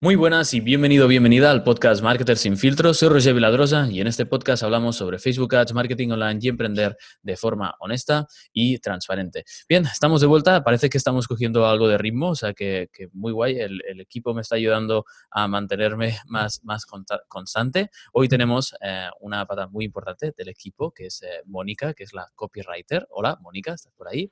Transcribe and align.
Muy 0.00 0.14
buenas 0.14 0.54
y 0.54 0.60
bienvenido, 0.60 1.08
bienvenida 1.08 1.50
al 1.50 1.64
podcast 1.64 2.04
Marketer 2.04 2.36
sin 2.36 2.56
filtros. 2.56 2.98
Soy 2.98 3.08
Roger 3.08 3.34
Viladrosa 3.34 3.88
y 3.90 4.00
en 4.00 4.06
este 4.06 4.26
podcast 4.26 4.62
hablamos 4.62 4.94
sobre 4.94 5.18
Facebook 5.18 5.52
Ads, 5.56 5.74
marketing 5.74 6.10
online 6.10 6.38
y 6.40 6.46
emprender 6.46 6.96
de 7.20 7.36
forma 7.36 7.74
honesta 7.80 8.28
y 8.52 8.78
transparente. 8.78 9.42
Bien, 9.68 9.86
estamos 9.86 10.20
de 10.20 10.28
vuelta. 10.28 10.62
Parece 10.62 10.88
que 10.88 10.98
estamos 10.98 11.26
cogiendo 11.26 11.66
algo 11.66 11.88
de 11.88 11.98
ritmo, 11.98 12.28
o 12.28 12.34
sea 12.36 12.54
que, 12.54 12.88
muy 13.12 13.32
guay. 13.32 13.58
El, 13.58 14.00
equipo 14.00 14.34
me 14.34 14.42
está 14.42 14.54
ayudando 14.54 15.04
a 15.32 15.48
mantenerme 15.48 16.16
más, 16.26 16.60
más 16.62 16.86
constante. 17.26 17.90
Hoy 18.12 18.28
tenemos 18.28 18.76
eh, 18.80 19.08
una 19.18 19.44
pata 19.46 19.66
muy 19.66 19.84
importante 19.84 20.32
del 20.36 20.48
equipo, 20.48 20.92
que 20.92 21.06
es 21.06 21.22
eh, 21.22 21.42
Mónica, 21.46 21.92
que 21.92 22.04
es 22.04 22.12
la 22.12 22.28
copywriter. 22.36 23.08
Hola, 23.10 23.36
Mónica, 23.40 23.72
¿estás 23.72 23.92
por 23.94 24.06
ahí? 24.06 24.30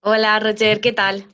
Hola, 0.00 0.40
Roger, 0.40 0.80
¿qué 0.80 0.92
tal? 0.92 1.28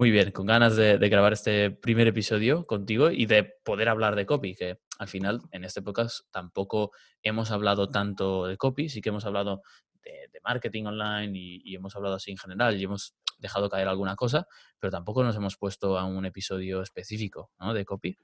Muy 0.00 0.10
bien, 0.10 0.30
con 0.30 0.46
ganas 0.46 0.76
de, 0.76 0.96
grabar 0.96 1.34
este 1.34 1.70
primer 1.70 2.08
episodio 2.08 2.64
contigo 2.64 3.10
y 3.10 3.26
de 3.26 3.44
poder 3.44 3.90
hablar 3.90 4.16
de 4.16 4.24
copy, 4.24 4.54
que 4.54 4.78
al 4.98 5.08
final 5.08 5.42
en 5.52 5.62
este 5.62 5.82
podcast 5.82 6.20
tampoco 6.30 6.92
hemos 7.22 7.50
hablado 7.50 7.90
tanto 7.90 8.46
de 8.46 8.56
copy, 8.56 8.88
sí 8.88 9.02
que 9.02 9.10
hemos 9.10 9.26
hablado 9.26 9.60
de, 10.02 10.40
marketing 10.42 10.84
online 10.86 11.32
y, 11.34 11.74
hemos 11.74 11.94
hablado 11.96 12.14
así 12.14 12.30
en 12.30 12.38
general 12.38 12.80
y 12.80 12.84
hemos 12.84 13.14
dejado 13.40 13.68
caer 13.68 13.88
alguna 13.88 14.16
cosa, 14.16 14.46
pero 14.78 14.90
tampoco 14.90 15.22
nos 15.22 15.36
hemos 15.36 15.58
puesto 15.58 15.98
a 15.98 16.06
un 16.06 16.24
episodio 16.24 16.80
específico 16.80 17.50
de 17.74 17.84
copy. 17.84 18.16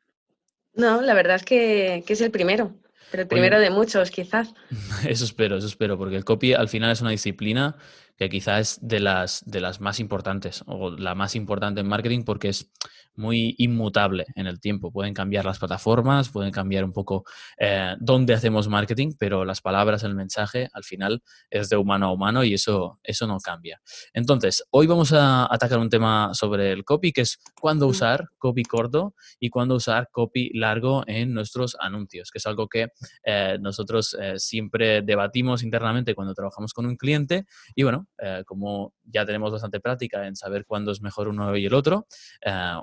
No, 0.73 1.03
la 1.03 1.13
verdad 1.13 1.37
es 1.37 1.45
que, 1.45 2.03
es 2.09 2.21
el 2.23 2.31
primero, 2.31 2.75
pero 3.11 3.25
el 3.25 3.29
primero 3.29 3.61
de 3.61 3.69
muchos 3.69 4.11
quizás. 4.11 4.55
Eso 5.07 5.27
espero, 5.27 5.59
eso 5.59 5.67
espero, 5.67 5.99
porque 5.99 6.17
el 6.17 6.25
copy 6.25 6.55
al 6.55 6.71
final 6.71 6.91
es 6.91 7.03
una 7.03 7.11
disciplina 7.11 7.77
que 8.17 8.29
quizás 8.29 8.61
es 8.61 8.79
de 8.81 9.01
las, 9.01 9.43
de 9.45 9.61
las 9.61 9.81
más 9.81 10.01
importantes 10.01 10.63
o 10.67 10.91
la 10.91 11.15
más 11.15 11.35
importante 11.35 11.81
en 11.81 11.89
marketing 11.89 12.25
porque 12.25 12.49
es 12.49 12.71
muy 13.17 13.55
inmutable 13.59 14.27
en 14.35 14.47
el 14.47 14.61
tiempo. 14.61 14.93
Pueden 14.93 15.15
cambiar 15.15 15.45
las 15.45 15.59
plataformas, 15.59 16.29
pueden 16.29 16.53
cambiar 16.53 16.85
un 16.85 16.93
poco 16.93 17.25
eh, 17.59 17.95
dónde 17.99 18.35
hacemos 18.35 18.69
marketing, 18.69 19.13
pero 19.19 19.45
las 19.45 19.61
palabras, 19.61 20.05
el 20.05 20.15
mensaje, 20.15 20.69
al 20.73 20.85
final 20.85 21.23
es 21.51 21.69
de 21.69 21.77
humano 21.77 22.07
a 22.07 22.13
humano 22.13 22.45
y 22.45 22.55
eso, 22.55 23.01
eso 23.03 23.27
no 23.27 23.39
cambia. 23.39 23.81
Entonces, 24.13 24.65
hoy 24.71 24.87
vamos 24.87 25.13
a 25.13 25.53
atacar 25.53 25.79
un 25.79 25.91
tema 25.91 26.31
sobre 26.35 26.73
el 26.73 26.85
copy, 26.85 27.13
que 27.13 27.23
es 27.23 27.39
cuándo 27.61 27.87
usar 27.87 28.29
copy 28.39 28.63
corto 28.63 29.15
y 29.41 29.51
cuándo 29.51 29.77
usar 29.77 30.09
copy 30.13 30.51
largo 30.55 31.03
en 31.07 31.33
nuestros 31.33 31.77
anuncios, 31.81 32.31
que 32.31 32.39
es 32.39 32.47
algo 32.47 32.69
que 32.69 32.89
eh, 33.25 33.59
nosotros 33.61 34.17
eh, 34.21 34.35
siempre 34.39 35.03
debatimos 35.03 35.63
internamente 35.63 36.15
cuando 36.15 36.35
trabajamos 36.35 36.73
con 36.73 36.87
un 36.87 36.97
cliente 36.97 37.47
y 37.75 37.83
bueno, 37.83 38.06
como 38.47 38.95
ya 39.05 39.25
tenemos 39.27 39.53
bastante 39.53 39.81
práctica 39.81 40.27
en 40.27 40.37
saber 40.37 40.65
cuándo 40.65 40.93
es 40.93 41.01
mejor 41.01 41.29
uno 41.29 41.57
y 41.57 41.67
el 41.67 41.75
otro, 41.75 42.07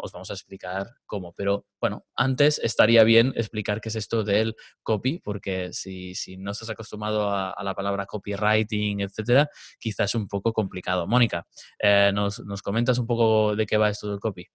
os 0.02 0.11
vamos 0.11 0.29
a 0.29 0.33
explicar 0.33 0.88
cómo. 1.05 1.33
Pero 1.33 1.66
bueno, 1.79 2.05
antes 2.16 2.59
estaría 2.59 3.03
bien 3.03 3.33
explicar 3.35 3.81
qué 3.81 3.89
es 3.89 3.95
esto 3.95 4.23
del 4.23 4.55
copy, 4.83 5.19
porque 5.19 5.73
si, 5.73 6.13
no 6.38 6.51
estás 6.51 6.69
acostumbrado 6.69 7.29
a, 7.29 7.55
la 7.63 7.73
palabra 7.73 8.05
copywriting, 8.05 9.01
etcétera, 9.01 9.49
quizás 9.79 10.11
es 10.11 10.16
un 10.16 10.27
poco 10.27 10.53
complicado. 10.53 11.07
Mónica, 11.07 11.45
eh, 11.79 12.11
¿nos, 12.13 12.39
¿nos 12.45 12.61
comentas 12.61 12.97
un 12.99 13.07
poco 13.07 13.55
de 13.55 13.66
qué 13.66 13.77
va 13.77 13.89
esto 13.89 14.09
del 14.09 14.19
copy? 14.19 14.47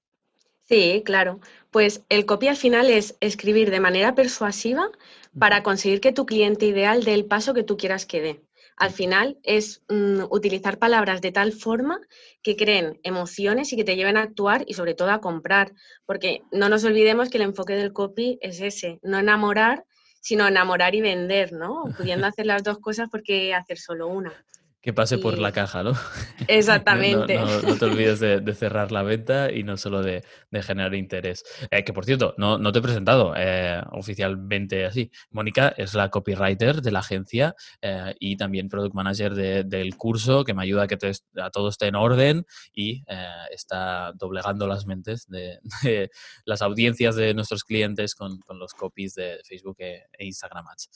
Sí, 0.68 1.02
claro. 1.04 1.40
Pues 1.70 2.04
el 2.10 2.26
copy 2.26 2.48
al 2.48 2.56
final 2.56 2.90
es 2.90 3.16
escribir 3.20 3.70
de 3.70 3.80
manera 3.80 4.14
persuasiva 4.14 4.90
para 5.38 5.62
conseguir 5.62 6.00
que 6.00 6.12
tu 6.12 6.26
cliente 6.26 6.66
ideal 6.66 7.04
dé 7.04 7.14
el 7.14 7.24
paso 7.24 7.54
que 7.54 7.62
tú 7.62 7.76
quieras 7.76 8.04
que 8.04 8.20
dé 8.20 8.47
al 8.78 8.90
final 8.90 9.38
es 9.42 9.82
mm, 9.88 10.24
utilizar 10.30 10.78
palabras 10.78 11.20
de 11.20 11.32
tal 11.32 11.52
forma 11.52 12.00
que 12.42 12.56
creen 12.56 13.00
emociones 13.02 13.72
y 13.72 13.76
que 13.76 13.84
te 13.84 13.96
lleven 13.96 14.16
a 14.16 14.22
actuar 14.22 14.64
y 14.66 14.74
sobre 14.74 14.94
todo 14.94 15.10
a 15.10 15.20
comprar, 15.20 15.72
porque 16.06 16.42
no 16.52 16.68
nos 16.68 16.84
olvidemos 16.84 17.28
que 17.28 17.38
el 17.38 17.44
enfoque 17.44 17.74
del 17.74 17.92
copy 17.92 18.38
es 18.40 18.60
ese, 18.60 18.98
no 19.02 19.18
enamorar, 19.18 19.84
sino 20.20 20.46
enamorar 20.46 20.94
y 20.94 21.00
vender, 21.00 21.52
¿no? 21.52 21.84
Pudiendo 21.96 22.26
hacer 22.26 22.46
las 22.46 22.62
dos 22.62 22.78
cosas 22.78 23.08
porque 23.10 23.54
hacer 23.54 23.78
solo 23.78 24.08
una 24.08 24.32
que 24.80 24.92
pase 24.92 25.18
por 25.18 25.38
la 25.38 25.50
caja, 25.50 25.82
¿no? 25.82 25.92
Exactamente. 26.48 27.36
no, 27.36 27.76
te 27.76 27.84
olvides 27.84 28.20
de, 28.20 28.54
cerrar 28.54 28.92
la 28.92 29.02
venta 29.02 29.50
y 29.50 29.64
no 29.64 29.76
solo 29.76 30.02
de, 30.02 30.22
generar 30.62 30.94
interés. 30.94 31.44
Eh, 31.70 31.84
que 31.84 31.92
por 31.92 32.04
cierto, 32.04 32.34
no, 32.38 32.72
te 32.72 32.78
he 32.78 32.82
presentado 32.82 33.34
eh, 33.36 33.82
oficialmente 33.92 34.86
así. 34.86 35.10
Mónica 35.30 35.74
es 35.76 35.94
la 35.94 36.10
copywriter 36.10 36.80
de 36.80 36.92
la 36.92 37.00
agencia 37.00 37.54
eh, 37.82 38.14
y 38.20 38.36
también 38.36 38.68
product 38.68 38.94
manager 38.94 39.34
del 39.34 39.96
curso 39.96 40.44
que 40.44 40.54
me 40.54 40.62
ayuda 40.62 40.84
a 40.84 40.86
que 40.86 40.96
a 41.36 41.50
todo 41.50 41.68
esté 41.68 41.86
en 41.86 41.96
orden 41.96 42.46
y 42.72 43.04
está 43.50 44.12
doblegando 44.14 44.66
las 44.66 44.86
mentes 44.86 45.26
de, 45.28 46.10
las 46.44 46.62
audiencias 46.62 47.16
de 47.16 47.34
nuestros 47.34 47.64
clientes 47.64 48.14
con, 48.14 48.38
los 48.58 48.74
copies 48.74 49.14
de 49.14 49.40
Facebook 49.44 49.76
e, 49.80 50.06
e 50.12 50.24
Instagram 50.24 50.66
Ads. 50.68 50.90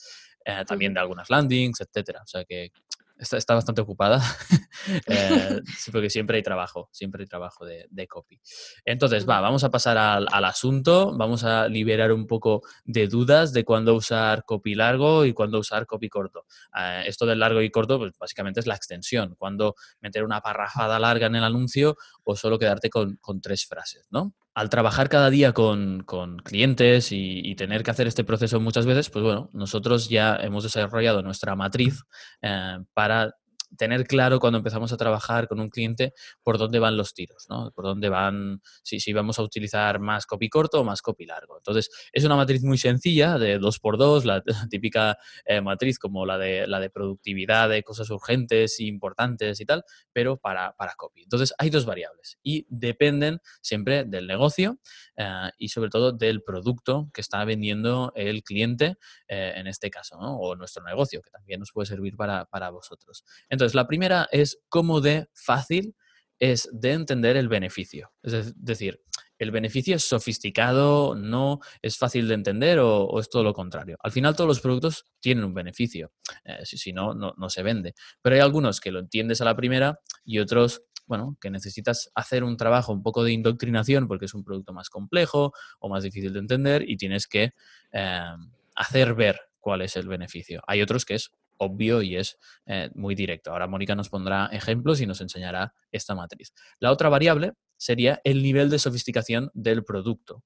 también 0.67 0.93
de 0.93 0.99
algunas 0.99 1.29
landings, 1.29 1.81
etcétera. 1.81 2.21
O 2.23 2.27
sea 2.27 2.43
que 2.45 2.71
está, 3.17 3.53
bastante 3.53 3.81
ocupada, 3.81 4.21
eh, 5.07 5.59
porque 5.91 6.09
siempre 6.09 6.37
hay 6.37 6.43
trabajo, 6.43 6.89
siempre 6.91 7.23
hay 7.23 7.27
trabajo 7.27 7.65
de, 7.65 8.07
copy. 8.07 8.39
Entonces, 8.85 9.27
va, 9.27 9.39
vamos 9.39 9.63
a 9.63 9.69
pasar 9.69 9.97
al, 9.97 10.45
asunto, 10.45 11.15
vamos 11.17 11.43
a 11.43 11.67
liberar 11.67 12.11
un 12.11 12.27
poco 12.27 12.61
de 12.83 13.07
dudas 13.07 13.53
de 13.53 13.63
cuándo 13.63 13.95
usar 13.95 14.43
copy 14.45 14.75
largo 14.75 15.25
y 15.25 15.33
cuándo 15.33 15.59
usar 15.59 15.85
copy 15.85 16.09
corto. 16.09 16.45
Eh, 16.77 17.03
esto 17.07 17.25
del 17.25 17.39
largo 17.39 17.61
y 17.61 17.69
corto, 17.69 17.97
pues 17.97 18.11
básicamente 18.19 18.59
es 18.59 18.67
la 18.67 18.75
extensión, 18.75 19.35
cuándo 19.37 19.75
meter 20.01 20.23
una 20.23 20.41
parrafada 20.41 20.99
larga 20.99 21.27
en 21.27 21.35
el 21.35 21.43
anuncio 21.43 21.97
o 22.23 22.35
solo 22.35 22.59
quedarte 22.59 22.89
con, 22.89 23.17
con 23.17 23.41
tres 23.41 23.65
frases, 23.65 24.07
¿no? 24.11 24.33
Al 24.53 24.69
trabajar 24.69 25.09
cada 25.09 25.29
día 25.29 25.53
con, 25.53 26.03
clientes 26.43 27.11
y, 27.11 27.55
tener 27.55 27.83
que 27.83 27.91
hacer 27.91 28.07
este 28.07 28.23
proceso 28.23 28.59
muchas 28.59 28.85
veces, 28.85 29.09
pues 29.09 29.23
bueno, 29.23 29.49
nosotros 29.53 30.09
ya 30.09 30.35
hemos 30.35 30.63
desarrollado 30.63 31.21
nuestra 31.21 31.55
matriz 31.55 32.03
eh, 32.41 32.77
para 32.93 33.35
tener 33.77 34.05
claro 34.05 34.39
cuando 34.39 34.57
empezamos 34.57 34.91
a 34.93 34.97
trabajar 34.97 35.47
con 35.47 35.59
un 35.59 35.69
cliente 35.69 36.13
por 36.41 36.57
dónde 36.57 36.79
van 36.79 36.97
los 36.97 37.13
tiros, 37.13 37.45
¿no? 37.49 37.71
Por 37.71 37.85
dónde 37.85 38.09
van, 38.09 38.61
si, 38.83 38.99
si 38.99 39.13
vamos 39.13 39.39
a 39.39 39.43
utilizar 39.43 39.99
más 39.99 40.25
copy 40.25 40.49
corto 40.49 40.81
o 40.81 40.83
más 40.83 41.01
copy 41.01 41.25
largo. 41.25 41.57
Entonces, 41.57 41.89
es 42.11 42.23
una 42.23 42.35
matriz 42.35 42.63
muy 42.63 42.77
sencilla 42.77 43.37
de 43.37 43.59
2x2, 43.59 44.23
la, 44.23 44.43
típica 44.69 45.17
eh, 45.45 45.61
matriz 45.61 45.99
como 45.99 46.25
la 46.25 46.37
de, 46.37 46.67
la 46.67 46.79
de 46.79 46.89
productividad 46.89 47.69
de 47.69 47.83
cosas 47.83 48.09
urgentes 48.09 48.79
e 48.79 48.83
importantes 48.85 49.59
y 49.59 49.65
tal, 49.65 49.83
pero 50.11 50.37
para, 50.37 50.73
para 50.73 50.93
copy. 50.95 51.23
Entonces, 51.23 51.53
hay 51.57 51.69
dos 51.69 51.85
variables 51.85 52.37
y 52.43 52.65
dependen 52.69 53.39
siempre 53.61 54.03
del 54.05 54.27
negocio 54.27 54.79
eh, 55.17 55.49
y 55.57 55.69
sobre 55.69 55.89
todo 55.89 56.11
del 56.11 56.43
producto 56.43 57.09
que 57.13 57.21
está 57.21 57.43
vendiendo 57.45 58.11
el 58.15 58.43
cliente 58.43 58.97
eh, 59.27 59.53
en 59.55 59.67
este 59.67 59.89
caso, 59.89 60.17
¿no? 60.19 60.37
O 60.37 60.55
nuestro 60.55 60.83
negocio, 60.83 61.21
que 61.21 61.29
también 61.29 61.59
nos 61.59 61.71
puede 61.71 61.85
servir 61.85 62.15
para, 62.15 62.45
para 62.45 62.69
vosotros. 62.69 63.23
Entonces, 63.49 63.62
entonces, 63.63 63.75
la 63.75 63.87
primera 63.87 64.27
es 64.29 64.59
cómo 64.67 64.99
de 64.99 65.29
fácil 65.33 65.95
es 66.37 66.67
de 66.73 66.91
entender 66.91 67.37
el 67.37 67.47
beneficio. 67.47 68.11
Es 68.21 68.53
decir, 68.57 69.01
el 69.39 69.51
beneficio 69.51 69.95
es 69.95 70.03
sofisticado, 70.03 71.15
no 71.15 71.61
es 71.81 71.97
fácil 71.97 72.27
de 72.27 72.33
entender 72.33 72.79
o, 72.79 73.17
es 73.21 73.29
todo 73.29 73.41
lo 73.41 73.53
contrario. 73.53 73.95
Al 74.03 74.11
final 74.11 74.35
todos 74.35 74.49
los 74.49 74.59
productos 74.59 75.05
tienen 75.21 75.45
un 75.45 75.53
beneficio, 75.53 76.11
eh, 76.43 76.65
si, 76.65 76.91
no, 76.91 77.13
no, 77.13 77.33
no, 77.37 77.49
se 77.49 77.63
vende. 77.63 77.95
Pero 78.21 78.35
hay 78.35 78.41
algunos 78.41 78.81
que 78.81 78.91
lo 78.91 78.99
entiendes 78.99 79.39
a 79.39 79.45
la 79.45 79.55
primera 79.55 80.01
y 80.25 80.39
otros, 80.39 80.83
bueno, 81.05 81.37
que 81.39 81.49
necesitas 81.49 82.11
hacer 82.15 82.43
un 82.43 82.57
trabajo 82.57 82.91
un 82.91 83.01
poco 83.01 83.23
de 83.23 83.31
indoctrinación 83.31 84.09
porque 84.09 84.25
es 84.25 84.33
un 84.33 84.43
producto 84.43 84.73
más 84.73 84.89
complejo 84.89 85.53
o 85.79 85.87
más 85.87 86.03
difícil 86.03 86.33
de 86.33 86.39
entender 86.39 86.83
y 86.85 86.97
tienes 86.97 87.27
que 87.27 87.53
eh, 87.93 88.35
hacer 88.75 89.13
ver 89.13 89.39
cuál 89.61 89.83
es 89.83 89.95
el 89.95 90.09
beneficio. 90.09 90.61
Hay 90.67 90.81
otros 90.81 91.05
que 91.05 91.15
es 91.15 91.31
obvio 91.57 92.01
y 92.01 92.17
es 92.17 92.37
eh, 92.65 92.89
muy 92.95 93.15
directo. 93.15 93.51
Ahora 93.51 93.67
Mónica 93.67 93.95
nos 93.95 94.09
pondrá 94.09 94.47
ejemplos 94.47 95.01
y 95.01 95.05
nos 95.05 95.21
enseñará 95.21 95.73
esta 95.91 96.15
matriz. 96.15 96.53
La 96.79 96.91
otra 96.91 97.09
variable 97.09 97.53
sería 97.77 98.21
el 98.23 98.41
nivel 98.41 98.69
de 98.69 98.79
sofisticación 98.79 99.51
del 99.53 99.83
producto. 99.83 100.43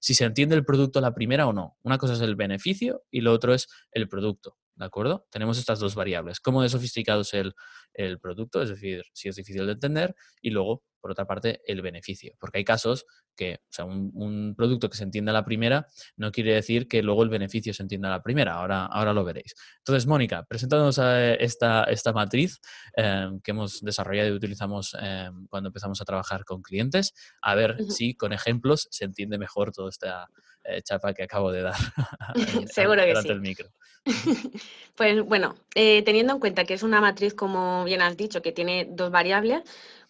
Si 0.00 0.14
se 0.14 0.24
entiende 0.24 0.54
el 0.54 0.64
producto 0.64 1.00
la 1.00 1.14
primera 1.14 1.46
o 1.46 1.52
no. 1.52 1.78
Una 1.82 1.98
cosa 1.98 2.14
es 2.14 2.20
el 2.20 2.36
beneficio 2.36 3.04
y 3.10 3.22
lo 3.22 3.32
otro 3.32 3.54
es 3.54 3.68
el 3.92 4.08
producto. 4.08 4.58
¿De 4.76 4.84
acuerdo? 4.84 5.26
Tenemos 5.30 5.58
estas 5.58 5.78
dos 5.78 5.94
variables. 5.94 6.40
Cómo 6.40 6.62
de 6.62 6.68
sofisticado 6.68 7.22
es 7.22 7.32
el, 7.32 7.54
el 7.94 8.18
producto, 8.18 8.60
es 8.60 8.68
decir, 8.68 9.04
si 9.12 9.28
es 9.28 9.36
difícil 9.36 9.66
de 9.66 9.72
entender, 9.72 10.14
y 10.42 10.50
luego 10.50 10.82
por 11.04 11.10
otra 11.10 11.26
parte, 11.26 11.60
el 11.66 11.82
beneficio. 11.82 12.32
Porque 12.40 12.56
hay 12.56 12.64
casos 12.64 13.04
que, 13.36 13.56
o 13.56 13.68
sea, 13.68 13.84
un, 13.84 14.54
producto 14.56 14.88
que 14.88 14.96
se 14.96 15.04
entienda 15.04 15.32
a 15.32 15.34
la 15.34 15.44
primera 15.44 15.86
no 16.16 16.32
quiere 16.32 16.54
decir 16.54 16.88
que 16.88 17.02
luego 17.02 17.22
el 17.22 17.28
beneficio 17.28 17.74
se 17.74 17.82
entienda 17.82 18.08
a 18.08 18.12
la 18.12 18.22
primera. 18.22 18.54
Ahora, 18.54 18.86
ahora 18.86 19.12
lo 19.12 19.22
veréis. 19.22 19.54
Entonces, 19.80 20.06
Mónica, 20.06 20.46
presentándonos 20.48 20.98
a 20.98 21.34
esta, 21.34 21.84
esta 21.84 22.14
matriz 22.14 22.58
em, 22.96 23.38
que 23.42 23.50
hemos 23.50 23.82
desarrollado 23.82 24.30
y 24.30 24.32
utilizamos 24.32 24.96
em, 24.98 25.46
cuando 25.48 25.68
empezamos 25.68 26.00
a 26.00 26.06
trabajar 26.06 26.46
con 26.46 26.62
clientes, 26.62 27.12
a 27.42 27.54
ver 27.54 27.76
si 27.90 28.14
con 28.14 28.32
ejemplos 28.32 28.88
se 28.90 29.04
entiende 29.04 29.36
mejor 29.36 29.72
toda 29.72 29.90
esta 29.90 30.26
eh, 30.64 30.80
chapa 30.80 31.12
que 31.12 31.24
acabo 31.24 31.52
de 31.52 31.60
dar. 31.60 31.74
Seguro 32.72 33.02
que 33.04 33.14
sí. 33.14 33.28
el 33.28 33.42
micro. 33.42 33.68
pues 34.96 35.22
bueno, 35.24 35.54
eh, 35.74 36.02
teniendo 36.02 36.34
en 36.34 36.40
cuenta 36.40 36.64
que 36.64 36.74
es 36.74 36.82
una 36.82 37.00
matriz, 37.00 37.34
como 37.34 37.84
bien 37.84 38.02
has 38.02 38.16
dicho, 38.16 38.42
que 38.42 38.52
tiene 38.52 38.86
dos 38.90 39.10
variables, 39.10 39.62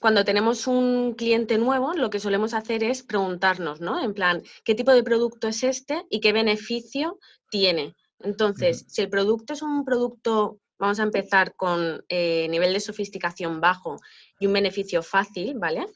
cuando 0.04 0.26
tenemos 0.26 0.66
un 0.66 1.14
cliente 1.14 1.56
nuevo, 1.56 1.94
lo 1.94 2.10
que 2.10 2.20
solemos 2.20 2.52
hacer 2.52 2.84
es 2.84 3.02
preguntarnos, 3.02 3.80
¿no? 3.80 4.04
En 4.04 4.12
plan, 4.12 4.42
¿qué 4.62 4.74
tipo 4.74 4.92
de 4.92 5.02
producto 5.02 5.48
es 5.48 5.62
este 5.64 6.04
y 6.10 6.20
qué 6.20 6.34
beneficio 6.34 7.18
tiene? 7.48 7.94
Entonces, 8.20 8.84
si 8.86 9.00
el 9.00 9.08
producto 9.08 9.54
es 9.54 9.62
un 9.62 9.82
producto, 9.82 10.58
vamos 10.78 11.00
a 11.00 11.04
empezar 11.04 11.56
con 11.56 12.04
eh, 12.10 12.46
nivel 12.50 12.74
de 12.74 12.80
sofisticación 12.80 13.62
bajo 13.62 13.96
y 14.38 14.46
un 14.46 14.52
beneficio 14.52 15.02
fácil, 15.02 15.54
¿vale? 15.58 15.86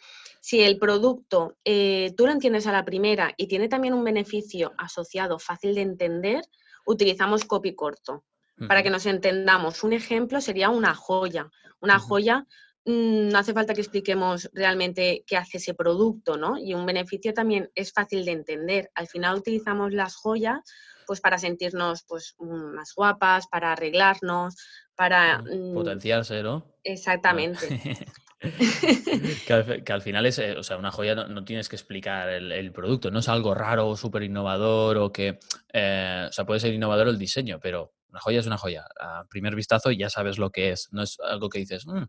Si 0.41 0.63
el 0.63 0.79
producto 0.79 1.59
eh, 1.63 2.15
tú 2.17 2.25
lo 2.25 2.33
entiendes 2.33 2.67
a 2.67 2.73
la 2.73 2.87
primera 2.87 3.35
y 3.37 3.47
tiene 3.47 3.69
también 3.69 3.93
un 3.93 4.05
beneficio 4.05 4.73
asociado 4.79 5.39
fácil 5.39 5.75
de 5.75 5.83
entender, 5.83 6.47
utilizamos 6.87 7.45
copy 7.45 7.75
corto. 7.75 8.25
Para 8.67 8.83
que 8.83 8.91
nos 8.91 9.05
entendamos, 9.05 9.85
un 9.85 9.93
ejemplo 9.93 10.41
sería 10.41 10.71
una 10.71 10.95
joya. 10.95 11.51
Una 11.81 12.01
joya 12.01 12.47
mm, 12.89 13.29
no 13.29 13.39
hace 13.39 13.53
falta 13.53 13.75
que 13.75 13.81
expliquemos 13.81 14.51
realmente 14.53 15.25
qué 15.27 15.37
hace 15.37 15.59
ese 15.59 15.75
producto, 15.75 16.37
¿no? 16.37 16.59
Y 16.59 16.75
un 16.75 16.87
beneficio 16.87 17.35
también 17.35 17.71
es 17.75 17.93
fácil 17.93 18.25
de 18.25 18.33
entender. 18.33 18.91
Al 18.95 19.07
final 19.07 19.37
utilizamos 19.37 19.93
las 19.93 20.17
joyas 20.17 20.61
pues 21.07 21.21
para 21.23 21.39
sentirnos 21.39 22.05
pues 22.07 22.37
más 22.39 22.93
guapas, 22.95 23.47
para 23.47 23.73
arreglarnos, 23.73 24.57
para... 24.95 25.39
Mm, 25.39 25.73
potenciarse, 25.73 26.43
¿no? 26.43 26.67
Exactamente. 26.85 27.67
que, 29.47 29.93
al, 29.93 30.03
final 30.03 30.27
es, 30.27 30.39
eh, 30.39 30.57
o 30.57 30.63
sea, 30.63 30.77
una 30.77 30.93
joya 30.93 31.15
no, 31.15 31.45
tienes 31.45 31.69
que 31.69 31.75
explicar 31.75 32.29
el, 32.29 32.73
producto, 32.73 33.11
no 33.11 33.19
es 33.19 33.29
algo 33.29 33.53
raro 33.53 33.89
o 33.89 33.97
súper 33.97 34.23
innovador 34.23 34.99
o 34.99 35.13
que, 35.13 35.41
eh, 35.73 36.27
o 36.29 36.33
sea, 36.33 36.47
puede 36.47 36.61
ser 36.61 36.73
innovador 36.73 37.09
el 37.09 37.19
diseño, 37.19 37.59
pero 37.61 37.95
una 38.11 38.21
joya 38.21 38.39
es 38.39 38.47
una 38.47 38.57
joya. 38.57 38.87
A 39.01 39.25
primer 39.29 39.57
vistazo 39.57 39.91
ya 39.91 40.09
sabes 40.09 40.39
lo 40.39 40.51
que 40.51 40.71
es, 40.71 40.89
no 40.93 41.03
es 41.03 41.19
algo 41.21 41.49
que 41.49 41.59
dices, 41.59 41.87
mm, 41.87 42.05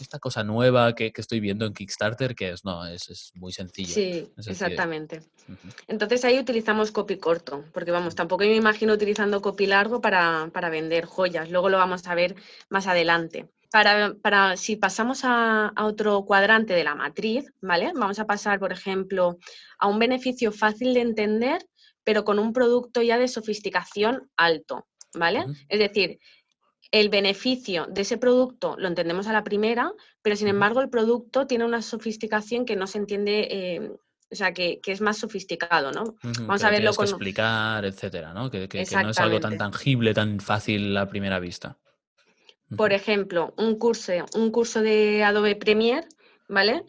esta 0.00 0.18
cosa 0.18 0.44
nueva 0.44 0.94
que, 0.94 1.12
estoy 1.16 1.40
viendo 1.40 1.66
en 1.66 1.72
Kickstarter, 1.72 2.34
que 2.34 2.50
es, 2.50 2.64
no, 2.64 2.86
es, 2.86 3.32
muy 3.34 3.52
sencillo. 3.52 3.94
Sí, 3.94 4.28
exactamente. 4.46 5.22
Entonces 5.86 6.24
ahí 6.24 6.38
utilizamos 6.38 6.90
copy 6.90 7.18
corto, 7.18 7.64
porque 7.72 7.90
vamos, 7.90 8.14
tampoco 8.14 8.44
me 8.44 8.56
imagino 8.56 8.92
utilizando 8.92 9.40
copy 9.40 9.66
largo 9.66 10.00
para, 10.00 10.50
para 10.52 10.70
vender 10.70 11.04
joyas, 11.04 11.50
luego 11.50 11.68
lo 11.68 11.78
vamos 11.78 12.06
a 12.06 12.14
ver 12.14 12.34
más 12.68 12.86
adelante 12.86 13.48
para, 14.22 14.56
si 14.56 14.76
pasamos 14.76 15.22
a, 15.24 15.72
otro 15.76 16.24
cuadrante 16.24 16.74
de 16.74 16.84
la 16.84 16.94
matriz, 16.94 17.52
¿vale? 17.60 17.90
Vamos 17.92 18.20
a 18.20 18.26
pasar, 18.26 18.60
por 18.60 18.72
ejemplo, 18.72 19.38
a 19.78 19.88
un 19.88 19.98
beneficio 19.98 20.52
fácil 20.52 20.94
de 20.94 21.00
entender, 21.00 21.66
pero 22.04 22.24
con 22.24 22.38
un 22.38 22.52
producto 22.52 23.02
ya 23.02 23.18
de 23.18 23.26
sofisticación 23.26 24.30
alto, 24.36 24.86
¿vale? 25.14 25.44
Es 25.68 25.80
decir, 25.80 26.20
el 26.94 27.08
beneficio 27.08 27.86
de 27.90 28.02
ese 28.02 28.18
producto 28.18 28.76
lo 28.78 28.86
entendemos 28.86 29.26
a 29.26 29.32
la 29.32 29.42
primera, 29.42 29.92
pero 30.22 30.36
sin 30.36 30.46
embargo 30.46 30.80
el 30.80 30.90
producto 30.90 31.44
tiene 31.44 31.64
una 31.64 31.82
sofisticación 31.82 32.64
que 32.64 32.76
no 32.76 32.86
se 32.86 32.98
entiende, 32.98 33.48
eh, 33.50 33.90
o 34.30 34.34
sea, 34.36 34.54
que, 34.54 34.80
es 34.86 35.00
más 35.00 35.18
sofisticado, 35.18 35.90
¿no? 35.90 36.14
Vamos 36.22 36.62
a 36.62 36.70
verlo 36.70 36.94
con... 36.94 37.06
explicar, 37.08 37.84
etcétera, 37.84 38.32
¿no? 38.32 38.48
Que, 38.48 38.68
que 38.68 38.84
no 38.92 39.10
es 39.10 39.18
algo 39.18 39.40
tan 39.40 39.58
tangible, 39.58 40.14
tan 40.14 40.38
fácil 40.38 40.96
a 40.96 41.08
primera 41.08 41.40
vista. 41.40 41.76
Por 42.76 42.92
ejemplo, 42.92 43.54
un 43.56 43.76
curso, 43.76 44.12
un 44.36 44.52
curso 44.52 44.80
de 44.80 45.24
Adobe 45.24 45.56
Premiere, 45.56 46.06
¿vale? 46.48 46.84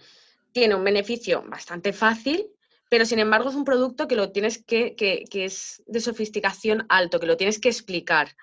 Tiene 0.51 0.75
un 0.75 0.83
beneficio 0.83 1.43
bastante 1.47 1.93
fácil, 1.93 2.45
pero 2.89 3.05
sin 3.05 3.17
embargo 3.17 3.49
es 3.49 3.55
un 3.55 3.65
producto 3.65 4.07
que 4.07 4.15
lo 4.15 4.31
tienes 4.31 4.63
que, 4.63 4.95
que, 4.95 5.25
es 5.45 5.81
de 5.87 5.99
sofisticación 5.99 6.85
alto, 6.89 7.19
que 7.19 7.25
lo 7.25 7.37
tienes 7.37 7.59
que 7.59 7.69
explicar. 7.69 8.35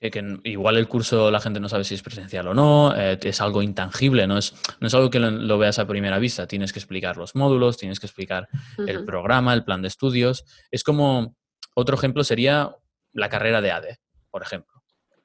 Que, 0.00 0.38
igual 0.44 0.76
el 0.76 0.86
curso 0.86 1.30
la 1.30 1.40
gente 1.40 1.58
no 1.58 1.68
sabe 1.68 1.82
si 1.82 1.94
es 1.94 2.02
presencial 2.02 2.48
o 2.48 2.54
no, 2.54 2.94
eh, 2.94 3.18
es 3.20 3.40
algo 3.40 3.62
intangible, 3.62 4.26
no 4.26 4.38
es, 4.38 4.54
no 4.80 4.86
es 4.86 4.94
algo 4.94 5.10
que 5.10 5.18
lo, 5.18 5.58
veas 5.58 5.78
a 5.78 5.86
primera 5.86 6.18
vista. 6.18 6.46
Tienes 6.46 6.72
que 6.72 6.78
explicar 6.78 7.16
los 7.16 7.34
módulos, 7.34 7.78
tienes 7.78 7.98
que 7.98 8.06
explicar 8.06 8.48
el 8.78 9.04
programa, 9.04 9.54
el 9.54 9.64
plan 9.64 9.82
de 9.82 9.88
estudios. 9.88 10.44
Es 10.70 10.84
como, 10.84 11.36
otro 11.74 11.96
ejemplo 11.96 12.22
sería 12.24 12.76
la 13.12 13.28
carrera 13.28 13.60
de 13.60 13.72
ADE, 13.72 13.98
por 14.30 14.42
ejemplo 14.42 14.78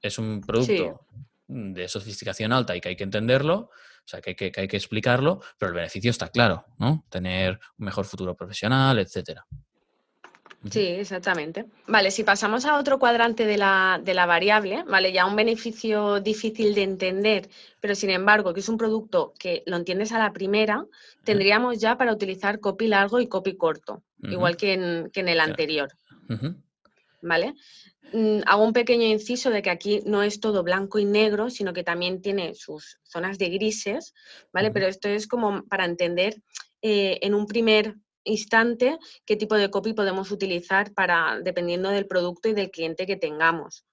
es 0.03 0.19
un 0.19 0.41
producto 0.41 1.07
de 1.47 1.87
sofisticación 1.87 2.51
alta 2.51 2.75
y 2.75 2.81
que 2.81 2.89
hay 2.89 2.95
que 2.95 3.05
entenderlo, 3.05 3.55
o 3.55 4.07
sea, 4.07 4.21
que 4.21 4.31
hay 4.31 4.35
que, 4.35 4.51
hay 4.55 4.67
que 4.67 4.77
explicarlo, 4.77 5.41
pero 5.57 5.69
el 5.69 5.75
beneficio 5.75 6.11
está 6.11 6.27
claro, 6.27 6.65
¿no? 6.77 7.05
Tener 7.09 7.59
un 7.77 7.85
mejor 7.85 8.05
futuro 8.05 8.35
profesional, 8.35 8.99
etcétera. 8.99 9.45
Sí, 10.69 10.79
exactamente. 10.79 11.65
Vale, 11.87 12.09
si 12.09 12.23
pasamos 12.23 12.65
a 12.65 12.77
otro 12.77 12.97
cuadrante 12.97 13.45
de 13.45 13.57
la, 13.57 13.99
de 14.03 14.13
la, 14.13 14.25
variable, 14.25 14.83
¿vale? 14.87 15.11
Ya 15.11 15.25
un 15.25 15.35
beneficio 15.35 16.21
difícil 16.21 16.73
de 16.73 16.83
entender, 16.83 17.49
pero 17.81 17.95
sin 17.95 18.09
embargo, 18.09 18.53
que 18.53 18.61
es 18.61 18.69
un 18.69 18.77
producto 18.77 19.33
que 19.37 19.63
lo 19.65 19.75
entiendes 19.75 20.13
a 20.13 20.19
la 20.19 20.31
primera, 20.31 20.85
tendríamos 21.25 21.79
ya 21.79 21.97
para 21.97 22.13
utilizar 22.13 22.61
copy 22.61 22.87
largo 22.87 23.19
y 23.19 23.27
copy 23.27 23.57
corto, 23.57 24.03
igual 24.21 24.55
que 24.55 24.73
en, 24.73 25.09
que 25.11 25.19
en 25.19 25.29
el 25.29 25.41
anterior. 25.41 25.89
¿Vale? 27.21 27.55
Mm, 28.13 28.41
hago 28.45 28.63
un 28.63 28.73
pequeño 28.73 29.05
inciso 29.05 29.49
de 29.49 29.61
que 29.61 29.69
aquí 29.69 30.01
no 30.05 30.23
es 30.23 30.39
todo 30.39 30.63
blanco 30.63 30.99
y 30.99 31.05
negro, 31.05 31.49
sino 31.49 31.73
que 31.73 31.83
también 31.83 32.21
tiene 32.21 32.53
sus 32.53 32.99
zonas 33.03 33.37
de 33.37 33.49
grises, 33.49 34.13
¿vale? 34.53 34.71
Pero 34.71 34.87
esto 34.87 35.09
es 35.09 35.27
como 35.27 35.63
para 35.65 35.85
entender 35.85 36.41
eh, 36.81 37.19
en 37.21 37.33
un 37.33 37.47
primer 37.47 37.95
instante 38.23 38.97
qué 39.25 39.35
tipo 39.35 39.55
de 39.55 39.69
copy 39.69 39.93
podemos 39.93 40.31
utilizar 40.31 40.93
para, 40.93 41.39
dependiendo 41.41 41.89
del 41.89 42.07
producto 42.07 42.49
y 42.49 42.53
del 42.53 42.71
cliente 42.71 43.05
que 43.05 43.17
tengamos. 43.17 43.85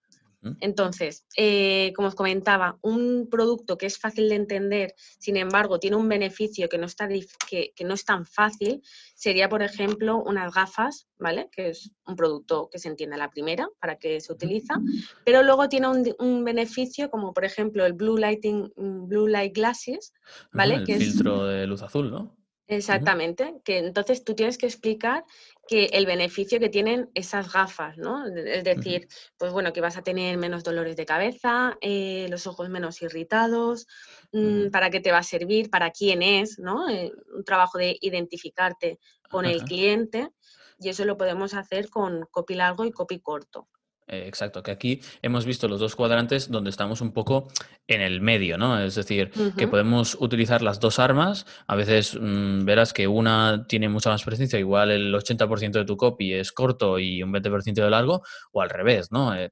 Entonces, 0.60 1.26
eh, 1.36 1.92
como 1.94 2.08
os 2.08 2.14
comentaba, 2.14 2.78
un 2.80 3.28
producto 3.30 3.76
que 3.76 3.86
es 3.86 3.98
fácil 3.98 4.28
de 4.30 4.36
entender, 4.36 4.94
sin 5.18 5.36
embargo, 5.36 5.78
tiene 5.78 5.96
un 5.96 6.08
beneficio 6.08 6.68
que 6.68 6.78
no, 6.78 6.86
está, 6.86 7.08
que, 7.08 7.72
no 7.84 7.94
es 7.94 8.04
tan 8.04 8.24
fácil, 8.24 8.82
sería, 9.14 9.50
por 9.50 9.62
ejemplo, 9.62 10.22
unas 10.22 10.54
gafas, 10.54 11.08
¿vale? 11.18 11.50
Que 11.52 11.70
es 11.70 11.90
un 12.06 12.16
producto 12.16 12.70
que 12.72 12.78
se 12.78 12.88
entiende 12.88 13.16
a 13.16 13.18
la 13.18 13.30
primera, 13.30 13.68
para 13.80 13.96
qué 13.96 14.20
se 14.20 14.32
utiliza, 14.32 14.80
pero 15.24 15.42
luego 15.42 15.68
tiene 15.68 15.88
un, 15.88 16.44
beneficio 16.44 17.10
como, 17.10 17.34
por 17.34 17.44
ejemplo, 17.44 17.84
el 17.84 17.92
Blue, 17.92 18.16
Lighting, 18.16 18.72
Blue 18.76 19.28
Light 19.28 19.54
Glasses, 19.54 20.14
¿vale? 20.52 20.76
el 20.76 20.86
filtro 20.86 21.44
de 21.44 21.66
luz 21.66 21.82
azul, 21.82 22.10
¿no? 22.10 22.39
Exactamente, 22.70 23.60
que 23.64 23.78
entonces 23.78 24.22
tú 24.22 24.36
tienes 24.36 24.56
que 24.56 24.66
explicar 24.66 25.24
que 25.66 25.86
el 25.86 26.06
beneficio 26.06 26.60
que 26.60 26.68
tienen 26.68 27.10
esas 27.14 27.52
gafas, 27.52 27.98
¿no? 27.98 28.24
Es 28.28 28.62
decir, 28.62 29.08
pues 29.36 29.50
bueno, 29.52 29.72
que 29.72 29.80
vas 29.80 29.96
a 29.96 30.02
tener 30.02 30.38
menos 30.38 30.62
dolores 30.62 30.94
de 30.94 31.04
cabeza, 31.04 31.76
eh, 31.80 32.28
los 32.30 32.46
ojos 32.46 32.68
menos 32.68 33.02
irritados, 33.02 33.88
mm, 34.30 34.70
para 34.70 34.88
qué 34.90 35.00
te 35.00 35.10
va 35.10 35.18
a 35.18 35.24
servir, 35.24 35.68
para 35.68 35.90
quién 35.90 36.22
es, 36.22 36.60
¿no? 36.60 36.88
Eh, 36.88 37.10
un 37.34 37.42
trabajo 37.42 37.76
de 37.76 37.96
identificarte 38.00 39.00
con 39.28 39.46
el 39.46 39.64
cliente 39.64 40.30
y 40.78 40.90
eso 40.90 41.04
lo 41.04 41.16
podemos 41.16 41.54
hacer 41.54 41.90
con 41.90 42.24
copy 42.30 42.54
largo 42.54 42.84
y 42.84 42.92
copy 42.92 43.18
corto. 43.18 43.66
Eh, 44.12 44.26
exacto, 44.26 44.60
que 44.64 44.72
aquí 44.72 45.00
hemos 45.22 45.44
visto 45.44 45.68
los 45.68 45.78
dos 45.78 45.94
cuadrantes 45.94 46.50
donde 46.50 46.70
estamos 46.70 47.00
un 47.00 47.12
poco 47.12 47.46
en 47.86 48.00
el 48.00 48.20
medio, 48.20 48.58
¿no? 48.58 48.80
Es 48.80 48.96
decir, 48.96 49.30
que 49.56 49.68
podemos 49.68 50.16
utilizar 50.18 50.62
las 50.62 50.80
dos 50.80 50.98
armas. 50.98 51.46
A 51.68 51.76
veces 51.76 52.18
mm, 52.20 52.64
verás 52.64 52.92
que 52.92 53.06
una 53.06 53.66
tiene 53.68 53.88
mucha 53.88 54.10
más 54.10 54.24
presencia, 54.24 54.58
igual 54.58 54.90
el 54.90 55.14
80% 55.14 55.70
de 55.70 55.84
tu 55.84 55.96
copy 55.96 56.34
es 56.34 56.50
corto 56.50 56.98
y 56.98 57.22
un 57.22 57.32
20% 57.32 57.74
de 57.74 57.88
largo, 57.88 58.22
o 58.50 58.60
al 58.60 58.70
revés, 58.70 59.12
¿no? 59.12 59.32
Eh, 59.32 59.48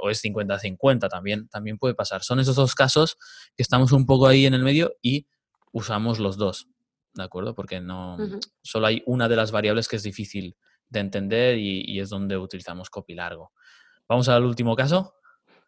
o 0.00 0.08
es 0.08 0.22
50-50, 0.22 1.08
también, 1.08 1.48
también 1.48 1.76
puede 1.76 1.94
pasar. 1.96 2.22
Son 2.22 2.38
esos 2.38 2.54
dos 2.54 2.76
casos 2.76 3.16
que 3.56 3.64
estamos 3.64 3.90
un 3.90 4.06
poco 4.06 4.28
ahí 4.28 4.46
en 4.46 4.54
el 4.54 4.62
medio 4.62 4.94
y 5.02 5.26
usamos 5.72 6.20
los 6.20 6.36
dos, 6.36 6.68
¿de 7.14 7.24
acuerdo? 7.24 7.56
Porque 7.56 7.80
no 7.80 8.18
solo 8.62 8.86
hay 8.86 9.02
una 9.04 9.28
de 9.28 9.34
las 9.34 9.50
variables 9.50 9.88
que 9.88 9.96
es 9.96 10.04
difícil 10.04 10.54
de 10.90 11.00
entender 11.00 11.58
y, 11.58 11.82
y 11.84 11.98
es 11.98 12.08
donde 12.08 12.36
utilizamos 12.36 12.88
copy 12.88 13.14
largo. 13.14 13.50
Vamos 14.08 14.28
al 14.28 14.44
último 14.44 14.76
caso. 14.76 15.14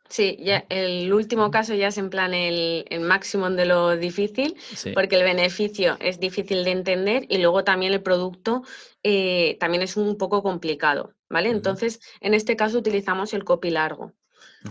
Sí, 0.08 0.38
ya, 0.40 0.64
el 0.70 1.12
último 1.12 1.50
caso 1.50 1.74
ya 1.74 1.88
es 1.88 1.98
en 1.98 2.08
plan 2.08 2.32
el, 2.32 2.86
máximo 3.00 3.50
de 3.50 3.66
lo 3.66 3.94
difícil, 3.96 4.56
porque 4.94 5.16
el 5.16 5.22
beneficio 5.22 5.98
es 6.00 6.18
difícil 6.18 6.64
de 6.64 6.70
entender 6.70 7.26
y 7.28 7.38
luego 7.38 7.62
también 7.62 7.92
el 7.92 8.02
producto 8.02 8.62
eh, 9.02 9.58
también 9.60 9.82
es 9.82 9.98
un 9.98 10.16
poco 10.16 10.42
complicado, 10.42 11.12
¿vale? 11.28 11.50
Entonces, 11.50 12.00
en 12.20 12.32
este 12.32 12.56
caso 12.56 12.78
utilizamos 12.78 13.34
el 13.34 13.44
copy 13.44 13.70
largo. 13.70 14.14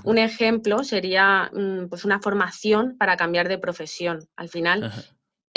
Un 0.03 0.17
ejemplo 0.17 0.83
sería 0.83 1.51
mm, 1.53 1.87
pues 1.87 2.03
una 2.03 2.19
formación 2.19 2.97
para 2.97 3.15
cambiar 3.15 3.47
de 3.47 3.57
profesión. 3.57 4.27
Al 4.35 4.49
final, 4.49 4.91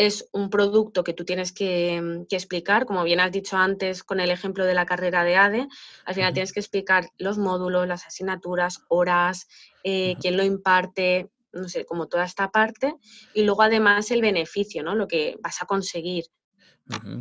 es 0.01 0.31
un 0.33 0.49
producto 0.49 1.05
que 1.05 1.13
tú 1.13 1.27
tienes 1.27 1.53
mm, 1.53 2.25
que, 2.25 2.37
explicar, 2.37 2.87
como 2.87 3.05
bien 3.05 3.21
has 3.21 3.31
dicho 3.31 3.59
antes 3.59 4.03
con 4.03 4.19
el 4.19 4.31
ejemplo 4.31 4.65
de 4.65 4.73
la 4.73 4.87
carrera 4.87 5.25
de 5.25 5.37
ADE, 5.37 5.69
al 6.07 6.15
final 6.15 6.33
tienes 6.33 6.55
que 6.55 6.61
explicar 6.61 7.11
los 7.19 7.37
módulos, 7.37 7.87
las 7.87 8.07
asignaturas, 8.07 8.83
horas, 8.89 9.47
eh, 9.85 10.17
quién 10.19 10.39
lo 10.39 10.43
imparte, 10.43 11.29
no 11.53 11.69
sé, 11.69 11.85
como 11.85 12.07
toda 12.07 12.25
esta 12.25 12.51
parte, 12.51 12.95
y 13.35 13.43
luego 13.43 13.61
además 13.61 14.11
el 14.11 14.23
beneficio, 14.23 14.83
¿no? 14.83 14.95
Lo 14.95 15.07
que 15.07 15.37
vas 15.43 15.61
a 15.61 15.67
conseguir. 15.67 16.25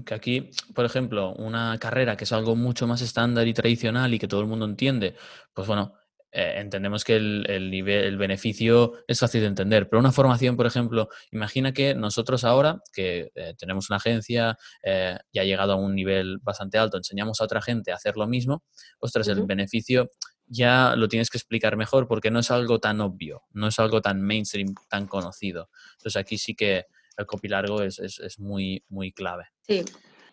Que 0.06 0.14
aquí, 0.14 0.50
por 0.74 0.86
ejemplo, 0.86 1.34
una 1.34 1.78
carrera 1.80 2.16
que 2.16 2.24
es 2.24 2.32
algo 2.32 2.56
mucho 2.56 2.88
más 2.88 3.02
estándar 3.02 3.46
y 3.46 3.54
tradicional 3.54 4.14
y 4.14 4.20
que 4.20 4.28
todo 4.28 4.40
el 4.40 4.48
mundo 4.48 4.66
entiende, 4.66 5.16
pues 5.54 5.68
bueno, 5.68 5.94
eh, 6.32 6.56
entendemos 6.58 7.04
que 7.04 7.16
el, 7.16 7.72
nivel, 7.72 8.06
el 8.06 8.18
beneficio 8.18 8.94
es 9.08 9.20
fácil 9.20 9.42
de 9.42 9.48
entender, 9.48 9.90
pero 9.90 10.00
una 10.00 10.12
formación, 10.12 10.56
por 10.56 10.68
ejemplo, 10.68 11.10
imagina 11.32 11.74
que 11.74 11.96
nosotros 11.96 12.44
ahora, 12.44 12.82
que 12.94 13.32
eh, 13.34 13.54
tenemos 13.58 13.90
una 13.90 13.98
agencia 13.98 14.58
eh, 14.84 15.18
y 15.32 15.40
ha 15.40 15.44
llegado 15.44 15.74
a 15.74 15.76
un 15.76 15.96
nivel 15.96 16.38
bastante 16.40 16.78
alto, 16.78 16.98
enseñamos 16.98 17.42
a 17.42 17.46
otra 17.46 17.62
gente 17.62 17.92
a 17.92 17.96
hacer 17.96 18.16
lo 18.16 18.28
mismo, 18.28 18.64
ostras, 19.00 19.28
el 19.28 19.44
beneficio 19.44 20.10
ya 20.46 20.96
lo 20.96 21.08
tienes 21.08 21.30
que 21.30 21.38
explicar 21.38 21.78
mejor 21.78 22.08
porque 22.08 22.32
no 22.32 22.40
es 22.40 22.52
algo 22.52 22.80
tan 22.80 23.02
obvio, 23.02 23.44
no 23.52 23.68
es 23.68 23.80
algo 23.80 24.02
tan 24.02 24.22
mainstream, 24.22 24.74
tan 24.88 25.08
conocido. 25.08 25.70
Entonces 25.98 26.20
aquí 26.20 26.38
sí 26.38 26.56
que 26.56 26.86
el 27.18 27.26
copy 27.26 27.48
largo 27.48 27.84
es, 27.84 28.00
es 28.00 28.40
muy, 28.40 28.84
muy 28.88 29.12
clave. 29.12 29.46
Sí, 29.68 29.84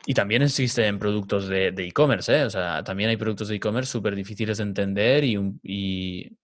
y 0.08 0.14
también 0.14 0.42
existen 0.42 1.00
productos 1.00 1.48
de 1.48 1.74
e-commerce, 1.76 2.32
¿eh? 2.32 2.44
O 2.44 2.50
sea, 2.50 2.84
también 2.84 3.10
hay 3.10 3.16
productos 3.16 3.48
de 3.48 3.56
e-commerce 3.56 3.90
súper 3.90 4.14
difíciles 4.14 4.58
de 4.58 4.62
entender 4.62 5.24
y, 5.24 5.36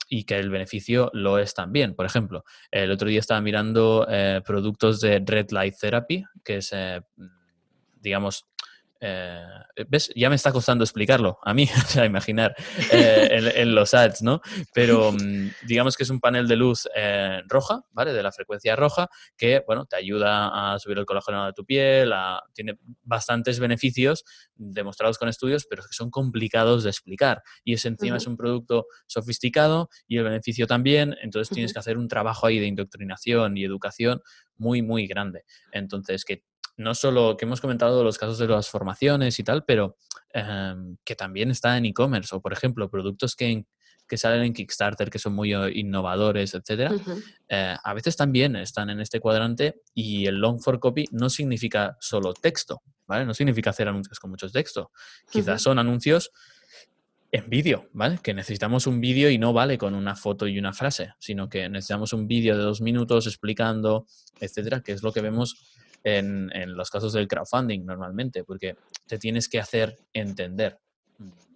y, 0.09 0.25
que 0.25 0.37
el 0.37 0.51
beneficio 0.51 1.11
lo 1.15 1.39
es 1.39 1.55
también. 1.55 1.95
Por 1.95 2.05
ejemplo, 2.05 2.45
el 2.73 2.91
otro 2.91 3.09
día 3.09 3.21
estaba 3.21 3.41
mirando 3.41 4.05
eh, 4.11 4.43
productos 4.45 5.01
de 5.01 5.23
Red 5.25 5.53
Light 5.53 5.77
Therapy, 5.81 6.25
que 6.45 6.57
es, 6.57 6.71
eh, 6.73 7.03
digamos, 8.01 8.47
eh, 9.05 9.45
¿Ves? 9.89 10.13
Ya 10.15 10.29
me 10.29 10.37
está 10.37 10.53
costando 10.53 10.85
explicarlo 10.85 11.39
a 11.43 11.53
mí, 11.53 11.69
o 11.77 11.89
sea, 11.89 12.07
imaginar 12.07 12.55
eh, 12.93 13.53
en, 13.57 13.75
los 13.75 13.95
ads, 13.95 14.23
¿no? 14.23 14.41
Pero 14.73 15.11
mm, 15.11 15.51
digamos 15.67 15.97
que 15.97 16.05
es 16.05 16.11
un 16.11 16.21
panel 16.21 16.47
de 16.47 16.55
luz 16.55 16.89
eh, 16.95 17.43
roja, 17.49 17.83
¿vale? 17.91 18.13
De 18.13 18.23
la 18.23 18.31
frecuencia 18.31 18.77
roja, 18.77 19.09
que, 19.37 19.65
bueno, 19.67 19.87
te 19.87 19.97
ayuda 19.97 20.75
a 20.75 20.79
subir 20.79 20.99
el 20.99 21.05
colágeno 21.05 21.47
de 21.47 21.53
tu 21.53 21.65
piel, 21.65 22.13
tiene 22.55 22.79
bastantes 23.03 23.59
beneficios 23.59 24.25
demostrados 24.55 25.19
con 25.19 25.29
estudios, 25.29 25.67
pero 25.69 25.83
que 25.83 25.93
son 25.93 26.11
complicados 26.11 26.85
de 26.85 26.91
explicar. 26.91 27.43
Y 27.65 27.75
ese 27.75 27.89
encima 27.89 28.19
es 28.19 28.29
un 28.29 28.37
producto 28.37 28.87
sofisticado 29.09 29.89
y 30.07 30.19
el 30.19 30.25
beneficio 30.25 30.69
también, 30.69 31.17
entonces 31.23 31.53
tienes 31.53 31.73
que 31.73 31.81
hacer 31.81 31.99
un 31.99 32.07
trabajo 32.07 32.47
ahí 32.47 32.61
de 32.61 32.67
indoctrinación 32.67 33.57
y 33.57 33.65
educación 33.65 34.23
muy, 34.59 34.81
muy 34.81 35.09
grande. 35.09 35.45
Entonces, 35.73 36.25
que 36.25 36.45
no 36.77 36.95
solo 36.95 37.37
que 37.37 37.45
hemos 37.45 37.61
comentado 37.61 38.03
los 38.05 38.19
casos 38.19 38.39
de 38.39 38.49
las 38.49 38.69
formaciones 38.69 39.39
y 39.39 39.45
tal, 39.45 39.65
pero 39.65 39.97
em, 40.33 40.97
que 41.05 41.15
también 41.15 41.51
está 41.51 41.77
en 41.77 41.87
e-commerce 41.87 42.35
o, 42.35 42.41
por 42.41 42.53
ejemplo, 42.53 42.91
productos 42.91 43.37
que, 43.37 43.65
que, 44.09 44.17
salen 44.17 44.43
en 44.43 44.53
Kickstarter, 44.53 45.11
que 45.11 45.19
son 45.19 45.35
muy 45.35 45.55
eh, 45.55 45.71
innovadores, 45.75 46.55
etcétera, 46.55 46.93
eh, 47.49 47.77
a 47.83 47.95
veces 47.95 48.17
también 48.17 48.57
están 48.57 48.91
en 48.91 49.01
este 49.01 49.21
cuadrante 49.21 49.83
y 49.95 50.27
el 50.27 50.37
long 50.37 50.61
for 50.61 50.81
copy 50.81 51.05
no 51.13 51.29
significa 51.29 51.97
solo 52.01 52.33
texto, 52.33 52.83
¿vale? 53.07 53.25
No 53.27 53.35
significa 53.35 53.71
hacer 53.71 53.89
anuncios 53.89 54.19
con 54.19 54.31
mucho 54.31 54.51
texto. 54.51 54.91
Quizás 55.31 55.63
son 55.63 55.79
anuncios 55.79 56.33
en 57.33 57.49
vídeo, 57.49 57.89
¿vale? 57.95 58.19
Que 58.23 58.35
necesitamos 58.35 58.87
un 58.87 59.01
vídeo 59.01 59.31
y 59.31 59.39
no 59.39 59.55
vale 59.55 59.79
con 59.79 59.95
una 59.95 60.15
foto 60.15 60.47
y 60.47 60.59
una 60.59 60.75
frase, 60.75 61.15
sino 61.19 61.49
que 61.49 61.67
necesitamos 61.71 62.13
un 62.13 62.29
vídeo 62.29 62.57
de 62.57 62.63
dos 62.63 62.83
minutos 62.83 63.27
explicando, 63.27 64.07
etcétera, 64.39 64.83
que 64.83 64.93
es 64.93 65.03
lo 65.03 65.13
que 65.13 65.23
vemos 65.23 65.57
en, 66.05 66.51
los 66.77 66.91
casos 66.91 67.13
del 67.13 67.29
crowdfunding 67.29 67.85
normalmente, 67.85 68.45
porque 68.45 68.77
te 69.07 69.19
tienes 69.19 69.49
que 69.49 69.61
hacer 69.61 69.97
entender 70.13 70.79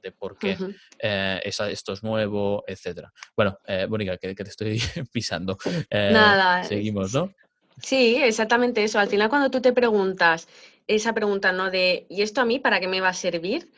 de 0.03 0.13
por 0.13 0.39
qué 0.39 0.57
eh, 0.99 1.41
esto 1.45 1.93
es 1.93 2.03
nuevo, 2.03 2.65
etcétera. 2.67 3.13
Bueno, 3.35 3.59
eh, 3.67 3.87
Mónica, 3.89 4.17
que, 4.17 4.35
te 4.35 4.43
estoy 4.45 4.81
pisando. 5.13 5.59
Eh, 5.91 6.11
Nada. 6.13 6.63
Seguimos, 6.65 7.13
¿no? 7.13 7.33
Sí, 7.83 8.17
exactamente 8.17 8.83
eso. 8.83 8.99
Al 8.99 9.09
final, 9.09 9.29
cuando 9.29 9.51
tú 9.51 9.61
te 9.61 9.73
preguntas 9.73 10.49
esa 10.87 11.13
pregunta, 11.15 11.53
¿no? 11.53 11.71
De 11.71 12.07
¿y 12.09 12.23
esto 12.23 12.41
a 12.41 12.45
mí 12.45 12.59
para 12.59 12.81
qué 12.81 12.89
me 12.89 13.01
va 13.01 13.09
a 13.09 13.15
servir? 13.15 13.71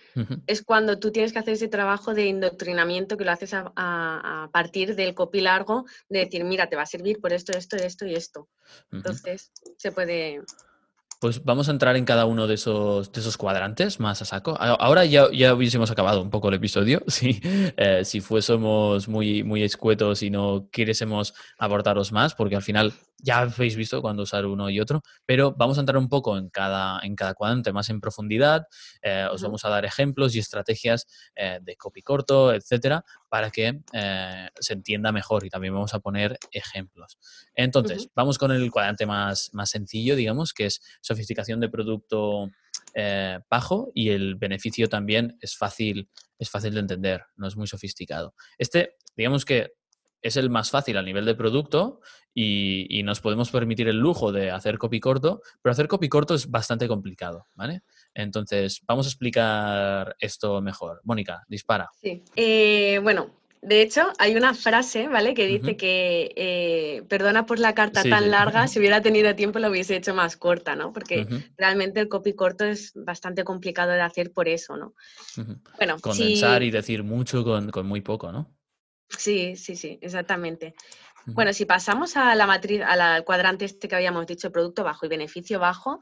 Es 0.46 0.62
cuando 0.62 0.98
tú 0.98 1.12
tienes 1.12 1.32
que 1.32 1.38
hacer 1.38 1.54
ese 1.54 1.68
trabajo 1.68 2.12
de 2.12 2.26
indoctrinamiento 2.26 3.16
que 3.16 3.24
lo 3.24 3.32
haces 3.32 3.52
a, 3.54 4.48
partir 4.52 4.96
del 4.96 5.14
copy 5.14 5.40
largo, 5.40 5.84
de 6.08 6.20
decir, 6.20 6.44
mira, 6.44 6.68
te 6.68 6.76
va 6.76 6.82
a 6.82 6.86
servir 6.86 7.20
por 7.20 7.32
esto, 7.32 7.56
esto, 7.56 7.76
esto 7.76 8.06
y 8.06 8.14
esto. 8.14 8.48
Entonces, 8.90 9.52
se 9.76 9.92
puede, 9.92 10.42
pues 11.20 11.42
vamos 11.44 11.68
a 11.68 11.72
entrar 11.72 11.96
en 11.96 12.04
cada 12.04 12.26
uno 12.26 12.46
de 12.46 12.54
esos, 12.54 13.10
de 13.10 13.20
esos 13.20 13.36
cuadrantes 13.36 13.98
más 13.98 14.22
a 14.22 14.24
saco. 14.24 14.56
Ahora 14.58 15.04
ya, 15.04 15.28
ya 15.32 15.52
hubiésemos 15.52 15.90
acabado 15.90 16.22
un 16.22 16.30
poco 16.30 16.48
el 16.48 16.54
episodio, 16.54 17.02
si, 17.08 17.40
eh, 17.42 18.04
si 18.04 18.20
fuésemos 18.20 19.08
muy, 19.08 19.42
muy 19.42 19.64
escuetos 19.64 20.22
y 20.22 20.30
no 20.30 20.68
quisiésemos 20.70 21.34
abordaros 21.58 22.12
más, 22.12 22.34
porque 22.34 22.56
al 22.56 22.62
final 22.62 22.92
ya 23.20 23.40
habéis 23.40 23.76
visto 23.76 24.00
cuándo 24.00 24.22
usar 24.22 24.46
uno 24.46 24.70
y 24.70 24.80
otro, 24.80 25.02
pero 25.26 25.52
vamos 25.56 25.76
a 25.76 25.80
entrar 25.80 25.98
un 25.98 26.08
poco 26.08 26.38
en 26.38 26.48
cada, 26.50 27.00
en 27.02 27.16
cada 27.16 27.34
cuadrante 27.34 27.72
más 27.72 27.90
en 27.90 28.00
profundidad. 28.00 28.66
Eh, 29.02 29.26
os 29.30 29.42
vamos 29.42 29.64
a 29.64 29.68
dar 29.68 29.84
ejemplos 29.84 30.34
y 30.34 30.38
estrategias 30.38 31.06
eh, 31.34 31.58
de 31.60 31.76
copy 31.76 32.02
corto, 32.02 32.52
etcétera, 32.52 33.04
para 33.28 33.50
que 33.50 33.80
eh, 33.92 34.48
se 34.58 34.72
entienda 34.72 35.12
mejor 35.12 35.44
y 35.44 35.50
también 35.50 35.74
vamos 35.74 35.94
a 35.94 36.00
poner 36.00 36.38
ejemplos. 36.52 37.18
Entonces, 37.54 38.08
vamos 38.14 38.38
con 38.38 38.52
el 38.52 38.70
cuadrante 38.70 39.06
más, 39.06 39.50
más 39.52 39.70
sencillo, 39.70 40.14
digamos, 40.14 40.52
que 40.52 40.66
es 40.66 40.80
sofisticación 41.00 41.60
de 41.60 41.68
producto 41.68 42.50
bajo 43.48 43.92
y 43.94 44.08
el 44.08 44.34
beneficio 44.34 44.88
también 44.88 45.38
es 45.40 45.56
fácil, 45.56 46.08
es 46.36 46.50
fácil 46.50 46.74
de 46.74 46.80
entender, 46.80 47.22
no 47.36 47.46
es 47.46 47.56
muy 47.56 47.68
sofisticado. 47.68 48.34
Este, 48.56 48.96
digamos 49.16 49.44
que 49.44 49.77
es 50.22 50.36
el 50.36 50.50
más 50.50 50.70
fácil 50.70 50.96
a 50.96 51.02
nivel 51.02 51.24
de 51.24 51.34
producto 51.34 52.00
y, 52.34 53.02
nos 53.02 53.20
podemos 53.20 53.50
permitir 53.50 53.88
el 53.88 53.96
lujo 53.96 54.30
de 54.30 54.50
hacer 54.50 54.78
copy 54.78 55.00
corto, 55.00 55.40
pero 55.62 55.72
hacer 55.72 55.88
copy 55.88 56.08
corto 56.08 56.34
es 56.34 56.48
bastante 56.50 56.86
complicado, 56.86 57.46
¿vale? 57.54 57.82
Entonces, 58.14 58.82
vamos 58.86 59.06
a 59.06 59.08
explicar 59.08 60.14
esto 60.20 60.60
mejor. 60.60 61.00
Mónica, 61.04 61.42
dispara. 61.48 61.90
Sí. 62.00 62.22
Eh, 62.36 63.00
bueno, 63.02 63.38
de 63.60 63.82
hecho, 63.82 64.12
hay 64.18 64.36
una 64.36 64.54
frase, 64.54 65.08
¿vale? 65.08 65.34
Que 65.34 65.46
dice 65.46 65.76
que 65.76 66.32
eh, 66.36 67.02
perdona 67.08 67.44
por 67.44 67.58
la 67.58 67.74
carta 67.74 68.02
tan 68.04 68.30
larga, 68.30 68.68
si 68.68 68.78
hubiera 68.78 69.02
tenido 69.02 69.34
tiempo 69.34 69.58
lo 69.58 69.68
hubiese 69.68 69.96
hecho 69.96 70.14
más 70.14 70.36
corta, 70.36 70.76
¿no? 70.76 70.92
Porque 70.92 71.26
realmente 71.56 72.00
el 72.00 72.08
copy 72.08 72.34
corto 72.34 72.64
es 72.64 72.92
bastante 72.94 73.42
complicado 73.42 73.92
de 73.92 74.00
hacer 74.00 74.32
por 74.32 74.48
eso, 74.48 74.76
¿no? 74.76 74.94
Bueno, 75.76 75.98
Condensar 76.00 76.62
y 76.62 76.70
decir 76.70 77.02
mucho 77.02 77.42
con, 77.42 77.70
con 77.70 77.86
muy 77.86 78.00
poco, 78.00 78.30
¿no? 78.30 78.57
Sí, 79.08 79.56
sí, 79.56 79.76
sí, 79.76 79.98
exactamente. 80.00 80.74
Bueno, 81.34 81.52
si 81.52 81.66
pasamos 81.66 82.16
a 82.16 82.34
la 82.34 82.46
matriz, 82.46 82.80
al 82.82 83.22
cuadrante 83.24 83.66
este 83.66 83.86
que 83.86 83.96
habíamos 83.96 84.26
dicho, 84.26 84.50
producto 84.50 84.82
bajo 84.82 85.04
y 85.04 85.10
beneficio 85.10 85.58
bajo, 85.58 86.00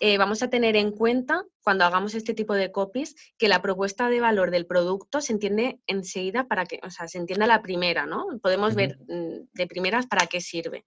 eh, 0.00 0.18
vamos 0.18 0.42
a 0.42 0.50
tener 0.50 0.76
en 0.76 0.92
cuenta 0.92 1.44
cuando 1.62 1.84
hagamos 1.84 2.14
este 2.14 2.34
tipo 2.34 2.52
de 2.52 2.70
copies 2.70 3.16
que 3.38 3.48
la 3.48 3.62
propuesta 3.62 4.10
de 4.10 4.20
valor 4.20 4.50
del 4.50 4.66
producto 4.66 5.22
se 5.22 5.32
entiende 5.32 5.80
enseguida 5.86 6.46
para 6.46 6.66
que, 6.66 6.80
o 6.82 6.90
sea, 6.90 7.08
se 7.08 7.16
entienda 7.16 7.46
la 7.46 7.62
primera, 7.62 8.04
¿no? 8.04 8.26
Podemos 8.42 8.74
ver 8.74 8.98
mm, 9.08 9.48
de 9.54 9.66
primeras 9.66 10.06
para 10.06 10.26
qué 10.26 10.40
sirve. 10.42 10.84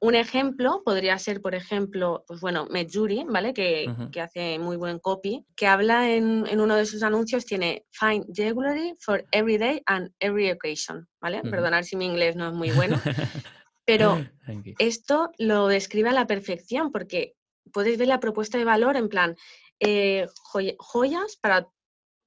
Un 0.00 0.14
ejemplo 0.14 0.82
podría 0.84 1.18
ser, 1.18 1.42
por 1.42 1.56
ejemplo, 1.56 2.24
pues 2.28 2.40
bueno, 2.40 2.66
Medjuri, 2.70 3.24
¿vale? 3.24 3.52
Que, 3.52 3.92
hace 4.22 4.58
muy 4.60 4.76
buen 4.76 5.00
copy, 5.00 5.44
que 5.56 5.66
habla 5.66 6.10
en, 6.10 6.44
uno 6.60 6.76
de 6.76 6.86
sus 6.86 7.02
anuncios, 7.02 7.44
tiene 7.44 7.84
Find 7.90 8.24
Jewelry 8.32 8.94
for 9.00 9.24
every 9.32 9.58
day 9.58 9.82
and 9.86 10.12
every 10.20 10.50
occasion, 10.50 11.08
¿vale? 11.20 11.42
Perdonar 11.42 11.84
si 11.84 11.96
mi 11.96 12.06
inglés 12.06 12.36
no 12.36 12.46
es 12.46 12.54
muy 12.54 12.70
bueno, 12.70 13.00
pero 13.84 14.24
esto 14.78 15.30
lo 15.36 15.66
describe 15.66 16.10
a 16.10 16.12
la 16.12 16.28
perfección 16.28 16.92
porque 16.92 17.34
puedes 17.72 17.98
ver 17.98 18.06
la 18.06 18.20
propuesta 18.20 18.56
de 18.56 18.64
valor 18.64 18.96
en 18.96 19.08
plan 19.08 19.36
eh, 19.80 20.26
joyas 20.78 21.36
para 21.40 21.68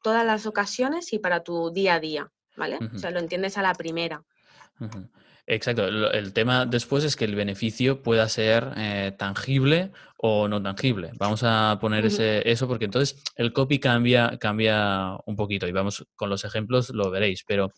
todas 0.04 0.26
las 0.26 0.46
ocasiones 0.46 1.14
y 1.14 1.20
para 1.20 1.44
tu 1.44 1.72
día 1.72 1.96
a 1.96 2.00
día, 2.02 2.32
¿vale? 2.58 2.80
O 2.94 2.98
sea, 2.98 3.12
lo 3.12 3.20
entiendes 3.20 3.58
a 3.58 3.62
la 3.62 3.74
primera. 3.74 4.26
Exacto. 5.48 5.88
El, 5.88 6.34
tema 6.34 6.66
después 6.66 7.04
es 7.04 7.16
que 7.16 7.26
el 7.26 7.36
beneficio 7.36 8.02
pueda 8.02 8.28
ser 8.30 8.72
eh, 8.78 9.14
tangible 9.18 9.92
o 10.18 10.48
no 10.48 10.62
tangible. 10.62 11.12
Vamos 11.18 11.42
a 11.44 11.78
poner 11.82 12.06
ese, 12.06 12.50
eso 12.50 12.68
porque 12.68 12.86
entonces 12.86 13.22
el 13.36 13.52
copy 13.54 13.80
cambia, 13.80 14.38
cambia 14.40 15.18
un 15.26 15.36
poquito 15.36 15.68
y 15.68 15.72
vamos 15.72 16.06
con 16.16 16.30
los 16.30 16.46
ejemplos 16.46 16.92
lo 16.92 17.10
veréis, 17.10 17.44
pero 17.46 17.74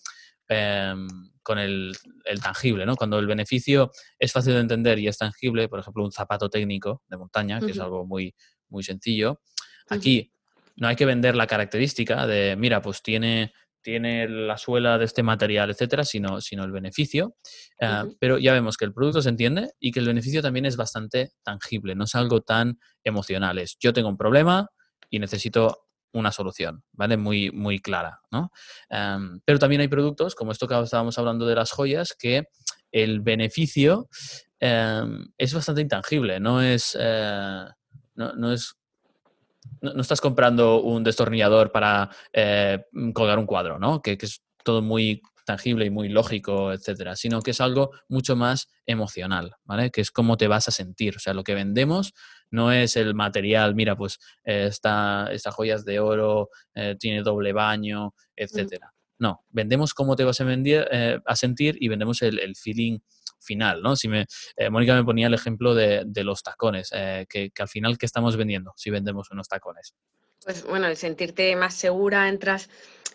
em, 0.50 1.08
con 1.41 1.58
el, 1.58 1.96
tangible, 2.41 2.86
¿no? 2.86 2.96
Cuando 2.96 3.17
el 3.17 3.27
beneficio 3.27 3.91
es 4.20 4.32
fácil 4.32 4.53
de 4.53 4.60
entender 4.60 5.00
y 5.00 5.08
es 5.08 5.17
tangible, 5.17 5.70
por 5.70 5.79
ejemplo, 5.79 6.03
un 6.03 6.12
zapato 6.12 6.50
técnico 6.50 7.01
de 7.08 7.17
montaña, 7.17 7.60
que 7.60 7.72
es 7.72 7.79
algo 7.79 8.05
muy, 8.05 8.36
muy 8.70 8.84
sencillo. 8.84 9.41
Aquí 9.89 10.32
no 10.75 10.88
hay 10.88 10.96
que 10.96 11.05
vender 11.05 11.36
la 11.36 11.48
característica 11.48 12.25
de, 12.27 12.55
mira, 12.58 12.82
pues 12.82 13.01
tiene 13.01 13.53
tiene 13.84 14.28
la 14.28 14.58
suela 14.58 14.98
de 14.98 15.06
este 15.06 15.22
material, 15.22 15.70
etcétera, 15.70 16.04
sino, 16.04 16.42
sino 16.42 16.63
el 16.63 16.72
beneficio. 16.72 17.36
Ah, 17.82 18.06
pero 18.20 18.38
ya 18.40 18.54
vemos 18.54 18.78
que 18.78 18.86
el 18.86 18.94
producto 18.94 19.22
se 19.22 19.30
entiende 19.30 19.72
y 19.80 19.92
que 19.92 20.00
el 20.00 20.08
beneficio 20.08 20.42
también 20.42 20.66
es 20.66 20.78
bastante 20.78 21.34
tangible, 21.44 21.94
no 21.94 22.06
es 22.06 22.16
algo 22.16 22.42
tan 22.42 22.80
emocional. 23.04 23.60
Es 23.60 23.78
yo 23.80 23.94
tengo 23.94 24.10
un 24.10 24.18
problema 24.18 24.70
y 25.10 25.20
necesito 25.20 25.86
una 26.13 26.32
solución, 26.32 26.84
¿vale? 26.92 27.18
Muy, 27.18 27.52
muy 27.52 27.80
clara, 27.80 28.20
¿no? 28.32 28.52
pero 29.46 29.60
también 29.60 29.82
hay 29.82 29.88
productos, 29.88 30.36
como 30.36 30.52
esto 30.52 30.68
que 30.68 30.80
estábamos 30.80 31.18
hablando 31.18 31.48
de 31.48 31.56
las 31.56 31.72
joyas, 31.72 32.16
que 32.18 32.44
el 32.92 33.22
beneficio 33.22 34.08
es 34.60 35.54
bastante 35.54 35.82
intangible, 35.82 36.40
no 36.40 36.62
es, 36.62 36.96
eh, 37.00 37.66
no 38.16 38.54
es 38.54 38.75
no, 39.82 40.01
estás 40.01 40.22
comprando 40.22 40.82
un 40.82 41.03
destornillador 41.03 41.72
para 41.72 42.10
eh, 42.32 42.86
colgar 43.13 43.39
un 43.39 43.46
cuadro, 43.46 43.79
¿no? 43.79 44.01
Que, 44.01 44.17
es 44.20 44.43
todo 44.63 44.82
muy 44.82 45.22
tangible 45.46 45.86
y 45.86 45.89
muy 45.89 46.08
lógico, 46.08 46.72
etcétera, 46.72 47.17
sino 47.17 47.41
que 47.41 47.51
es 47.51 47.60
algo 47.60 47.91
mucho 48.08 48.36
más 48.36 48.70
emocional, 48.86 49.55
¿vale? 49.65 49.91
Que 49.91 50.00
es 50.00 50.10
cómo 50.10 50.38
te 50.38 50.48
vas 50.48 50.70
a 50.70 50.72
sentir. 50.72 51.17
O 51.17 51.20
sea, 51.20 51.34
lo 51.34 51.43
que 51.43 51.53
vendemos 51.53 52.13
no 52.50 52.72
es 52.72 52.96
el 52.96 53.13
material, 53.13 53.75
mira, 53.75 53.98
pues 53.98 54.20
eh, 54.46 54.67
esta, 54.70 55.27
esta 55.32 55.51
joya 55.51 55.75
es 55.75 55.84
de 55.84 56.00
oro, 56.00 56.50
eh, 56.75 56.96
tiene 56.98 57.24
doble 57.24 57.51
baño, 57.51 58.13
Mm. 58.36 58.43
etcétera. 58.43 58.93
No, 59.20 59.43
vendemos 59.50 59.93
cómo 59.93 60.15
te 60.15 60.24
vas 60.24 60.41
a, 60.41 60.43
vendir, 60.43 60.86
a 61.25 61.36
sentir 61.36 61.77
y 61.79 61.88
vendemos 61.88 62.22
el, 62.24 62.39
el 62.39 62.55
feeling 62.55 63.00
final, 63.43 63.81
¿no? 63.81 63.95
Si 63.95 64.07
me, 64.07 64.25
eh, 64.55 64.69
Mónica 64.69 64.95
me 64.95 65.03
ponía 65.03 65.27
el 65.27 65.33
ejemplo 65.33 65.75
de, 65.75 66.03
de 66.05 66.23
los 66.23 66.41
tacones, 66.41 66.89
eh, 66.93 67.25
que, 67.29 67.51
que 67.51 67.62
al 67.62 67.69
final, 67.69 67.97
¿qué 67.97 68.05
estamos 68.05 68.35
vendiendo 68.38 68.73
si 68.75 68.89
vendemos 68.89 69.29
unos 69.31 69.47
tacones? 69.47 69.93
Pues 70.43 70.65
bueno, 70.65 70.88
el 70.88 70.97
sentirte 70.97 71.55
más 71.55 71.73
segura, 71.73 72.27
entras 72.27 72.69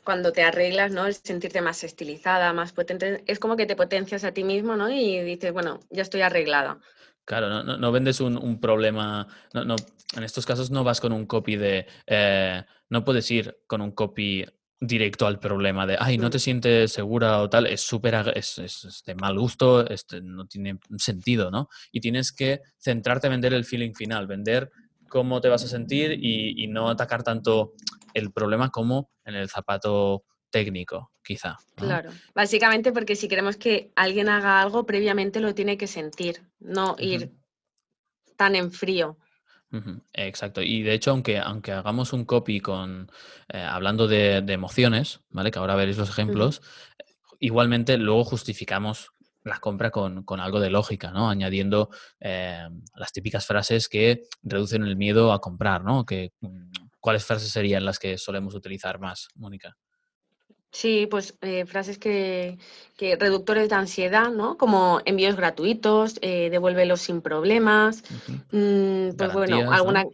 cuando 0.04 0.32
te 0.32 0.42
arreglas, 0.42 0.92
¿no? 0.92 1.06
El 1.06 1.14
sentirte 1.14 1.60
más 1.60 1.84
estilizada, 1.84 2.52
más 2.52 2.72
potente, 2.72 3.22
es 3.26 3.38
como 3.38 3.56
que 3.56 3.66
te 3.66 3.76
potencias 3.76 4.24
a 4.24 4.32
ti 4.32 4.44
mismo, 4.44 4.76
¿no? 4.76 4.90
Y 4.90 5.20
dices, 5.20 5.52
bueno, 5.52 5.80
ya 5.90 6.02
estoy 6.02 6.22
arreglada. 6.22 6.78
Claro, 7.26 7.50
no, 7.50 7.62
no, 7.62 7.76
no 7.76 7.92
vendes 7.92 8.20
un, 8.22 8.38
un 8.38 8.58
problema, 8.58 9.26
no, 9.52 9.64
no, 9.66 9.76
en 10.16 10.22
estos 10.22 10.46
casos 10.46 10.70
no 10.70 10.82
vas 10.82 11.00
con 11.02 11.12
un 11.12 11.26
copy 11.26 11.56
de, 11.56 11.86
eh, 12.06 12.64
no 12.88 13.04
puedes 13.04 13.30
ir 13.30 13.58
con 13.66 13.82
un 13.82 13.92
copy 13.92 14.46
directo 14.80 15.26
al 15.26 15.40
problema 15.40 15.86
de, 15.86 15.96
ay, 15.98 16.18
no 16.18 16.30
te 16.30 16.38
sientes 16.38 16.92
segura 16.92 17.40
o 17.42 17.50
tal, 17.50 17.66
es 17.66 17.80
súper, 17.80 18.32
es, 18.36 18.58
es- 18.58 18.84
es 18.84 19.02
de 19.04 19.14
mal 19.16 19.38
gusto, 19.38 19.86
este, 19.86 20.20
no 20.20 20.46
tiene 20.46 20.78
sentido, 20.98 21.50
¿no? 21.50 21.68
Y 21.90 22.00
tienes 22.00 22.30
que 22.32 22.60
centrarte 22.78 23.26
en 23.26 23.32
vender 23.32 23.54
el 23.54 23.64
feeling 23.64 23.92
final, 23.94 24.26
vender 24.26 24.70
cómo 25.08 25.40
te 25.40 25.48
vas 25.48 25.64
a 25.64 25.68
sentir 25.68 26.12
y, 26.12 26.62
y 26.62 26.66
no 26.68 26.88
atacar 26.90 27.22
tanto 27.22 27.72
el 28.14 28.30
problema 28.30 28.70
como 28.70 29.10
en 29.24 29.34
el 29.34 29.48
zapato 29.48 30.24
técnico, 30.50 31.12
quizá. 31.24 31.56
¿no? 31.76 31.86
Claro. 31.86 32.10
Básicamente 32.34 32.92
porque 32.92 33.16
si 33.16 33.26
queremos 33.28 33.56
que 33.56 33.90
alguien 33.96 34.28
haga 34.28 34.60
algo, 34.60 34.86
previamente 34.86 35.40
lo 35.40 35.54
tiene 35.54 35.76
que 35.76 35.86
sentir, 35.86 36.42
no 36.60 36.94
ir 36.98 37.32
tan 38.36 38.54
en 38.54 38.70
frío. 38.70 39.18
Exacto. 40.14 40.62
Y 40.62 40.82
de 40.82 40.94
hecho, 40.94 41.10
aunque, 41.10 41.38
aunque 41.38 41.72
hagamos 41.72 42.12
un 42.12 42.24
copy 42.24 42.60
con 42.60 43.10
eh, 43.48 43.58
hablando 43.58 44.08
de, 44.08 44.40
de 44.42 44.52
emociones, 44.52 45.20
¿vale? 45.30 45.50
Que 45.50 45.58
ahora 45.58 45.74
veréis 45.74 45.98
los 45.98 46.08
ejemplos, 46.08 46.62
igualmente 47.38 47.98
luego 47.98 48.24
justificamos 48.24 49.12
la 49.44 49.58
compra 49.58 49.90
con, 49.90 50.24
con 50.24 50.40
algo 50.40 50.60
de 50.60 50.70
lógica, 50.70 51.10
¿no? 51.10 51.28
Añadiendo 51.30 51.90
eh, 52.20 52.68
las 52.94 53.12
típicas 53.12 53.46
frases 53.46 53.88
que 53.88 54.24
reducen 54.42 54.84
el 54.84 54.96
miedo 54.96 55.32
a 55.32 55.40
comprar, 55.40 55.84
¿no? 55.84 56.04
Que, 56.04 56.32
mm, 56.40 56.70
¿Cuáles 57.00 57.24
frases 57.24 57.50
serían 57.50 57.84
las 57.84 57.98
que 57.98 58.18
solemos 58.18 58.54
utilizar 58.54 58.98
más, 58.98 59.28
Mónica? 59.36 59.76
Sí, 60.70 61.06
pues 61.10 61.36
eh, 61.40 61.64
frases 61.66 61.98
que, 61.98 62.58
que 62.96 63.16
reductores 63.16 63.68
de 63.68 63.74
ansiedad, 63.74 64.30
¿no? 64.30 64.56
Como 64.58 65.00
envíos 65.04 65.34
gratuitos, 65.36 66.18
eh, 66.20 66.50
devuélvelos 66.50 67.00
sin 67.00 67.22
problemas, 67.22 68.02
mm, 68.52 69.10
pues 69.16 69.32
bueno, 69.32 69.56
Garantías, 69.56 69.66
¿no? 69.68 69.74
algunas 69.74 70.04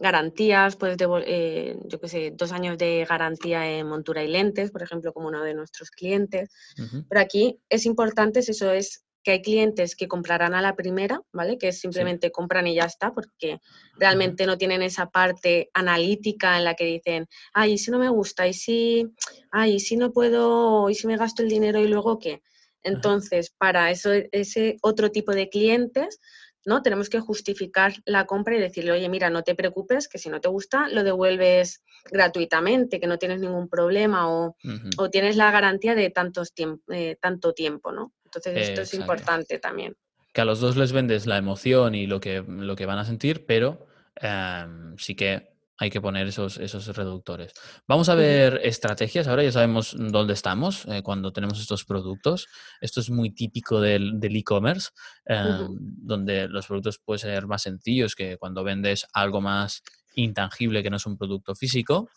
garantías, 0.00 0.76
pues 0.76 0.96
devol- 0.96 1.24
eh, 1.26 1.76
yo 1.84 2.00
qué 2.00 2.08
sé, 2.08 2.32
dos 2.34 2.52
años 2.52 2.76
de 2.78 3.06
garantía 3.08 3.70
en 3.70 3.86
montura 3.86 4.24
y 4.24 4.28
lentes, 4.28 4.70
por 4.70 4.82
ejemplo, 4.82 5.12
como 5.12 5.28
uno 5.28 5.42
de 5.44 5.54
nuestros 5.54 5.90
clientes. 5.90 6.50
Ujú. 6.78 7.04
Pero 7.08 7.20
aquí 7.20 7.60
es 7.68 7.86
importante, 7.86 8.40
es 8.40 8.48
eso 8.48 8.72
es 8.72 9.04
que 9.22 9.32
hay 9.32 9.42
clientes 9.42 9.96
que 9.96 10.08
comprarán 10.08 10.54
a 10.54 10.62
la 10.62 10.74
primera, 10.76 11.20
¿vale? 11.32 11.58
Que 11.58 11.72
simplemente 11.72 12.30
compran 12.30 12.66
y 12.66 12.74
ya 12.74 12.84
está, 12.84 13.12
porque 13.12 13.60
realmente 13.98 14.46
no 14.46 14.56
tienen 14.56 14.82
esa 14.82 15.10
parte 15.10 15.68
analítica 15.74 16.56
en 16.56 16.64
la 16.64 16.74
que 16.74 16.84
dicen, 16.84 17.26
ay, 17.52 17.72
¿y 17.72 17.78
si 17.78 17.90
no 17.90 17.98
me 17.98 18.08
gusta? 18.08 18.46
¿Y 18.48 18.54
si, 18.54 19.06
ay, 19.50 19.74
¿y 19.74 19.80
si 19.80 19.96
no 19.96 20.12
puedo? 20.12 20.88
¿Y 20.88 20.94
si 20.94 21.06
me 21.06 21.16
gasto 21.18 21.42
el 21.42 21.48
dinero 21.48 21.80
y 21.80 21.88
luego 21.88 22.18
qué? 22.18 22.42
Entonces, 22.82 23.50
para 23.50 23.90
eso, 23.90 24.10
ese 24.32 24.78
otro 24.80 25.10
tipo 25.10 25.32
de 25.32 25.50
clientes, 25.50 26.18
¿no? 26.64 26.80
Tenemos 26.82 27.10
que 27.10 27.20
justificar 27.20 27.92
la 28.06 28.24
compra 28.24 28.56
y 28.56 28.60
decirle, 28.60 28.92
oye, 28.92 29.08
mira, 29.10 29.28
no 29.28 29.42
te 29.42 29.54
preocupes, 29.54 30.08
que 30.08 30.18
si 30.18 30.30
no 30.30 30.40
te 30.40 30.48
gusta, 30.48 30.88
lo 30.88 31.04
devuelves 31.04 31.82
gratuitamente, 32.10 33.00
que 33.00 33.06
no 33.06 33.18
tienes 33.18 33.40
ningún 33.40 33.68
problema 33.68 34.30
o 34.30 35.10
tienes 35.10 35.36
la 35.36 35.50
garantía 35.50 35.94
de 35.94 36.08
tantos 36.10 36.54
tiemp- 36.54 36.82
eh, 36.90 37.16
tanto 37.20 37.52
tiempo, 37.52 37.92
¿no? 37.92 38.12
Entonces 38.34 38.68
esto 38.68 38.82
es 38.82 38.94
importante 38.94 39.58
también. 39.58 39.96
que 40.32 40.40
a 40.40 40.44
los 40.44 40.60
dos 40.60 40.76
les 40.76 40.92
vendes 40.92 41.26
la 41.26 41.38
emoción 41.38 41.94
y 41.94 42.06
lo 42.06 42.20
que, 42.20 42.44
lo 42.46 42.76
que 42.76 42.86
van 42.86 42.98
a 42.98 43.04
sentir, 43.04 43.46
pero 43.46 43.86
em, 44.14 44.96
sí 44.96 45.16
que 45.16 45.50
hay 45.76 45.90
que 45.90 46.00
poner 46.00 46.26
esos, 46.28 46.58
esos 46.58 46.94
reductores. 46.94 47.52
Vamos 47.88 48.10
a 48.10 48.14
ver 48.14 48.60
estrategias. 48.62 49.26
Ahora 49.26 49.42
ya 49.42 49.50
sabemos 49.50 49.96
dónde 49.98 50.34
estamos 50.34 50.84
eh, 50.86 51.02
cuando 51.02 51.32
tenemos 51.32 51.58
estos 51.58 51.86
productos. 51.86 52.48
Esto 52.82 53.00
es 53.00 53.08
muy 53.08 53.30
típico 53.30 53.80
del 53.80 54.20
e-commerce, 54.22 54.90
em, 55.24 55.68
donde 55.78 56.48
los 56.48 56.66
productos 56.66 56.98
pueden 57.02 57.20
ser 57.20 57.46
más 57.46 57.62
sencillos 57.62 58.14
que 58.14 58.36
cuando 58.36 58.62
vendes 58.62 59.06
algo 59.14 59.40
más 59.40 59.82
intangible 60.14 60.82
que 60.82 60.90
no 60.90 60.96
es 60.96 61.06
un 61.06 61.16
producto 61.16 61.54
físico. 61.54 62.10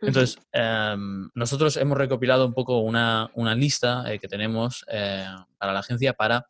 Entonces, 0.00 0.38
em, 0.52 1.28
nosotros 1.34 1.76
hemos 1.76 1.98
recopilado 1.98 2.46
un 2.46 2.54
poco 2.54 2.78
una, 2.78 3.30
una 3.34 3.54
lista 3.54 4.04
eh, 4.12 4.18
que 4.18 4.28
tenemos 4.28 4.84
eh, 4.88 5.26
para 5.58 5.72
la 5.72 5.80
agencia 5.80 6.12
para 6.12 6.46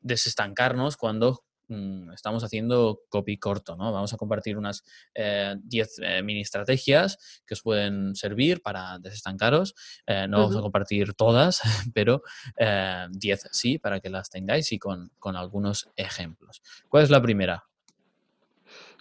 desestancarnos 0.00 0.96
cuando 0.96 1.44
mm, 1.68 2.12
estamos 2.12 2.44
haciendo 2.44 3.00
copy 3.10 3.36
corto, 3.36 3.76
¿no? 3.76 3.92
Vamos 3.92 4.14
a 4.14 4.16
compartir 4.16 4.56
unas 4.56 4.84
10 5.14 6.00
mini 6.22 6.40
estrategias 6.40 7.42
que 7.46 7.54
os 7.54 7.62
pueden 7.62 8.14
servir 8.14 8.62
para 8.62 8.98
desestancaros. 8.98 9.74
Eh, 10.06 10.26
no 10.26 10.38
vamos 10.38 10.56
a 10.56 10.60
compartir 10.60 11.12
todas, 11.12 11.60
pero 11.94 12.22
10 13.10 13.48
sí, 13.52 13.78
para 13.78 14.00
que 14.00 14.08
las 14.08 14.30
tengáis 14.30 14.72
y 14.72 14.78
con, 14.78 15.10
con 15.18 15.36
algunos 15.36 15.90
ejemplos. 15.96 16.62
¿Cuál 16.88 17.04
es 17.04 17.10
la 17.10 17.20
primera? 17.20 17.64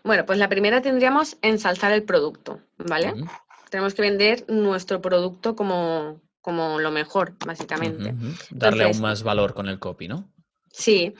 Bueno, 0.03 0.25
pues 0.25 0.39
la 0.39 0.47
primera 0.49 0.81
tendríamos 0.81 1.37
ensalzar 1.41 1.91
el 1.91 2.03
producto, 2.03 2.61
¿vale? 2.77 3.11
Ujú, 3.11 3.27
Tenemos 3.69 3.93
que 3.93 4.01
vender 4.01 4.45
nuestro 4.47 5.01
producto 5.01 5.55
como, 5.55 6.21
como 6.41 6.79
lo 6.79 6.91
mejor, 6.91 7.35
básicamente. 7.45 8.13
Darle 8.51 8.85
aún 8.85 9.01
más 9.01 9.23
valor 9.23 9.53
con 9.53 9.67
el 9.67 9.79
copy, 9.79 10.07
¿no? 10.07 10.31
Sí. 10.71 11.13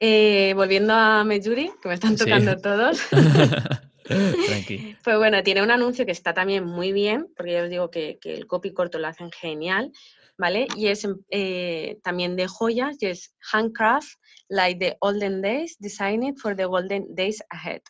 Eh, 0.00 0.52
volviendo 0.56 0.92
a 0.94 1.24
Mejuri, 1.24 1.70
que 1.80 1.88
me 1.88 1.94
están 1.94 2.16
Sí. 2.18 2.24
tocando 2.24 2.56
todos. 2.56 3.00
Tranqui. 4.04 4.96
Pues 5.04 5.16
bueno, 5.16 5.42
tiene 5.42 5.62
un 5.62 5.70
anuncio 5.70 6.04
que 6.04 6.12
está 6.12 6.34
también 6.34 6.64
muy 6.64 6.92
bien, 6.92 7.28
porque 7.36 7.52
ya 7.52 7.62
os 7.64 7.70
digo 7.70 7.90
que, 7.90 8.18
que 8.20 8.34
el 8.34 8.46
copy 8.46 8.72
corto 8.72 8.98
lo 8.98 9.06
hacen 9.08 9.30
genial, 9.30 9.92
¿vale? 10.38 10.66
Y 10.76 10.88
es 10.88 11.06
eh, 11.30 11.98
también 12.02 12.36
de 12.36 12.46
joyas, 12.48 12.96
y 13.00 13.06
es 13.06 13.34
handcraft, 13.52 14.08
like 14.48 14.78
the 14.84 14.96
olden 15.00 15.40
days, 15.40 15.76
design 15.78 16.22
it 16.24 16.36
for 16.38 16.54
the 16.56 16.64
golden 16.64 17.14
days 17.14 17.42
ahead. 17.50 17.82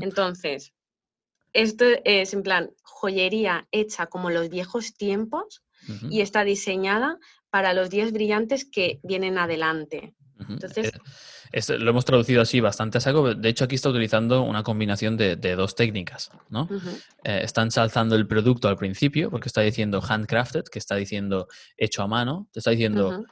Entonces, 0.00 0.72
esto 1.62 1.84
es 2.04 2.32
en 2.34 2.42
plan 2.42 2.70
joyería 2.82 3.66
hecha 3.72 4.06
como 4.06 4.30
los 4.30 4.48
viejos 4.48 4.94
tiempos 4.94 5.62
y 6.10 6.20
está 6.20 6.42
diseñada 6.44 7.18
para 7.50 7.72
los 7.72 7.90
días 7.90 8.10
brillantes 8.12 8.64
que 8.64 8.98
vienen 9.02 9.38
adelante. 9.38 10.14
entonces- 10.54 10.92
Eh, 11.52 11.78
lo 11.78 11.90
hemos 11.90 12.04
traducido 12.04 12.42
así 12.42 12.60
bastante 12.60 12.98
a 12.98 13.00
saco. 13.00 13.34
De 13.34 13.48
hecho, 13.48 13.64
aquí 13.64 13.76
está 13.76 13.88
utilizando 13.88 14.42
una 14.42 14.62
combinación 14.62 15.16
de, 15.16 15.36
de 15.36 15.54
dos 15.56 15.74
técnicas, 15.74 16.30
¿no? 16.50 16.64
Ujú, 16.64 16.90
Eh, 17.24 17.40
está 17.44 17.62
ensalzando 17.62 18.16
el 18.16 18.26
producto 18.26 18.68
al 18.68 18.76
principio, 18.76 19.30
porque 19.30 19.48
está 19.48 19.60
diciendo 19.62 20.02
handcrafted, 20.02 20.64
que 20.64 20.78
está 20.78 20.96
diciendo 20.96 21.46
hecho 21.76 22.02
a 22.02 22.06
mano. 22.08 22.48
Te 22.52 22.58
está 22.58 22.70
diciendo, 22.72 23.24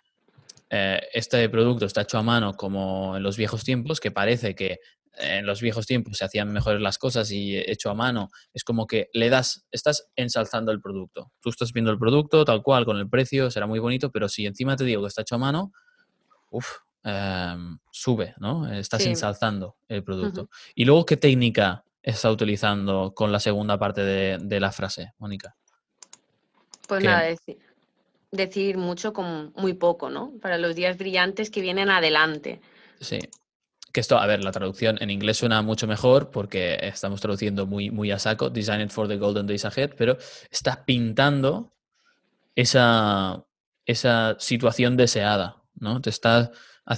eh, 0.70 1.00
este 1.12 1.48
producto 1.48 1.84
está 1.86 2.02
hecho 2.02 2.16
a 2.18 2.22
mano 2.22 2.54
como 2.54 3.16
en 3.16 3.22
los 3.22 3.36
viejos 3.36 3.64
tiempos, 3.64 4.00
que 4.00 4.10
parece 4.10 4.54
que 4.54 4.78
en 5.16 5.46
los 5.46 5.60
viejos 5.60 5.86
tiempos 5.86 6.18
se 6.18 6.24
hacían 6.24 6.52
mejores 6.52 6.80
las 6.80 6.98
cosas 6.98 7.30
y 7.30 7.56
hecho 7.56 7.90
a 7.90 7.94
mano 7.94 8.30
es 8.52 8.64
como 8.64 8.86
que 8.86 9.08
le 9.12 9.30
das, 9.30 9.64
estás 9.70 10.08
ensalzando 10.16 10.72
el 10.72 10.80
producto. 10.80 11.32
Tú 11.40 11.50
estás 11.50 11.72
viendo 11.72 11.90
el 11.90 11.98
producto 11.98 12.44
tal 12.44 12.62
cual, 12.62 12.84
con 12.84 12.98
el 12.98 13.08
precio, 13.08 13.50
será 13.50 13.66
muy 13.66 13.78
bonito, 13.78 14.10
pero 14.10 14.28
si 14.28 14.46
encima 14.46 14.76
te 14.76 14.84
digo 14.84 15.02
que 15.02 15.08
está 15.08 15.22
hecho 15.22 15.36
a 15.36 15.38
mano, 15.38 15.72
uff, 16.50 16.68
sube, 17.90 18.34
¿no? 18.38 18.70
Estás 18.72 19.02
Sí. 19.02 19.10
ensalzando 19.10 19.76
el 19.88 20.02
producto. 20.02 20.48
¿Y 20.74 20.84
luego 20.84 21.04
qué 21.04 21.16
técnica 21.16 21.84
está 22.02 22.30
utilizando 22.30 23.12
con 23.14 23.30
la 23.30 23.40
segunda 23.40 23.78
parte 23.78 24.02
de, 24.02 24.38
de 24.40 24.60
la 24.60 24.72
frase, 24.72 25.12
Mónica? 25.18 25.56
Pues 26.88 27.02
nada, 27.04 27.22
decir, 27.22 27.58
decir 28.30 28.76
mucho 28.78 29.12
con 29.12 29.52
muy 29.56 29.74
poco, 29.74 30.10
¿no? 30.10 30.32
Para 30.40 30.58
los 30.58 30.74
días 30.74 30.98
brillantes 30.98 31.50
que 31.50 31.60
vienen 31.60 31.90
adelante. 31.90 32.60
Sí. 33.00 33.18
Que 33.94 34.00
esto, 34.00 34.18
a 34.18 34.26
ver, 34.26 34.42
la 34.42 34.50
traducción 34.50 34.98
en 35.00 35.08
inglés 35.10 35.36
suena 35.36 35.62
mucho 35.62 35.86
mejor 35.86 36.32
porque 36.32 36.76
estamos 36.82 37.20
traduciendo 37.20 37.64
muy, 37.64 37.92
muy 37.92 38.10
a 38.10 38.18
saco, 38.18 38.50
Designed 38.50 38.90
for 38.90 39.06
the 39.06 39.16
Golden 39.16 39.46
Days 39.46 39.64
Ahead, 39.64 39.92
pero 39.96 40.18
está 40.50 40.84
pintando 40.84 41.76
esa, 42.56 43.44
esa 43.86 44.34
situación 44.40 44.96
deseada, 44.96 45.62
¿no? 45.76 46.00
Te 46.00 46.10
está, 46.10 46.50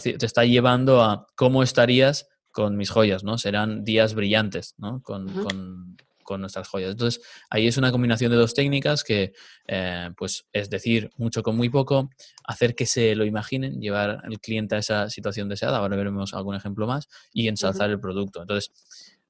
te 0.03 0.25
está 0.25 0.47
llevando 0.47 1.03
a 1.03 1.27
cómo 1.37 1.63
estarías 1.63 2.29
con 2.51 2.79
mis 2.79 2.89
joyas, 2.89 3.25
¿no? 3.25 3.37
Serán 3.37 3.85
días 3.85 4.15
brillantes, 4.15 4.75
¿no? 4.79 5.03
Con 5.03 5.99
con 6.27 6.43
nuestras 6.43 6.69
joyas. 6.69 6.91
Entonces, 6.91 7.23
ahí 7.49 7.67
es 7.67 7.79
una 7.79 7.91
combinación 7.91 8.31
de 8.31 8.37
dos 8.37 8.53
técnicas 8.53 9.03
que, 9.03 9.33
eh, 9.67 10.11
pues, 10.19 10.47
es 10.53 10.69
decir 10.69 11.11
mucho 11.17 11.43
con 11.43 11.57
muy 11.57 11.71
poco, 11.71 12.11
hacer 12.45 12.75
que 12.75 12.85
se 12.85 13.15
lo 13.15 13.25
imaginen, 13.25 13.81
llevar 13.81 14.21
al 14.23 14.39
cliente 14.41 14.75
a 14.75 14.79
esa 14.79 15.09
situación 15.09 15.49
deseada, 15.49 15.79
ahora 15.79 15.97
veremos 15.97 16.35
algún 16.35 16.55
ejemplo 16.55 16.87
más, 16.87 17.09
y 17.33 17.49
ensalzar 17.49 17.89
el 17.89 18.01
producto. 18.01 18.43
Entonces, 18.43 18.71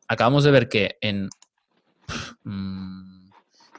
acabamos 0.09 0.42
de 0.42 0.50
ver 0.50 0.68
que 0.68 0.96
en 1.00 1.28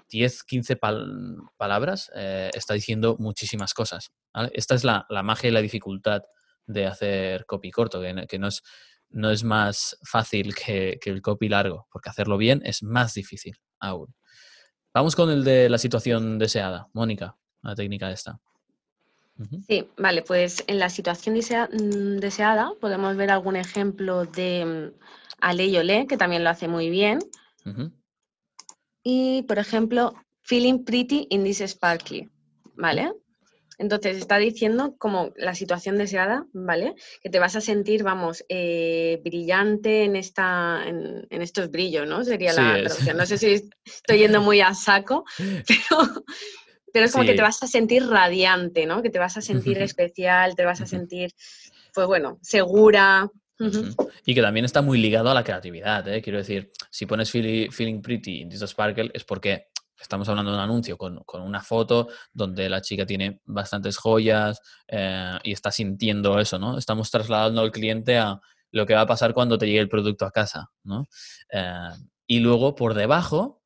10, 0.09 0.43
15 0.43 0.75
mm, 0.75 1.47
palabras 1.57 2.11
eh, 2.15 2.51
está 2.53 2.73
diciendo 2.73 3.17
muchísimas 3.19 3.73
cosas. 3.73 4.11
Esta 4.53 4.75
es 4.75 4.83
la, 4.83 5.05
magia 5.23 5.49
y 5.49 5.51
la 5.51 5.61
dificultad 5.61 6.21
de 6.65 6.85
hacer 6.85 7.45
copy 7.45 7.71
corto, 7.71 8.01
que, 8.27 8.39
no, 8.39 8.47
es, 8.47 8.61
no 9.09 9.31
es 9.31 9.43
más 9.43 9.97
fácil 10.03 10.53
que, 10.55 10.99
el 11.05 11.21
copy 11.21 11.49
largo, 11.49 11.87
porque 11.91 12.09
hacerlo 12.09 12.37
bien 12.37 12.61
es 12.65 12.83
más 12.83 13.13
difícil 13.13 13.55
aún. 13.79 14.13
Vamos 14.93 15.15
con 15.15 15.29
el 15.29 15.43
de 15.43 15.69
la 15.69 15.77
situación 15.77 16.39
deseada. 16.39 16.87
Mónica, 16.93 17.35
la 17.61 17.75
técnica 17.75 18.11
esta. 18.11 18.39
Sí, 19.67 19.87
vale, 19.97 20.23
pues 20.23 20.63
en 20.65 20.79
la 20.79 20.89
situación 20.89 21.35
mm, 21.35 22.17
deseada 22.17 22.71
podemos 22.81 23.15
ver 23.15 23.29
algún 23.29 23.55
ejemplo 23.55 24.25
de 24.25 24.93
Ale 25.39 25.79
Olé, 25.79 26.07
que 26.07 26.17
también 26.17 26.43
lo 26.43 26.49
hace 26.49 26.67
muy 26.67 26.89
bien. 26.89 27.19
Y, 29.03 29.43
por 29.43 29.59
ejemplo, 29.59 30.13
Feeling 30.41 30.83
Pretty 30.85 31.27
in 31.29 31.43
this 31.43 31.59
Sparkly, 31.59 32.29
¿vale? 32.75 33.13
Entonces 33.79 34.17
está 34.17 34.37
diciendo 34.37 34.95
como 34.97 35.31
la 35.35 35.53
situación 35.53 35.97
deseada, 35.97 36.45
¿vale? 36.51 36.95
Que 37.21 37.29
te 37.29 37.39
vas 37.39 37.55
a 37.55 37.61
sentir, 37.61 38.03
vamos, 38.03 38.43
eh, 38.49 39.21
brillante 39.23 40.03
en, 40.03 40.15
esta, 40.15 40.83
en, 40.85 41.27
estos 41.29 41.69
brillos, 41.69 42.07
¿no? 42.07 42.23
Sería 42.23 42.53
la 42.53 42.79
traducción. 42.81 43.17
No 43.17 43.25
sé 43.25 43.37
si 43.37 43.69
estoy 43.85 44.17
yendo 44.17 44.41
muy 44.41 44.61
a 44.61 44.73
saco, 44.73 45.25
pero, 45.37 46.25
pero 46.91 47.05
es 47.05 47.11
como 47.11 47.25
que 47.25 47.35
te 47.35 47.41
vas 47.41 47.61
a 47.61 47.67
sentir 47.67 48.07
radiante, 48.07 48.87
¿no? 48.87 49.03
Que 49.03 49.11
te 49.11 49.19
vas 49.19 49.37
a 49.37 49.41
sentir 49.41 49.79
especial, 49.79 50.55
te 50.55 50.65
vas 50.65 50.81
a 50.81 50.87
sentir, 50.87 51.31
pues 51.93 52.07
bueno, 52.07 52.39
segura. 52.41 53.29
Y 54.25 54.35
que 54.35 54.41
también 54.41 54.65
está 54.65 54.81
muy 54.81 54.99
ligado 54.99 55.29
a 55.29 55.33
la 55.33 55.43
creatividad, 55.43 56.07
¿eh? 56.07 56.21
Quiero 56.21 56.39
decir, 56.39 56.71
si 56.89 57.05
pones 57.05 57.29
feeling, 57.29 58.01
pretty 58.01 58.41
in 58.41 58.49
this 58.49 58.61
sparkle 58.61 59.11
es 59.13 59.23
porque 59.23 59.67
estamos 59.99 60.27
hablando 60.29 60.51
de 60.51 60.57
un 60.57 60.63
anuncio 60.63 60.97
con, 60.97 61.23
una 61.41 61.61
foto 61.61 62.07
donde 62.33 62.69
la 62.69 62.81
chica 62.81 63.05
tiene 63.05 63.41
bastantes 63.45 63.97
joyas 63.97 64.61
eh, 64.87 65.37
y 65.43 65.51
está 65.51 65.71
sintiendo 65.71 66.39
eso, 66.39 66.59
¿no? 66.59 66.77
Estamos 66.77 67.09
trasladando 67.11 67.61
al 67.61 67.71
cliente 67.71 68.17
a 68.17 68.39
lo 68.71 68.85
que 68.85 68.93
va 68.93 69.01
a 69.01 69.07
pasar 69.07 69.33
cuando 69.33 69.57
te 69.57 69.65
llegue 69.65 69.79
el 69.79 69.89
producto 69.89 70.25
a 70.25 70.31
casa, 70.31 70.69
¿no? 70.83 71.07
Eh, 71.51 71.89
y 72.27 72.39
luego 72.39 72.75
por 72.75 72.93
debajo 72.93 73.61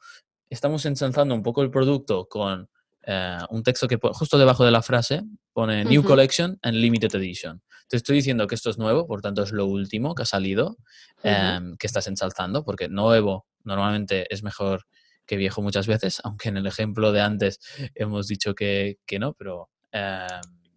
estamos 0.49 0.85
ensalzando 0.85 1.33
un 1.33 1.43
poco 1.43 1.63
el 1.63 1.71
producto 1.71 2.27
con 2.27 2.69
eh, 3.03 3.37
un 3.49 3.63
texto 3.63 3.87
que 3.87 3.97
justo 4.13 4.37
debajo 4.37 4.63
de 4.63 4.71
la 4.71 4.81
frase 4.81 5.23
pone 5.53 5.83
New 5.85 6.03
Collection 6.03 6.57
and 6.61 6.75
Limited 6.75 7.15
Edition. 7.15 7.61
Te 7.87 7.97
estoy 7.97 8.17
diciendo 8.17 8.47
que 8.47 8.55
esto 8.55 8.69
es 8.69 8.77
nuevo, 8.77 9.07
por 9.07 9.21
tanto 9.21 9.43
es 9.43 9.51
lo 9.51 9.65
último 9.65 10.15
que 10.15 10.23
ha 10.23 10.25
salido, 10.25 10.77
em, 11.23 11.75
que 11.77 11.87
estás 11.87 12.07
ensalzando, 12.07 12.63
porque 12.63 12.87
nuevo 12.87 13.47
normalmente 13.63 14.33
es 14.33 14.43
mejor 14.43 14.85
que 15.31 15.37
viejo 15.37 15.61
muchas 15.61 15.87
veces, 15.87 16.19
aunque 16.25 16.49
en 16.49 16.57
el 16.57 16.67
ejemplo 16.67 17.13
de 17.13 17.21
antes 17.21 17.61
hemos 17.95 18.27
dicho 18.27 18.53
que, 18.53 18.97
no, 19.17 19.33
pero 19.33 19.69
em, 19.93 20.27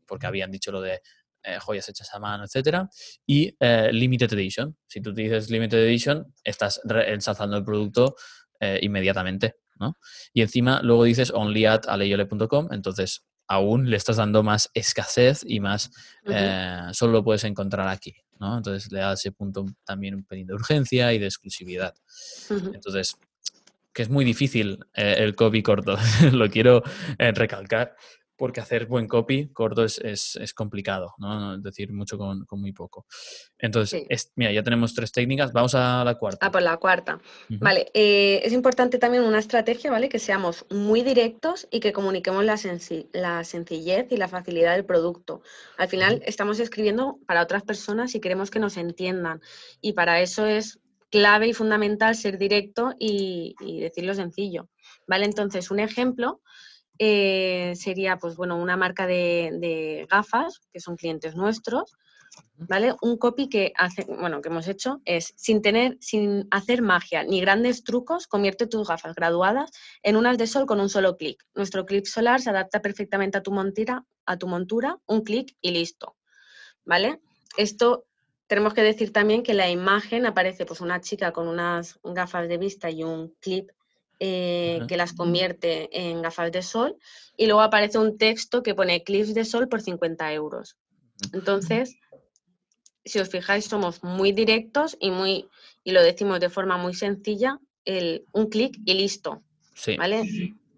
porque 0.06 0.28
habían 0.28 0.52
dicho 0.52 0.70
lo 0.70 0.80
de 0.80 1.02
eh, 1.42 1.58
joyas 1.58 1.88
hechas 1.88 2.14
a 2.14 2.20
mano, 2.20 2.44
etcétera, 2.44 2.88
y 3.26 3.52
eh, 3.58 3.90
Limited 3.92 4.32
Edition. 4.32 4.76
Si 4.86 5.00
tú 5.00 5.12
te 5.12 5.22
dices 5.22 5.50
Limited 5.50 5.78
Edition, 5.78 6.32
estás 6.44 6.80
ensalzando 6.84 7.56
el 7.56 7.64
producto 7.64 8.14
inmediatamente. 8.80 9.56
Y 10.32 10.40
encima 10.42 10.80
luego 10.82 11.04
dices 11.04 11.32
only 11.34 11.66
at 11.66 11.86
aleyole.com, 11.86 12.68
entonces 12.70 13.24
aún 13.46 13.90
le 13.90 13.96
estás 13.96 14.16
dando 14.16 14.42
más 14.42 14.70
escasez 14.72 15.44
y 15.46 15.60
más, 15.60 15.90
eh, 16.26 16.88
solo 16.92 17.12
lo 17.12 17.24
puedes 17.24 17.44
encontrar 17.44 17.88
aquí, 17.88 18.14
¿no? 18.40 18.56
Entonces 18.56 18.90
le 18.90 19.00
da 19.00 19.12
ese 19.12 19.32
punto 19.32 19.66
también 19.84 20.14
un 20.14 20.24
pelín 20.24 20.46
de 20.46 20.54
urgencia 20.54 21.12
y 21.12 21.18
de 21.18 21.26
exclusividad. 21.26 21.94
Entonces, 22.72 23.16
que 23.94 24.02
es 24.02 24.10
muy 24.10 24.24
difícil 24.24 24.80
eh, 24.94 25.16
el 25.18 25.34
copy 25.34 25.62
corto, 25.62 25.96
lo 26.32 26.50
quiero 26.50 26.82
eh, 27.18 27.32
recalcar, 27.32 27.94
porque 28.36 28.60
hacer 28.60 28.86
buen 28.86 29.06
copy 29.06 29.52
corto 29.52 29.84
es, 29.84 30.00
es, 30.00 30.52
complicado, 30.54 31.14
¿no? 31.18 31.54
Es 31.54 31.62
decir, 31.62 31.92
mucho 31.92 32.18
con, 32.18 32.44
muy 32.50 32.72
poco. 32.72 33.06
Entonces, 33.58 34.32
mira, 34.34 34.50
ya 34.50 34.62
tenemos 34.62 34.92
tres 34.92 35.12
técnicas, 35.12 35.52
vamos 35.52 35.74
a 35.76 36.04
la 36.04 36.16
cuarta. 36.16 36.44
Ah, 36.44 36.50
por 36.50 36.62
la 36.62 36.76
cuarta. 36.76 37.20
Vale, 37.48 37.90
eh, 37.94 38.40
es 38.42 38.52
importante 38.52 38.98
también 38.98 39.22
una 39.22 39.38
estrategia, 39.38 39.90
¿vale? 39.90 40.08
Que 40.08 40.18
seamos 40.18 40.66
muy 40.70 41.02
directos 41.02 41.68
y 41.70 41.78
que 41.80 41.92
comuniquemos 41.92 42.44
la, 42.44 42.58
la 43.12 43.44
sencillez 43.44 44.06
y 44.10 44.16
la 44.16 44.28
facilidad 44.28 44.74
del 44.74 44.84
producto. 44.84 45.42
Al 45.78 45.88
final, 45.88 46.20
estamos 46.26 46.58
escribiendo 46.58 47.18
para 47.26 47.42
otras 47.42 47.62
personas 47.62 48.16
y 48.16 48.20
queremos 48.20 48.50
que 48.50 48.58
nos 48.58 48.76
entiendan. 48.76 49.40
Y 49.80 49.92
para 49.92 50.20
eso 50.20 50.46
es 50.46 50.80
clave 51.14 51.46
y 51.46 51.52
fundamental 51.52 52.16
ser 52.16 52.38
directo 52.38 52.92
y, 52.98 53.54
y 53.60 53.78
decirlo 53.78 54.14
sencillo. 54.14 54.68
¿Vale? 55.06 55.26
Entonces, 55.26 55.70
un 55.70 55.78
ejemplo 55.78 56.40
eh, 56.98 57.74
sería, 57.76 58.18
pues 58.18 58.34
bueno, 58.34 58.56
una 58.56 58.76
marca 58.76 59.06
de, 59.06 60.08
gafas, 60.10 60.60
que 60.72 60.80
son 60.80 60.96
clientes 60.96 61.36
nuestros, 61.36 61.96
¿vale? 62.56 62.96
Un 63.00 63.16
copy 63.16 63.48
que 63.48 63.72
hace, 63.76 64.04
bueno, 64.08 64.40
que 64.40 64.48
hemos 64.48 64.66
hecho 64.66 65.00
es, 65.04 65.34
sin 65.36 65.62
tener, 65.62 65.96
sin 66.00 66.48
hacer 66.50 66.82
magia 66.82 67.22
ni 67.22 67.40
grandes 67.40 67.84
trucos, 67.84 68.26
convierte 68.26 68.66
tus 68.66 68.88
gafas 68.88 69.14
graduadas 69.14 69.70
en 70.02 70.16
unas 70.16 70.36
de 70.36 70.48
sol 70.48 70.66
con 70.66 70.80
un 70.80 70.88
solo 70.88 71.16
clic. 71.16 71.44
Nuestro 71.54 71.86
clip 71.86 72.06
solar 72.06 72.40
se 72.40 72.50
adapta 72.50 72.82
perfectamente 72.82 73.38
a 73.38 73.42
tu 73.44 73.52
montura, 73.52 74.04
a 74.26 74.36
tu 74.36 74.48
montura, 74.48 74.98
un 75.06 75.22
clic 75.22 75.56
y 75.60 75.70
listo, 75.70 76.16
¿vale? 76.84 77.20
Esto 77.56 78.06
tenemos 78.46 78.74
que 78.74 78.82
decir 78.82 79.12
también 79.12 79.42
que 79.42 79.54
la 79.54 79.70
imagen 79.70 80.26
aparece 80.26 80.66
pues 80.66 80.80
una 80.80 81.00
chica 81.00 81.32
con 81.32 81.48
unas 81.48 81.98
gafas 82.02 82.48
de 82.48 82.58
vista 82.58 82.90
y 82.90 83.02
un 83.02 83.34
clip 83.40 83.70
eh, 84.20 84.80
que 84.86 84.96
las 84.96 85.12
convierte 85.12 85.88
en 85.92 86.22
gafas 86.22 86.52
de 86.52 86.62
sol 86.62 86.96
y 87.36 87.46
luego 87.46 87.62
aparece 87.62 87.98
un 87.98 88.16
texto 88.16 88.62
que 88.62 88.74
pone 88.74 89.02
clips 89.02 89.34
de 89.34 89.44
sol 89.44 89.68
por 89.68 89.80
50 89.80 90.32
euros. 90.32 90.76
Entonces, 91.32 91.96
si 93.04 93.18
os 93.18 93.28
fijáis, 93.28 93.64
somos 93.64 94.02
muy 94.02 94.32
directos 94.32 94.96
y, 95.00 95.10
muy, 95.10 95.48
y 95.82 95.92
lo 95.92 96.02
decimos 96.02 96.40
de 96.40 96.50
forma 96.50 96.76
muy 96.76 96.94
sencilla, 96.94 97.58
el, 97.84 98.24
un 98.32 98.48
clic 98.48 98.78
y 98.84 98.94
listo. 98.94 99.42
Sí. 99.74 99.96
¿Vale? 99.96 100.24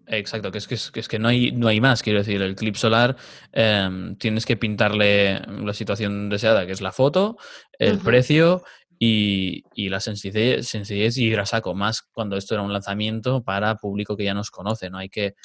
Exacto, 0.09 0.51
que 0.51 0.57
es 0.59 0.67
que, 0.67 0.75
es, 0.75 1.07
que 1.07 1.19
no, 1.19 1.27
hay, 1.27 1.51
no 1.51 1.67
hay 1.67 1.81
más, 1.81 2.01
quiero 2.01 2.19
decir, 2.19 2.41
el 2.41 2.55
clip 2.55 2.75
solar 2.75 3.17
em, 3.51 4.15
tienes 4.15 4.45
que 4.45 4.55
pintarle 4.55 5.39
la 5.39 5.73
situación 5.73 6.29
deseada, 6.29 6.65
que 6.65 6.71
es 6.71 6.79
la 6.79 6.93
foto, 6.93 7.37
el 7.77 7.99
precio 7.99 8.63
y, 8.97 9.63
la 9.89 9.99
sencillez, 9.99 10.65
sencillez, 10.67 11.17
y 11.17 11.29
grasaco, 11.29 11.75
más 11.75 12.01
cuando 12.01 12.37
esto 12.37 12.53
era 12.53 12.63
un 12.63 12.71
lanzamiento 12.71 13.43
para 13.43 13.75
público 13.75 14.15
que 14.15 14.23
ya 14.23 14.33
nos 14.33 14.49
conoce, 14.49 14.89
no 14.89 14.97
hay 14.97 15.09
que 15.09 15.35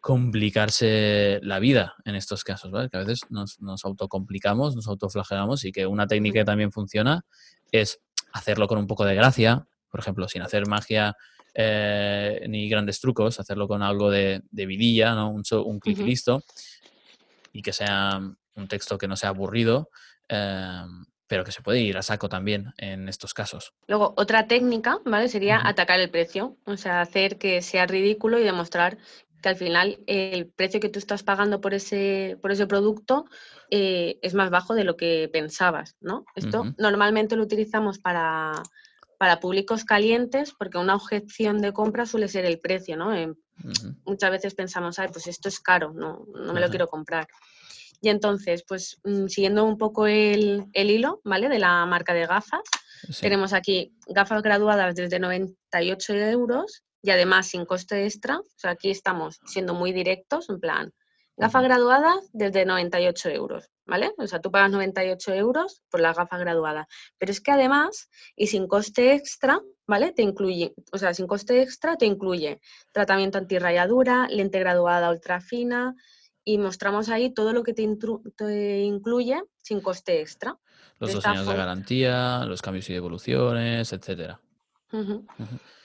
complicarse 0.00 1.40
la 1.42 1.58
vida 1.58 1.94
en 2.04 2.14
estos 2.14 2.44
casos, 2.44 2.70
¿vale? 2.70 2.90
Que 2.90 2.98
a 2.98 3.00
veces 3.00 3.20
nos, 3.30 3.58
nos 3.62 3.86
autocomplicamos, 3.86 4.76
nos 4.76 4.86
autoflagelamos 4.86 5.64
y 5.64 5.72
que 5.72 5.86
una 5.86 6.06
técnica 6.06 6.40
que 6.40 6.44
también 6.44 6.72
funciona 6.72 7.24
es 7.72 8.00
hacerlo 8.34 8.68
con 8.68 8.76
un 8.76 8.86
poco 8.86 9.06
de 9.06 9.14
gracia, 9.14 9.66
por 9.90 10.00
ejemplo, 10.00 10.28
sin 10.28 10.42
hacer 10.42 10.66
magia 10.68 11.16
eh, 11.54 12.44
ni 12.48 12.68
grandes 12.68 13.00
trucos, 13.00 13.40
hacerlo 13.40 13.68
con 13.68 13.82
algo 13.82 14.10
de, 14.10 14.42
vidilla, 14.50 15.14
¿no? 15.14 15.30
un, 15.30 15.42
un 15.64 15.80
clic 15.80 15.98
listo 15.98 16.42
y 17.52 17.62
que 17.62 17.72
sea 17.72 18.20
un 18.56 18.68
texto 18.68 18.98
que 18.98 19.08
no 19.08 19.16
sea 19.16 19.30
aburrido. 19.30 19.88
Eh, 20.28 20.82
pero 21.26 21.44
que 21.44 21.52
se 21.52 21.62
puede 21.62 21.80
ir 21.80 21.96
a 21.96 22.02
saco 22.02 22.28
también 22.28 22.74
en 22.76 23.08
estos 23.08 23.34
casos. 23.34 23.72
Luego, 23.86 24.14
otra 24.16 24.46
técnica, 24.46 24.98
¿vale? 25.04 25.28
Sería 25.28 25.60
atacar 25.66 25.98
el 25.98 26.10
precio, 26.10 26.58
o 26.64 26.76
sea, 26.76 27.00
hacer 27.00 27.38
que 27.38 27.62
sea 27.62 27.86
ridículo 27.86 28.38
y 28.38 28.44
demostrar 28.44 28.98
que 29.42 29.48
al 29.48 29.56
final 29.56 29.98
el 30.06 30.46
precio 30.46 30.80
que 30.80 30.88
tú 30.88 30.98
estás 30.98 31.22
pagando 31.22 31.60
por 31.60 31.74
ese, 31.74 32.38
por 32.40 32.52
ese 32.52 32.66
producto 32.66 33.26
eh, 33.70 34.18
es 34.22 34.34
más 34.34 34.50
bajo 34.50 34.74
de 34.74 34.84
lo 34.84 34.96
que 34.96 35.28
pensabas, 35.32 35.96
¿no? 36.00 36.24
Esto 36.34 36.72
normalmente 36.78 37.36
lo 37.36 37.42
utilizamos 37.42 37.98
para, 37.98 38.62
para 39.24 39.40
públicos 39.40 39.86
calientes 39.86 40.52
porque 40.52 40.76
una 40.76 40.96
objeción 40.96 41.62
de 41.62 41.72
compra 41.72 42.04
suele 42.04 42.28
ser 42.28 42.44
el 42.44 42.60
precio, 42.60 42.94
¿no? 42.94 43.08
Muchas 44.04 44.30
veces 44.30 44.54
pensamos, 44.54 44.98
ay, 44.98 45.08
pues 45.10 45.26
esto 45.28 45.48
es 45.48 45.60
caro, 45.60 45.94
no, 45.94 46.26
no 46.34 46.52
me 46.52 46.60
lo 46.60 46.68
quiero 46.68 46.88
comprar. 46.88 47.26
Y 48.02 48.10
entonces, 48.10 48.64
pues 48.68 49.00
mm, 49.02 49.28
siguiendo 49.28 49.64
un 49.64 49.78
poco 49.78 50.06
el, 50.06 50.66
hilo, 50.74 51.22
¿vale? 51.24 51.48
De 51.48 51.58
la 51.58 51.86
marca 51.86 52.12
de 52.12 52.26
gafas, 52.26 52.64
tenemos 53.22 53.54
aquí 53.54 53.96
gafas 54.08 54.42
graduadas 54.42 54.94
desde 54.94 55.18
98 55.18 56.12
euros 56.12 56.82
y 57.00 57.08
además 57.08 57.46
sin 57.46 57.64
coste 57.64 58.04
extra. 58.04 58.40
O 58.40 58.58
sea, 58.58 58.72
aquí 58.72 58.90
estamos 58.90 59.40
siendo 59.46 59.72
muy 59.72 59.94
directos, 59.94 60.50
en 60.50 60.60
plan, 60.60 60.92
Gafas 61.36 61.64
graduadas 61.64 62.30
desde 62.32 62.64
98 62.64 63.30
euros, 63.30 63.70
¿vale? 63.86 64.12
O 64.18 64.26
sea, 64.26 64.40
tú 64.40 64.52
pagas 64.52 64.70
98 64.70 65.34
euros 65.34 65.82
por 65.90 66.00
las 66.00 66.16
gafas 66.16 66.38
graduadas. 66.38 66.86
Pero 67.18 67.32
es 67.32 67.40
que 67.40 67.50
además, 67.50 68.08
y 68.36 68.46
sin 68.46 68.68
coste 68.68 69.14
extra, 69.14 69.60
¿vale? 69.86 70.12
Te 70.12 70.22
incluye, 70.22 70.74
o 70.92 70.98
sea, 70.98 71.12
sin 71.12 71.26
coste 71.26 71.60
extra 71.60 71.96
te 71.96 72.06
incluye 72.06 72.60
tratamiento 72.92 73.38
antirrayadura, 73.38 74.28
lente 74.28 74.60
graduada 74.60 75.10
ultra 75.10 75.40
fina 75.40 75.96
y 76.44 76.58
mostramos 76.58 77.08
ahí 77.08 77.34
todo 77.34 77.52
lo 77.52 77.64
que 77.64 77.74
te, 77.74 77.82
incluye 78.82 79.42
sin 79.62 79.80
coste 79.80 80.20
extra. 80.20 80.56
Los 81.00 81.14
dos 81.14 81.26
años 81.26 81.46
de 81.48 81.56
garantía, 81.56 82.44
los 82.46 82.62
cambios 82.62 82.88
y 82.90 82.92
devoluciones, 82.92 83.92
etcétera. 83.92 84.40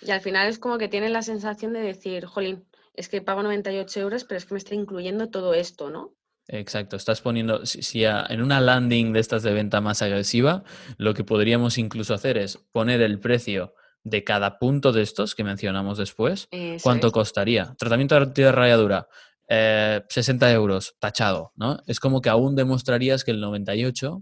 Y 0.02 0.12
al 0.12 0.22
final 0.22 0.48
es 0.48 0.60
como 0.60 0.78
que 0.78 0.88
tienes 0.88 1.10
la 1.12 1.24
sensación 1.24 1.74
de 1.74 1.80
decir, 1.80 2.26
jolín, 2.26 2.69
es 3.00 3.08
que 3.08 3.22
pago 3.22 3.42
98 3.44 4.02
euros, 4.02 4.26
pero 4.26 4.38
es 4.38 4.46
que 4.46 4.54
me 4.54 4.58
está 4.58 4.76
incluyendo 4.76 5.30
todo 5.30 5.54
esto, 5.54 5.90
¿no? 5.90 6.18
Exacto, 6.50 6.98
estás 6.98 7.22
poniendo, 7.22 7.66
si, 7.66 8.04
en 8.04 8.42
una 8.42 8.60
landing 8.60 9.14
de 9.14 9.22
estas 9.22 9.42
de 9.42 9.54
venta 9.54 9.80
más 9.80 10.02
agresiva, 10.02 10.66
lo 10.98 11.14
que 11.14 11.24
podríamos 11.24 11.78
incluso 11.78 12.14
hacer 12.14 12.38
es 12.38 12.58
poner 12.58 13.02
el 13.02 13.18
precio 13.20 13.74
de 14.04 14.26
cada 14.26 14.60
punto 14.60 14.92
de 14.92 15.04
estos 15.04 15.34
que 15.34 15.46
mencionamos 15.46 15.98
después, 15.98 16.50
cuánto 16.84 17.14
costaría. 17.14 17.74
Tratamiento 17.78 18.20
de 18.20 18.52
rayadura, 18.52 19.08
60 19.48 20.50
eh, 20.50 20.54
euros, 20.54 20.98
tachado, 21.00 21.54
¿no? 21.56 21.82
Es 21.88 22.02
como 22.02 22.20
que 22.20 22.28
aún 22.28 22.58
demostrarías 22.58 23.24
que 23.24 23.32
el 23.32 23.40
98 23.40 24.22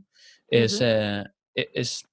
es, 0.49 0.81
eh, 0.81 1.23
e, 1.55 1.69
es 1.73 2.05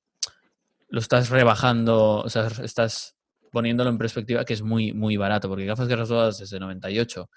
lo 0.89 1.01
estás 1.01 1.29
rebajando, 1.29 2.21
o 2.21 2.29
sea, 2.31 2.47
estás 2.63 3.17
poniéndolo 3.55 3.89
en 3.89 3.99
perspectiva 3.99 4.45
que 4.45 4.53
es 4.53 4.63
muy, 4.63 4.93
muy 4.93 5.17
barato, 5.17 5.49
porque 5.49 5.65
gafas 5.65 5.87
graduadas 5.87 6.41
desde 6.41 6.59
98, 6.59 7.31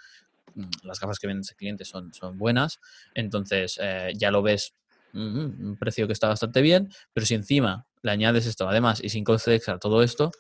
mm, 0.56 0.64
las 0.84 1.00
gafas 1.00 1.20
que 1.20 1.28
venden 1.28 1.42
ese 1.42 1.56
cliente 1.56 1.86
son, 1.86 2.12
son 2.12 2.40
buenas, 2.40 2.80
entonces 3.14 3.80
eh, 3.80 4.12
ya 4.16 4.32
lo 4.32 4.42
ves 4.42 4.74
un 5.14 5.78
precio 5.80 6.06
que 6.06 6.14
está 6.14 6.28
bastante 6.28 6.62
bien, 6.62 6.90
pero 7.14 7.26
si 7.26 7.34
encima 7.34 7.88
le 8.02 8.12
añades 8.12 8.46
esto, 8.46 8.68
además, 8.68 9.02
y 9.04 9.10
sin 9.10 9.24
coste 9.24 9.56
extra 9.56 9.80
todo 9.80 10.04
esto, 10.04 10.32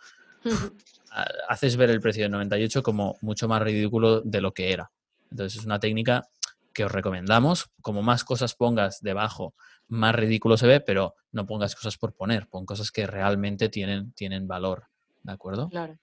haces 1.47 1.77
ver 1.77 1.89
el 1.89 2.01
precio 2.01 2.23
de 2.23 2.29
98 2.29 2.83
como 2.83 3.17
mucho 3.21 3.47
más 3.47 3.61
ridículo 3.61 4.21
de 4.21 4.41
lo 4.41 4.53
que 4.53 4.71
era. 4.71 4.91
Entonces 5.31 5.59
es 5.59 5.65
una 5.65 5.79
técnica 5.79 6.27
que 6.73 6.85
os 6.85 6.91
recomendamos. 6.91 7.71
Como 7.81 8.03
más 8.03 8.23
cosas 8.23 8.53
pongas 8.53 9.01
debajo, 9.01 9.55
más 9.87 10.13
ridículo 10.13 10.57
se 10.57 10.67
ve, 10.67 10.79
pero 10.79 11.15
no 11.31 11.47
pongas 11.47 11.75
cosas 11.75 11.97
por 11.97 12.13
poner, 12.13 12.47
pon 12.47 12.65
cosas 12.65 12.91
que 12.91 13.07
realmente 13.07 13.69
tienen, 13.69 14.11
tienen 14.13 14.47
valor. 14.47 14.85
¿De 15.23 15.31
acuerdo? 15.31 15.69
Claro. 15.69 15.97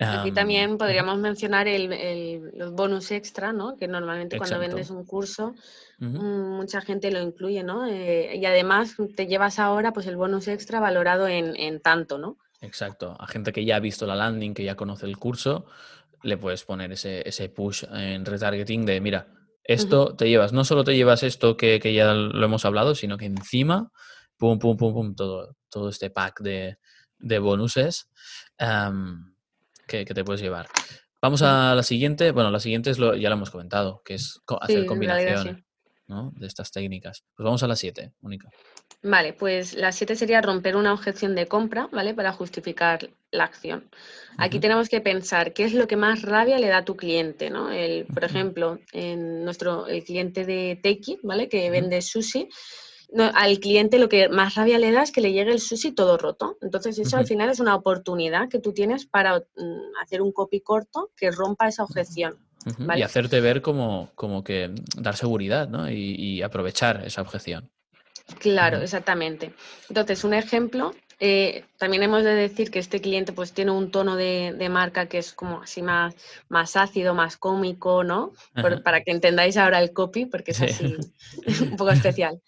Aquí 0.00 0.30
también 0.30 0.78
podríamos 0.78 1.18
mencionar 1.18 1.66
el, 1.66 2.52
los 2.54 2.72
bonus 2.72 3.10
extra, 3.10 3.52
¿no? 3.52 3.76
Que 3.76 3.88
normalmente 3.88 4.38
cuando 4.38 4.58
vendes 4.58 4.90
un 4.90 5.04
curso, 5.04 5.54
mm, 5.98 6.56
mucha 6.56 6.80
gente 6.80 7.10
lo 7.10 7.20
incluye, 7.20 7.64
¿no? 7.64 7.86
Eh, 7.86 8.36
y 8.36 8.44
además 8.44 8.94
te 9.16 9.26
llevas 9.26 9.58
ahora 9.58 9.92
pues 9.92 10.06
el 10.06 10.16
bonus 10.16 10.46
extra 10.46 10.78
valorado 10.78 11.26
en, 11.26 11.56
en, 11.56 11.80
tanto, 11.80 12.18
¿no? 12.18 12.38
Exacto. 12.60 13.16
A 13.18 13.26
gente 13.26 13.52
que 13.52 13.64
ya 13.64 13.76
ha 13.76 13.80
visto 13.80 14.06
la 14.06 14.14
landing, 14.14 14.54
que 14.54 14.64
ya 14.64 14.76
conoce 14.76 15.06
el 15.06 15.18
curso, 15.18 15.66
le 16.22 16.36
puedes 16.36 16.64
poner 16.64 16.92
ese, 16.92 17.28
ese 17.28 17.48
push 17.48 17.84
en 17.92 18.24
retargeting 18.24 18.86
de, 18.86 19.00
mira, 19.00 19.26
esto 19.64 20.14
te 20.14 20.28
llevas, 20.28 20.52
no 20.52 20.64
solo 20.64 20.84
te 20.84 20.96
llevas 20.96 21.22
esto 21.22 21.56
que, 21.56 21.78
que, 21.80 21.92
ya 21.92 22.14
lo 22.14 22.44
hemos 22.44 22.64
hablado, 22.64 22.94
sino 22.94 23.18
que 23.18 23.26
encima, 23.26 23.90
pum, 24.36 24.58
pum, 24.58 24.76
pum, 24.76 24.94
pum, 24.94 25.14
todo, 25.14 25.56
todo 25.68 25.88
este 25.90 26.08
pack 26.08 26.40
de, 26.40 26.78
de 27.18 27.38
bonuses 27.38 28.08
que, 29.86 30.04
te 30.04 30.24
puedes 30.24 30.42
llevar. 30.42 30.68
Vamos 31.20 31.42
a 31.42 31.74
la 31.74 31.82
siguiente. 31.82 32.30
Bueno, 32.30 32.50
la 32.50 32.60
siguiente 32.60 32.90
es 32.90 32.98
lo, 32.98 33.16
ya 33.16 33.28
lo 33.28 33.36
hemos 33.36 33.50
comentado, 33.50 34.02
que 34.04 34.14
es 34.14 34.40
hacer 34.60 34.86
combinación 34.86 35.64
de 36.08 36.46
estas 36.46 36.70
técnicas. 36.70 37.24
Pues 37.36 37.44
vamos 37.44 37.62
a 37.62 37.68
la 37.68 37.76
7, 37.76 38.12
Mónica. 38.20 38.48
Vale, 39.02 39.32
pues 39.32 39.74
la 39.74 39.92
7 39.92 40.16
sería 40.16 40.40
romper 40.40 40.74
una 40.74 40.92
objeción 40.92 41.34
de 41.36 41.46
compra, 41.46 41.88
¿vale? 41.92 42.14
Para 42.14 42.32
justificar 42.32 43.10
la 43.30 43.44
acción. 43.44 43.88
Aquí 44.38 44.58
tenemos 44.58 44.88
que 44.88 45.00
pensar 45.00 45.52
qué 45.52 45.64
es 45.64 45.74
lo 45.74 45.86
que 45.86 45.96
más 45.96 46.22
rabia 46.22 46.58
le 46.58 46.68
da 46.68 46.78
a 46.78 46.84
tu 46.84 46.96
cliente, 46.96 47.50
¿no? 47.50 47.70
El, 47.70 48.06
por 48.06 48.24
ejemplo, 48.24 48.80
en 48.92 49.44
nuestro, 49.44 49.86
el 49.86 50.02
cliente 50.02 50.44
de 50.44 50.80
Takey, 50.82 51.20
¿vale? 51.22 51.48
Que 51.48 51.70
vende 51.70 52.02
sushi, 52.02 52.48
al 53.16 53.58
cliente 53.58 53.98
lo 53.98 54.08
que 54.08 54.28
más 54.28 54.54
rabia 54.54 54.78
le 54.78 54.92
da 54.92 55.02
es 55.02 55.12
que 55.12 55.20
le 55.20 55.32
llegue 55.32 55.52
el 55.52 55.60
sushi 55.60 55.92
todo 55.92 56.18
roto. 56.18 56.58
Entonces 56.60 56.98
eso 56.98 57.16
al 57.16 57.26
final 57.26 57.48
es 57.50 57.60
una 57.60 57.74
oportunidad 57.74 58.48
que 58.48 58.58
tú 58.58 58.72
tienes 58.72 59.06
para 59.06 59.38
mm, 59.38 60.02
hacer 60.02 60.20
un 60.20 60.32
copy 60.32 60.60
corto 60.60 61.10
que 61.16 61.30
rompa 61.30 61.68
esa 61.68 61.84
objeción. 61.84 62.38
Y 62.96 63.02
hacerte 63.02 63.40
ver 63.40 63.62
como, 63.62 64.10
como 64.14 64.44
que 64.44 64.70
dar 64.96 65.16
seguridad 65.16 65.68
¿no? 65.68 65.90
y, 65.90 66.42
aprovechar 66.42 67.02
esa 67.06 67.22
objeción. 67.22 67.70
Claro, 68.40 68.78
exactamente. 68.82 69.54
Entonces, 69.88 70.22
un 70.24 70.34
ejemplo 70.34 70.94
eh, 71.20 71.64
también 71.78 72.04
hemos 72.04 72.22
de 72.22 72.34
decir 72.34 72.70
que 72.70 72.78
este 72.78 73.00
cliente 73.00 73.32
pues 73.32 73.52
tiene 73.52 73.72
un 73.72 73.90
tono 73.90 74.14
de, 74.14 74.68
marca 74.70 75.06
que 75.06 75.18
es 75.18 75.32
como 75.32 75.62
así 75.62 75.82
más, 75.82 76.14
más 76.48 76.76
ácido, 76.76 77.14
más 77.14 77.36
cómico, 77.36 78.04
¿no? 78.04 78.32
para 78.84 79.02
que 79.02 79.10
entendáis 79.10 79.56
ahora 79.56 79.80
el 79.80 79.92
copy, 79.92 80.26
porque 80.26 80.52
es 80.52 80.62
así 80.62 80.96
un 81.62 81.76
poco 81.76 81.90
especial. 81.90 82.40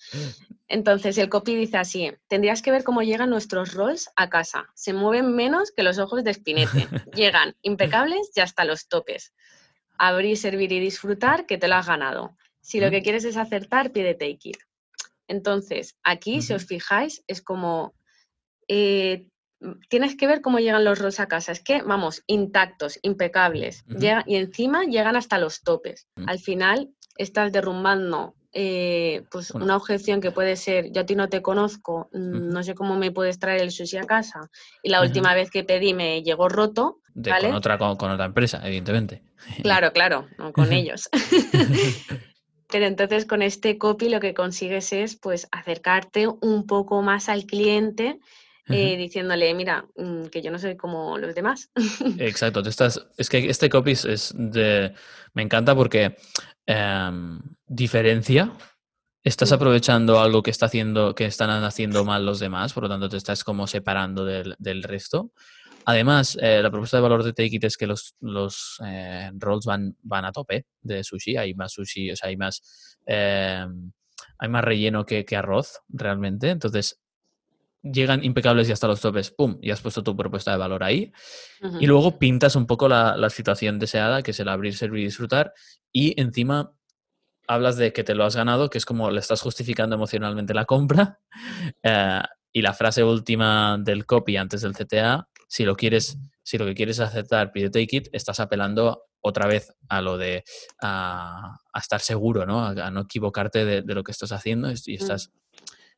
Entonces 0.68 1.18
el 1.18 1.28
copy 1.28 1.56
dice 1.56 1.78
así, 1.78 2.12
tendrías 2.28 2.62
que 2.62 2.70
ver 2.70 2.84
cómo 2.84 3.02
llegan 3.02 3.30
nuestros 3.30 3.74
rolls 3.74 4.08
a 4.14 4.30
casa. 4.30 4.68
Se 4.74 4.92
mueven 4.92 5.34
menos 5.34 5.72
que 5.72 5.82
los 5.82 5.98
ojos 5.98 6.22
de 6.22 6.30
espinete. 6.30 6.86
Llegan 7.12 7.56
impecables 7.62 8.30
y 8.36 8.40
hasta 8.40 8.64
los 8.64 8.86
topes. 8.86 9.34
Abrir, 9.98 10.36
servir 10.36 10.70
y 10.70 10.78
disfrutar, 10.78 11.44
que 11.44 11.58
te 11.58 11.66
lo 11.66 11.74
has 11.74 11.88
ganado. 11.88 12.36
Si 12.60 12.78
lo 12.78 12.88
que 12.90 13.02
quieres 13.02 13.24
es 13.24 13.36
acertar, 13.36 13.90
pide 13.90 14.14
take 14.14 14.38
it. 14.44 14.58
Entonces, 15.26 15.96
aquí, 16.04 16.40
si 16.40 16.52
os 16.52 16.66
fijáis, 16.66 17.24
es 17.26 17.42
como 17.42 17.94
eh, 18.72 19.26
tienes 19.88 20.16
que 20.16 20.28
ver 20.28 20.40
cómo 20.40 20.60
llegan 20.60 20.84
los 20.84 21.00
rolls 21.00 21.18
a 21.18 21.26
casa. 21.26 21.50
Es 21.50 21.62
que, 21.62 21.82
vamos, 21.82 22.22
intactos, 22.28 22.98
impecables. 23.02 23.84
y 24.26 24.36
encima 24.36 24.84
llegan 24.84 25.16
hasta 25.16 25.38
los 25.38 25.62
topes. 25.62 26.06
Mm. 26.14 26.28
Al 26.28 26.38
final 26.38 26.90
estás 27.16 27.50
derrumbando 27.50 28.34
eh, 28.52 29.24
pues 29.30 29.50
una 29.50 29.76
objeción 29.76 30.20
que 30.20 30.30
puede 30.30 30.56
ser, 30.56 30.90
yo 30.92 31.02
a 31.02 31.06
ti 31.06 31.14
no 31.14 31.28
te 31.28 31.42
conozco, 31.42 32.08
mm, 32.12 32.48
no 32.48 32.62
sé 32.62 32.74
cómo 32.74 32.96
me 32.96 33.10
puedes 33.10 33.38
traer 33.40 33.60
el 33.60 33.72
sushi 33.72 33.96
a 33.96 34.04
casa. 34.04 34.40
Y 34.84 34.90
la 34.90 35.02
última 35.02 35.34
vez 35.34 35.50
que 35.50 35.64
pedí 35.64 35.94
me 35.94 36.22
llegó 36.22 36.48
roto. 36.48 37.00
con, 37.14 37.54
otra, 37.54 37.76
con, 37.76 38.10
otra 38.10 38.26
empresa, 38.26 38.60
evidentemente. 38.64 39.22
Claro, 39.62 39.92
claro, 39.92 40.28
no 40.38 40.52
con 40.52 40.72
ellos. 40.72 41.08
Pero 42.68 42.86
entonces 42.86 43.24
con 43.24 43.42
este 43.42 43.78
copy 43.78 44.10
lo 44.10 44.20
que 44.20 44.34
consigues 44.34 44.92
es 44.92 45.16
pues 45.16 45.48
acercarte 45.50 46.28
un 46.28 46.66
poco 46.66 47.02
más 47.02 47.28
al 47.28 47.46
cliente 47.46 48.20
eh, 48.70 48.96
diciéndole, 48.96 49.54
mira, 49.54 49.86
mm, 49.96 50.26
que 50.26 50.42
yo 50.42 50.50
no 50.50 50.58
soy 50.58 50.76
como 50.76 51.18
los 51.18 51.34
demás. 51.34 51.70
Exacto, 52.18 52.60
estás, 52.60 53.06
es 53.16 53.28
que 53.28 53.48
este 53.48 53.68
copy 53.68 53.92
es 53.92 54.34
de, 54.36 54.94
me 55.34 55.42
encanta 55.42 55.74
porque 55.74 56.16
em, 56.66 57.40
diferencia, 57.66 58.52
estás 59.22 59.52
aprovechando 59.52 60.20
algo 60.20 60.42
que 60.42 60.50
está 60.50 60.66
haciendo, 60.66 61.14
que 61.14 61.26
están 61.26 61.50
haciendo 61.64 62.04
mal 62.04 62.24
los 62.24 62.40
demás, 62.40 62.72
por 62.72 62.84
lo 62.84 62.88
tanto 62.88 63.08
te 63.08 63.16
estás 63.16 63.44
como 63.44 63.66
separando 63.66 64.24
del, 64.24 64.82
resto. 64.82 65.32
Además, 65.86 66.38
eh, 66.40 66.60
la 66.62 66.70
propuesta 66.70 66.98
de 66.98 67.02
valor 67.02 67.24
de 67.24 67.32
Take 67.32 67.56
It 67.56 67.64
es 67.64 67.76
que 67.76 67.86
los, 67.86 68.14
los 68.20 68.80
eh, 68.84 69.30
rolls 69.34 69.64
van, 69.64 69.96
van 70.02 70.24
a 70.24 70.32
tope 70.32 70.66
de 70.82 71.02
sushi, 71.02 71.36
hay 71.36 71.54
más 71.54 71.72
sushi, 71.72 72.10
o 72.12 72.16
sea, 72.16 72.28
hay 72.28 72.36
más, 72.36 72.98
em, 73.06 73.92
hay 74.38 74.48
más 74.48 74.64
relleno 74.64 75.04
que, 75.04 75.24
que 75.24 75.36
arroz 75.36 75.80
realmente. 75.88 76.50
Entonces, 76.50 77.00
llegan 77.82 78.24
impecables 78.24 78.68
y 78.68 78.72
hasta 78.72 78.86
los 78.86 79.00
topes, 79.00 79.30
¡pum! 79.30 79.58
Y 79.60 79.70
has 79.70 79.80
puesto 79.80 80.02
tu 80.02 80.16
propuesta 80.16 80.52
de 80.52 80.58
valor 80.58 80.82
ahí. 80.82 81.12
Y 81.80 81.86
luego 81.86 82.18
pintas 82.18 82.56
un 82.56 82.66
poco 82.66 82.88
la, 82.88 83.30
situación 83.30 83.78
deseada, 83.78 84.22
que 84.22 84.32
es 84.32 84.40
el 84.40 84.48
abrir, 84.48 84.76
servir 84.76 85.02
y 85.02 85.04
disfrutar. 85.04 85.52
Y 85.92 86.20
encima 86.20 86.72
hablas 87.46 87.76
de 87.76 87.92
que 87.92 88.04
te 88.04 88.14
lo 88.14 88.24
has 88.24 88.36
ganado, 88.36 88.70
que 88.70 88.78
es 88.78 88.84
como 88.84 89.10
le 89.10 89.20
estás 89.20 89.40
justificando 89.42 89.96
emocionalmente 89.96 90.54
la 90.54 90.64
compra. 90.64 91.18
Eh, 91.82 92.22
y 92.52 92.62
la 92.62 92.74
frase 92.74 93.04
última 93.04 93.78
del 93.78 94.06
copy 94.06 94.36
antes 94.36 94.62
del 94.62 94.74
CTA, 94.74 95.28
si 95.46 95.64
lo 95.64 95.76
quieres, 95.76 96.18
si 96.42 96.58
lo 96.58 96.66
que 96.66 96.74
quieres 96.74 96.98
es 96.98 97.06
aceptar, 97.06 97.52
pide 97.52 97.70
take 97.70 97.96
it, 97.96 98.08
estás 98.12 98.40
apelando 98.40 99.04
otra 99.20 99.46
vez 99.46 99.72
a 99.88 100.00
lo 100.00 100.18
de 100.18 100.44
a, 100.82 101.58
estar 101.74 102.00
seguro, 102.00 102.46
¿no? 102.46 102.64
A, 102.64 102.90
no 102.90 103.02
equivocarte 103.02 103.64
de, 103.64 103.94
lo 103.94 104.02
que 104.02 104.12
estás 104.12 104.32
haciendo 104.32 104.70
y 104.70 104.72
mm. 104.72 105.00
estás 105.00 105.30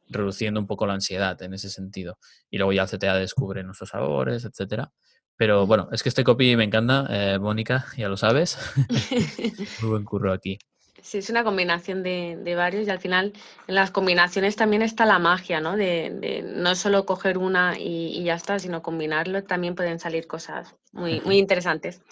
reduciendo 0.09 0.61
un 0.61 0.67
poco 0.67 0.87
la 0.87 0.95
ansiedad 0.95 1.41
en 1.43 1.55
ese 1.55 1.71
sentido. 1.71 2.19
Y 2.51 2.59
luego 2.59 2.73
ya 2.73 2.83
el 2.83 2.89
CTA 2.89 3.15
descubre 3.15 3.63
nuestros 3.63 3.91
sabores, 3.91 4.45
etcétera. 4.45 4.93
Pero 5.37 5.67
bueno, 5.67 5.89
es 5.93 6.03
que 6.03 6.09
este 6.09 6.25
copy 6.25 6.57
me 6.57 6.65
encanta, 6.65 7.07
eh, 7.11 7.39
Mónica, 7.39 7.87
ya 7.97 8.09
lo 8.09 8.17
sabes. 8.17 8.59
Muy 9.81 9.91
buen 9.91 10.05
curro 10.05 10.33
aquí. 10.33 10.59
Sí, 11.03 11.19
es 11.19 11.31
una 11.31 11.43
combinación 11.43 12.05
de, 12.05 12.55
varios 12.57 12.87
y 12.87 12.91
al 12.91 13.01
final 13.01 13.33
en 13.67 13.75
las 13.75 13.91
combinaciones 13.91 14.55
también 14.55 14.83
está 14.83 15.05
la 15.05 15.19
magia, 15.19 15.61
¿no? 15.61 15.77
De, 15.77 16.45
no 16.55 16.77
solo 16.77 17.05
coger 17.07 17.39
una 17.39 17.77
y, 17.77 18.23
ya 18.23 18.35
está, 18.35 18.61
sino 18.61 18.83
combinarlo, 18.83 19.43
también 19.43 19.75
pueden 19.75 19.99
salir 19.99 20.29
cosas 20.29 20.77
muy, 20.93 21.21
muy 21.23 21.39
interesantes. 21.39 22.03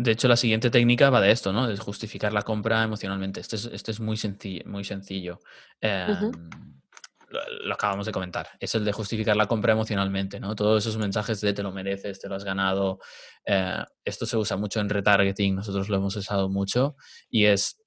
De 0.00 0.12
hecho, 0.12 0.28
la 0.28 0.36
siguiente 0.36 0.70
técnica 0.70 1.10
va 1.10 1.20
de 1.20 1.32
esto, 1.32 1.52
¿no? 1.52 1.66
De 1.66 1.76
justificar 1.76 2.32
la 2.32 2.42
compra 2.42 2.84
emocionalmente. 2.84 3.40
Este 3.40 3.56
es, 3.56 3.64
este 3.64 3.90
es 3.90 3.98
muy 3.98 4.16
sencillo. 4.16 4.62
Muy 4.66 4.84
sencillo. 4.84 5.40
Em, 5.80 6.30
lo, 7.64 7.74
acabamos 7.74 8.06
de 8.06 8.12
comentar. 8.12 8.48
Es 8.60 8.76
el 8.76 8.84
de 8.84 8.92
justificar 8.92 9.36
la 9.36 9.46
compra 9.46 9.72
emocionalmente, 9.72 10.38
¿no? 10.38 10.54
Todos 10.54 10.86
esos 10.86 10.98
mensajes 10.98 11.40
de 11.40 11.52
te 11.52 11.64
lo 11.64 11.72
mereces, 11.72 12.20
te 12.20 12.28
lo 12.28 12.36
has 12.36 12.44
ganado. 12.44 13.00
Eh, 13.44 13.82
esto 14.04 14.24
se 14.24 14.36
usa 14.36 14.56
mucho 14.56 14.78
en 14.78 14.88
retargeting, 14.88 15.56
nosotros 15.56 15.88
lo 15.88 15.96
hemos 15.96 16.14
usado 16.14 16.48
mucho 16.48 16.94
y 17.28 17.46
es 17.46 17.80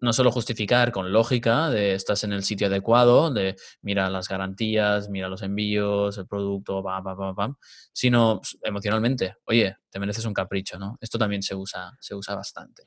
no 0.00 0.12
solo 0.12 0.32
justificar 0.32 0.92
con 0.92 1.12
lógica 1.12 1.68
de 1.68 1.94
estás 1.94 2.24
en 2.24 2.32
el 2.32 2.42
sitio 2.42 2.68
adecuado, 2.68 3.30
de 3.30 3.56
mira 3.82 4.08
las 4.08 4.28
garantías, 4.28 5.08
mira 5.10 5.28
los 5.28 5.42
envíos, 5.42 6.16
el 6.18 6.26
producto, 6.26 6.82
pam, 6.82 7.04
pam, 7.04 7.34
pam, 7.34 7.56
sino 7.92 8.40
emocionalmente, 8.62 9.36
oye, 9.44 9.76
te 9.90 9.98
mereces 9.98 10.24
un 10.24 10.34
capricho, 10.34 10.78
¿no? 10.78 10.96
Esto 11.00 11.18
también 11.18 11.42
se 11.42 11.54
usa, 11.54 11.92
se 12.00 12.14
usa 12.14 12.34
bastante. 12.34 12.84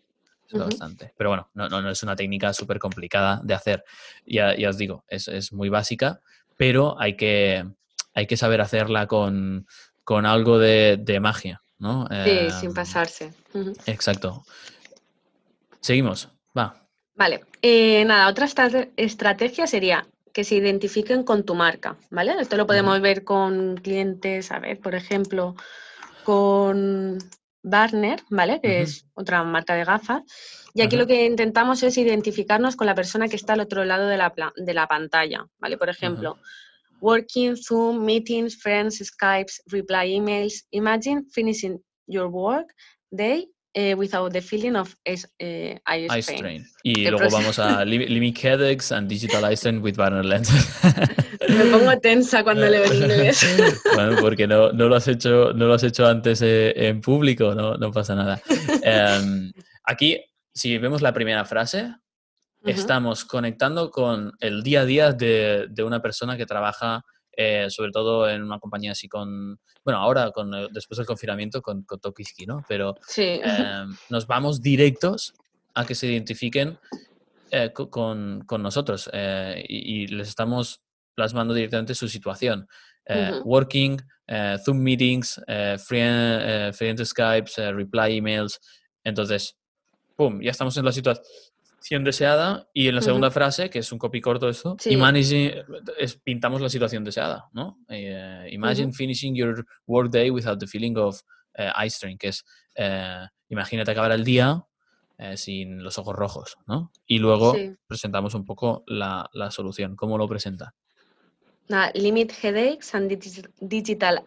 bastante. 0.51 1.13
Pero 1.15 1.29
bueno, 1.29 1.49
no, 1.53 1.69
no, 1.69 1.89
es 1.89 2.01
una 2.03 2.15
técnica 2.15 2.53
súper 2.53 2.79
complicada 2.79 3.41
de 3.43 3.53
hacer. 3.53 3.83
Ya, 4.25 4.55
ya 4.55 4.69
os 4.69 4.77
digo, 4.77 5.03
es, 5.07 5.27
es, 5.27 5.53
muy 5.53 5.69
básica, 5.69 6.19
pero 6.57 6.99
hay 6.99 7.15
que, 7.15 7.65
hay 8.13 8.27
que 8.27 8.37
saber 8.37 8.61
hacerla 8.61 9.07
con, 9.07 9.67
con 10.03 10.25
algo 10.25 10.57
de, 10.57 10.97
de, 10.99 11.19
magia, 11.19 11.61
¿no? 11.77 12.07
Sí, 12.07 12.51
sin 12.59 12.69
em, 12.69 12.75
pasarse. 12.75 13.33
Exacto. 13.85 14.43
Seguimos, 15.81 16.29
va. 16.57 16.82
Vale, 17.15 17.45
eh, 17.61 18.03
nada, 18.05 18.27
otra 18.27 18.47
estrategia 18.97 19.67
sería 19.67 20.07
que 20.33 20.43
se 20.43 20.55
identifiquen 20.55 21.23
con 21.23 21.43
tu 21.43 21.53
marca, 21.53 21.95
¿vale? 22.09 22.33
Esto 22.39 22.57
lo 22.57 22.65
podemos 22.65 22.99
ver 23.01 23.23
con 23.23 23.75
clientes, 23.77 24.51
a 24.51 24.59
ver, 24.59 24.79
por 24.79 24.95
ejemplo, 24.95 25.55
con 26.23 27.19
Barner, 27.61 28.23
¿vale? 28.29 28.59
Que 28.59 28.81
es 28.81 29.05
otra 29.13 29.43
marca 29.43 29.75
de 29.75 29.85
gafas. 29.85 30.23
Y 30.73 30.81
aquí 30.81 30.97
lo 30.97 31.05
que 31.05 31.25
intentamos 31.25 31.83
es 31.83 31.97
identificarnos 31.97 32.75
con 32.75 32.87
la 32.87 32.95
persona 32.95 33.27
que 33.27 33.35
está 33.35 33.53
al 33.53 33.59
otro 33.59 33.85
lado 33.85 34.07
de 34.07 34.17
la, 34.17 34.33
de 34.55 34.73
la 34.73 34.87
pantalla, 34.87 35.45
¿vale? 35.59 35.77
Por 35.77 35.89
ejemplo, 35.89 36.39
working, 36.99 37.55
Zoom, 37.55 38.03
meetings, 38.03 38.59
friends, 38.59 38.97
Skypes, 39.05 39.61
reply 39.67 40.15
emails. 40.15 40.65
Imagine 40.71 41.25
finishing 41.31 41.79
your 42.07 42.27
work 42.27 42.73
day 43.11 43.47
eh, 43.73 43.95
without 43.95 44.31
the 44.31 44.41
feeling 44.41 44.75
of 44.75 44.95
eh, 45.05 45.79
eye, 45.85 46.21
strain. 46.21 46.65
Y 46.83 47.09
luego 47.09 47.29
vamos 47.29 47.57
a 47.59 47.83
Limit 47.85 48.37
Headaches 48.37 48.91
and 48.91 49.09
Digital 49.09 49.43
Eye 49.45 49.55
Strain 49.55 49.81
with 49.81 49.95
Barner 49.95 50.23
Lenses. 50.23 50.69
Me 51.49 51.65
pongo 51.65 51.99
tensa 51.99 52.43
cuando 52.43 52.67
leo 52.67 52.85
en 52.85 52.93
inglés. 52.93 53.45
bueno, 53.95 54.17
porque 54.21 54.47
no, 54.47 54.71
no, 54.71 54.87
lo 54.87 54.95
has 54.95 55.07
hecho, 55.07 55.53
no 55.53 55.65
lo 55.67 55.73
has 55.73 55.83
hecho 55.83 56.07
antes 56.07 56.41
eh, 56.41 56.87
en 56.87 57.01
público, 57.01 57.53
no, 57.53 57.75
no 57.75 57.91
pasa 57.91 58.15
nada. 58.15 58.41
Em, 58.81 59.51
aquí, 59.83 60.23
si 60.53 60.77
vemos 60.77 61.01
la 61.01 61.13
primera 61.13 61.43
frase, 61.45 61.95
estamos 62.63 63.25
conectando 63.25 63.91
con 63.91 64.31
el 64.39 64.63
día 64.63 64.81
a 64.81 64.85
día 64.85 65.11
de, 65.11 65.67
de 65.69 65.83
una 65.83 66.01
persona 66.01 66.37
que 66.37 66.45
trabaja 66.45 67.03
eh, 67.35 67.67
sobre 67.69 67.91
todo 67.91 68.29
en 68.29 68.43
una 68.43 68.59
compañía 68.59 68.91
así 68.91 69.07
con, 69.07 69.59
bueno, 69.83 69.99
ahora 69.99 70.31
con, 70.31 70.53
eh, 70.53 70.67
después 70.71 70.97
del 70.97 71.07
confinamiento 71.07 71.61
con, 71.61 71.83
con 71.83 71.99
Tokiski, 71.99 72.45
¿no? 72.45 72.63
Pero 72.67 72.95
em, 73.17 73.95
nos 74.09 74.27
vamos 74.27 74.61
directos 74.61 75.33
a 75.73 75.85
que 75.85 75.95
se 75.95 76.07
identifiquen 76.07 76.77
eh, 77.51 77.71
con, 77.73 78.43
con, 78.45 78.61
nosotros 78.61 79.09
y, 79.67 80.07
les 80.07 80.27
estamos 80.27 80.83
plasmando 81.15 81.53
directamente 81.53 81.95
su 81.95 82.07
situación. 82.07 82.67
Working, 83.43 83.97
Zoom 84.63 84.77
meetings, 84.77 85.41
friend, 85.85 86.73
friend 86.73 87.03
Skypes, 87.03 87.57
reply 87.57 88.17
emails. 88.17 88.59
Entonces, 89.03 89.57
¡pum! 90.15 90.39
Ya 90.41 90.51
estamos 90.51 90.77
en 90.77 90.85
la 90.85 90.91
situación 90.91 91.25
deseada 92.03 92.69
y 92.73 92.87
en 92.87 92.95
la 92.95 93.01
segunda 93.01 93.29
frase, 93.29 93.69
que 93.69 93.79
es 93.79 93.91
un 93.91 93.99
copy 93.99 94.21
corto 94.21 94.49
esto, 94.49 94.77
es, 95.99 96.15
pintamos 96.15 96.61
la 96.61 96.69
situación 96.69 97.03
deseada, 97.03 97.49
¿no? 97.53 97.77
Eh, 97.89 98.47
imagine 98.51 98.93
finishing 98.93 99.35
your 99.35 99.65
work 99.85 100.09
day 100.11 100.29
without 100.29 100.59
the 100.59 100.67
feeling 100.67 100.95
of 100.97 101.21
uh, 101.57 101.71
eye 101.81 101.89
strain, 101.89 102.17
que 102.17 102.29
es, 102.29 102.45
eh, 102.75 103.27
imagínate 103.49 103.91
acabar 103.91 104.11
el 104.11 104.23
día 104.23 104.63
sin 105.35 105.81
los 105.81 105.97
ojos 105.99 106.15
rojos, 106.15 106.57
¿no? 106.67 106.91
Y 107.05 107.19
luego 107.19 107.55
presentamos 107.87 108.33
un 108.33 108.43
poco 108.43 108.83
la, 108.87 109.29
la 109.31 109.51
solución, 109.51 109.95
¿cómo 109.95 110.17
lo 110.17 110.27
presenta? 110.27 110.73
Limit 111.93 112.31
headaches 112.31 112.93
and 112.93 113.09
digital 113.61 114.19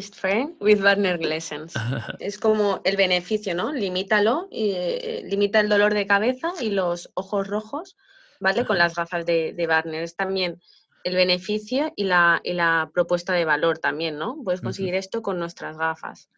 strain 0.00 0.54
with 0.60 0.82
Warner 0.82 1.18
Lessons. 1.18 1.74
es 2.18 2.38
como 2.38 2.80
el 2.84 2.96
beneficio, 2.96 3.54
¿no? 3.54 3.72
Limítalo, 3.72 4.48
y, 4.50 4.72
eh, 4.72 5.22
limita 5.24 5.60
el 5.60 5.68
dolor 5.68 5.94
de 5.94 6.06
cabeza 6.06 6.52
y 6.60 6.70
los 6.70 7.10
ojos 7.14 7.48
rojos, 7.48 7.96
¿vale? 8.40 8.64
Con 8.64 8.78
las 8.78 8.94
gafas 8.94 9.24
de, 9.24 9.52
de 9.52 9.66
Barner. 9.66 10.02
Es 10.02 10.16
también 10.16 10.60
el 11.04 11.16
beneficio 11.16 11.92
y 11.96 12.04
la, 12.04 12.40
y 12.44 12.52
la, 12.52 12.90
propuesta 12.92 13.32
de 13.32 13.44
valor 13.44 13.78
también, 13.78 14.18
¿no? 14.18 14.36
Puedes 14.44 14.60
conseguir 14.60 14.94
esto 14.94 15.22
con 15.22 15.38
nuestras 15.38 15.76
gafas. 15.76 16.28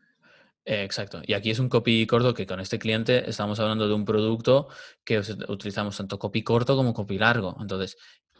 exacto. 0.64 1.21
Y 1.27 1.35
aquí 1.35 1.51
es 1.51 1.59
un 1.59 1.69
copy 1.69 2.07
corto 2.07 2.33
que 2.33 2.47
con 2.47 2.61
este 2.61 2.79
cliente 2.79 3.29
estamos 3.29 3.61
hablando 3.61 3.87
de 3.87 3.95
un 3.95 4.05
producto 4.05 4.69
que 5.05 5.19
utilizamos 5.49 5.97
tanto 5.97 6.19
copy 6.19 6.43
corto 6.43 6.77
como 6.77 6.95
copy 6.95 7.19
largo. 7.19 7.57
Entonces, 7.61 7.99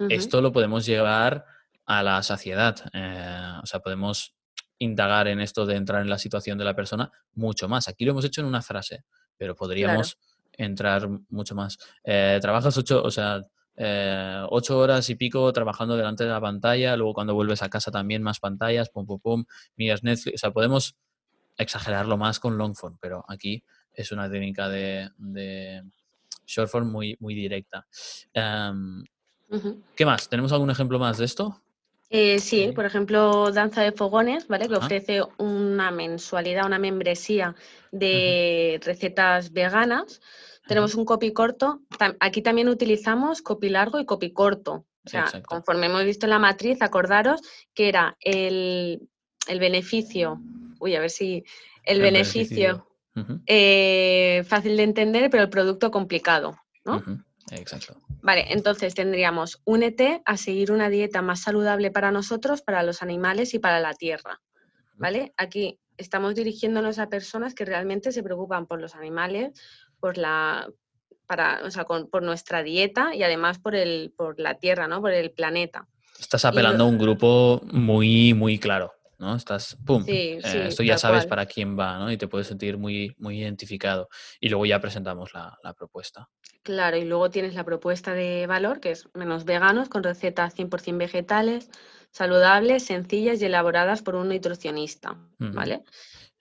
esto 0.09 0.41
lo 0.41 0.53
podemos 0.53 0.87
llevar 0.87 1.45
a 1.87 2.03
la 2.03 2.23
saciedad. 2.23 2.77
Eh, 2.93 3.53
o 3.63 3.67
sea, 3.67 3.81
podemos 3.81 4.35
indagar 4.79 5.29
en 5.29 5.41
esto 5.41 5.67
de 5.67 5.77
entrar 5.77 6.03
en 6.03 6.11
la 6.11 6.19
situación 6.19 6.59
de 6.59 6.65
la 6.65 6.75
persona 6.75 7.11
mucho 7.35 7.69
más. 7.69 7.89
Aquí 7.89 8.05
lo 8.05 8.13
hemos 8.13 8.25
hecho 8.25 8.41
en 8.41 8.47
una 8.47 8.63
frase, 8.63 9.05
pero 9.37 9.55
podríamos 9.55 10.19
entrar 10.53 11.09
mucho 11.31 11.55
más. 11.55 11.79
Eh, 12.03 12.39
trabajas 12.41 12.77
ocho, 12.77 13.03
o 13.03 13.11
sea, 13.11 13.45
eh, 13.77 14.43
ocho 14.51 14.79
horas 14.79 15.09
y 15.11 15.17
pico 15.17 15.53
trabajando 15.53 15.97
delante 15.97 16.25
de 16.25 16.31
la 16.31 16.41
pantalla, 16.41 16.97
luego 16.97 17.15
cuando 17.15 17.35
vuelves 17.35 17.63
a 17.63 17.69
casa 17.69 17.91
también 17.91 18.23
más 18.23 18.41
pantallas, 18.41 18.89
pum, 18.91 19.07
pum, 19.07 19.21
pum, 19.21 19.45
miras 19.77 20.03
Netflix, 20.05 20.37
o 20.37 20.39
sea, 20.39 20.53
podemos 20.53 20.97
exagerarlo 21.57 22.17
más 22.17 22.41
con 22.41 22.57
long 22.59 22.75
form, 22.75 22.99
pero 23.01 23.25
aquí 23.29 23.65
es 23.93 24.13
una 24.13 24.31
técnica 24.31 24.69
de, 24.69 25.11
de 25.19 25.83
short 26.47 26.71
form 26.71 26.91
muy, 26.91 27.17
muy 27.21 27.35
directa. 27.35 27.87
Em, 28.33 29.05
¿Qué 29.95 30.05
más? 30.05 30.29
¿Tenemos 30.29 30.53
algún 30.53 30.71
ejemplo 30.71 30.99
más 30.99 31.19
de 31.19 31.25
esto? 31.27 31.64
Eh, 32.17 32.39
sí, 32.39 32.71
por 32.73 32.85
ejemplo, 32.85 33.51
Danza 33.51 33.83
de 33.83 33.91
Fogones, 33.91 34.47
¿vale? 34.47 34.69
Que 34.69 34.77
ofrece 34.77 35.23
una 35.37 35.91
mensualidad, 35.91 36.65
una 36.65 36.79
membresía 36.79 37.57
de 37.91 38.81
recetas 38.85 39.53
veganas. 39.53 40.21
Tenemos 40.69 40.95
un 40.95 41.07
copy 41.07 41.33
corto. 41.33 41.81
Aquí 42.21 42.41
también 42.41 42.69
utilizamos 42.69 43.43
copy 43.43 43.69
largo 43.69 43.99
y 43.99 44.05
copy 44.05 44.33
corto. 44.33 44.87
O 45.05 45.09
sea, 45.09 45.25
conforme 45.45 45.87
hemos 45.87 46.05
visto 46.05 46.27
en 46.27 46.31
la 46.31 46.39
matriz, 46.39 46.83
acordaros 46.83 47.41
que 47.75 47.89
era 47.89 48.17
el, 48.21 49.09
beneficio. 49.49 50.41
Uy, 50.79 50.95
a 50.95 51.01
ver 51.01 51.11
si. 51.11 51.43
El, 51.83 52.01
beneficio, 52.01 52.87
eh, 53.47 54.45
fácil 54.47 54.77
de 54.77 54.85
entender, 54.85 55.31
pero 55.31 55.43
el 55.43 55.51
producto 55.51 55.91
complicado, 55.91 56.57
¿no? 56.85 57.03
Exacto. 57.51 58.01
Vale, 58.23 58.47
entonces 58.53 58.95
tendríamos 58.95 59.61
únete 59.65 60.23
a 60.25 60.37
seguir 60.37 60.73
una 60.73 60.89
dieta 60.89 61.23
más 61.23 61.43
saludable 61.43 61.91
para 61.91 62.11
nosotros, 62.11 62.63
para 62.63 62.83
los 62.83 63.03
animales 63.03 63.55
y 63.55 63.59
para 63.59 63.81
la 63.81 63.95
tierra. 63.95 64.41
¿Vale? 64.97 65.33
Aquí 65.37 65.81
estamos 65.97 66.35
dirigiéndonos 66.35 66.99
a 66.99 67.09
personas 67.09 67.55
que 67.55 67.65
realmente 67.65 68.13
se 68.13 68.23
preocupan 68.23 68.67
por 68.67 68.81
los 68.81 68.95
animales, 68.95 69.53
por 70.01 70.19
la 70.19 70.69
para, 71.27 71.63
o 71.65 71.71
sea, 71.71 71.85
por 71.85 72.23
nuestra 72.23 72.63
dieta 72.63 73.15
y 73.15 73.23
además 73.23 73.59
por 73.59 73.75
el 73.75 74.13
por 74.17 74.39
la 74.39 74.59
tierra, 74.59 74.87
¿no? 74.89 75.01
Por 75.01 75.13
el 75.13 75.31
planeta. 75.31 75.89
Estás 76.19 76.45
apelando 76.45 76.85
a 76.85 76.87
un 76.87 76.99
grupo 76.99 77.63
muy 77.73 78.35
muy 78.35 78.59
claro. 78.59 78.93
¿No? 79.19 79.35
Estás, 79.35 79.77
pum, 79.85 80.05
eh, 80.07 80.41
esto 80.43 80.83
ya 80.83 80.99
sabes 80.99 81.27
para 81.27 81.47
quién 81.47 81.79
va, 81.79 81.99
¿no? 81.99 82.11
Y 82.11 82.17
te 82.17 82.29
puedes 82.29 82.47
sentir 82.47 82.79
muy, 82.79 83.15
muy 83.19 83.41
identificado. 83.41 84.09
Y 84.41 84.49
luego 84.49 84.67
ya 84.67 84.81
presentamos 84.81 85.33
la, 85.35 85.59
propuesta. 85.77 86.29
Claro, 86.63 86.97
y 86.97 87.05
luego 87.05 87.31
tienes 87.31 87.55
la 87.55 87.65
propuesta 87.65 88.15
de 88.15 88.47
valor, 88.47 88.81
que 88.81 88.91
es 88.91 89.09
menos 89.15 89.45
veganos, 89.45 89.89
con 89.89 90.03
recetas 90.03 90.57
100% 90.57 90.99
vegetales, 90.99 91.71
saludables, 92.11 92.85
sencillas 92.85 93.41
y 93.43 93.47
elaboradas 93.47 94.03
por 94.03 94.15
un 94.15 94.29
nutricionista, 94.29 95.17
¿vale? 95.39 95.83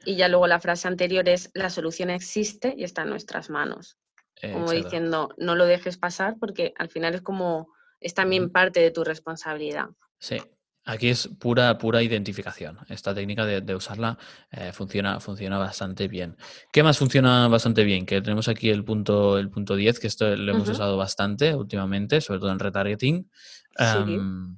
Y 0.05 0.15
ya 0.15 0.27
luego 0.27 0.47
la 0.47 0.59
frase 0.59 0.87
anterior 0.87 1.27
es, 1.29 1.49
la 1.53 1.69
solución 1.69 2.09
existe 2.09 2.73
y 2.77 2.83
está 2.83 3.03
en 3.03 3.09
nuestras 3.09 3.49
manos. 3.49 3.97
Como 4.41 4.71
diciendo, 4.71 5.29
no 5.37 5.55
lo 5.55 5.65
dejes 5.65 5.97
pasar 5.97 6.35
porque 6.37 6.73
al 6.77 6.89
final 6.89 7.15
es 7.15 7.21
como, 7.21 7.69
es 8.01 8.13
también 8.13 8.49
parte 8.49 8.81
de 8.81 8.91
tu 8.91 9.05
responsabilidad. 9.05 9.87
Sí, 10.19 10.37
Aquí 10.85 11.09
es 11.09 11.29
pura, 11.39 11.77
pura 11.77 12.03
identificación. 12.03 12.77
Esta 12.89 13.15
técnica 13.15 13.45
de, 13.45 13.75
usarla 13.75 14.17
eh, 14.51 14.71
funciona, 14.73 15.19
funciona 15.21 15.57
bastante 15.57 16.09
bien. 16.09 16.35
¿Qué 16.73 16.83
más 16.83 16.97
funciona 16.97 17.47
bastante 17.47 17.85
bien? 17.85 18.05
Que 18.05 18.21
tenemos 18.21 18.49
aquí 18.49 18.69
el 18.69 18.83
punto, 18.83 19.37
el 19.37 19.49
punto 19.49 19.75
10, 19.75 19.99
que 19.99 20.07
esto 20.07 20.35
lo 20.35 20.51
hemos 20.51 20.67
usado 20.67 20.97
bastante 20.97 21.55
últimamente, 21.55 22.19
sobre 22.19 22.41
todo 22.41 22.51
en 22.51 22.59
retargeting. 22.59 23.29
Em, 23.77 24.57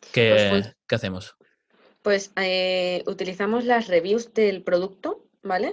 pues 0.00 0.74
¿qué, 0.86 0.94
hacemos? 0.94 1.36
Pues 2.00 2.32
eh, 2.36 3.02
utilizamos 3.06 3.64
las 3.64 3.88
reviews 3.88 4.32
del 4.32 4.62
producto, 4.62 5.26
¿vale? 5.42 5.72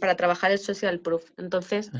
para 0.00 0.16
trabajar 0.16 0.50
el 0.50 0.58
social 0.58 0.98
proof. 0.98 1.30
Entonces, 1.38 1.90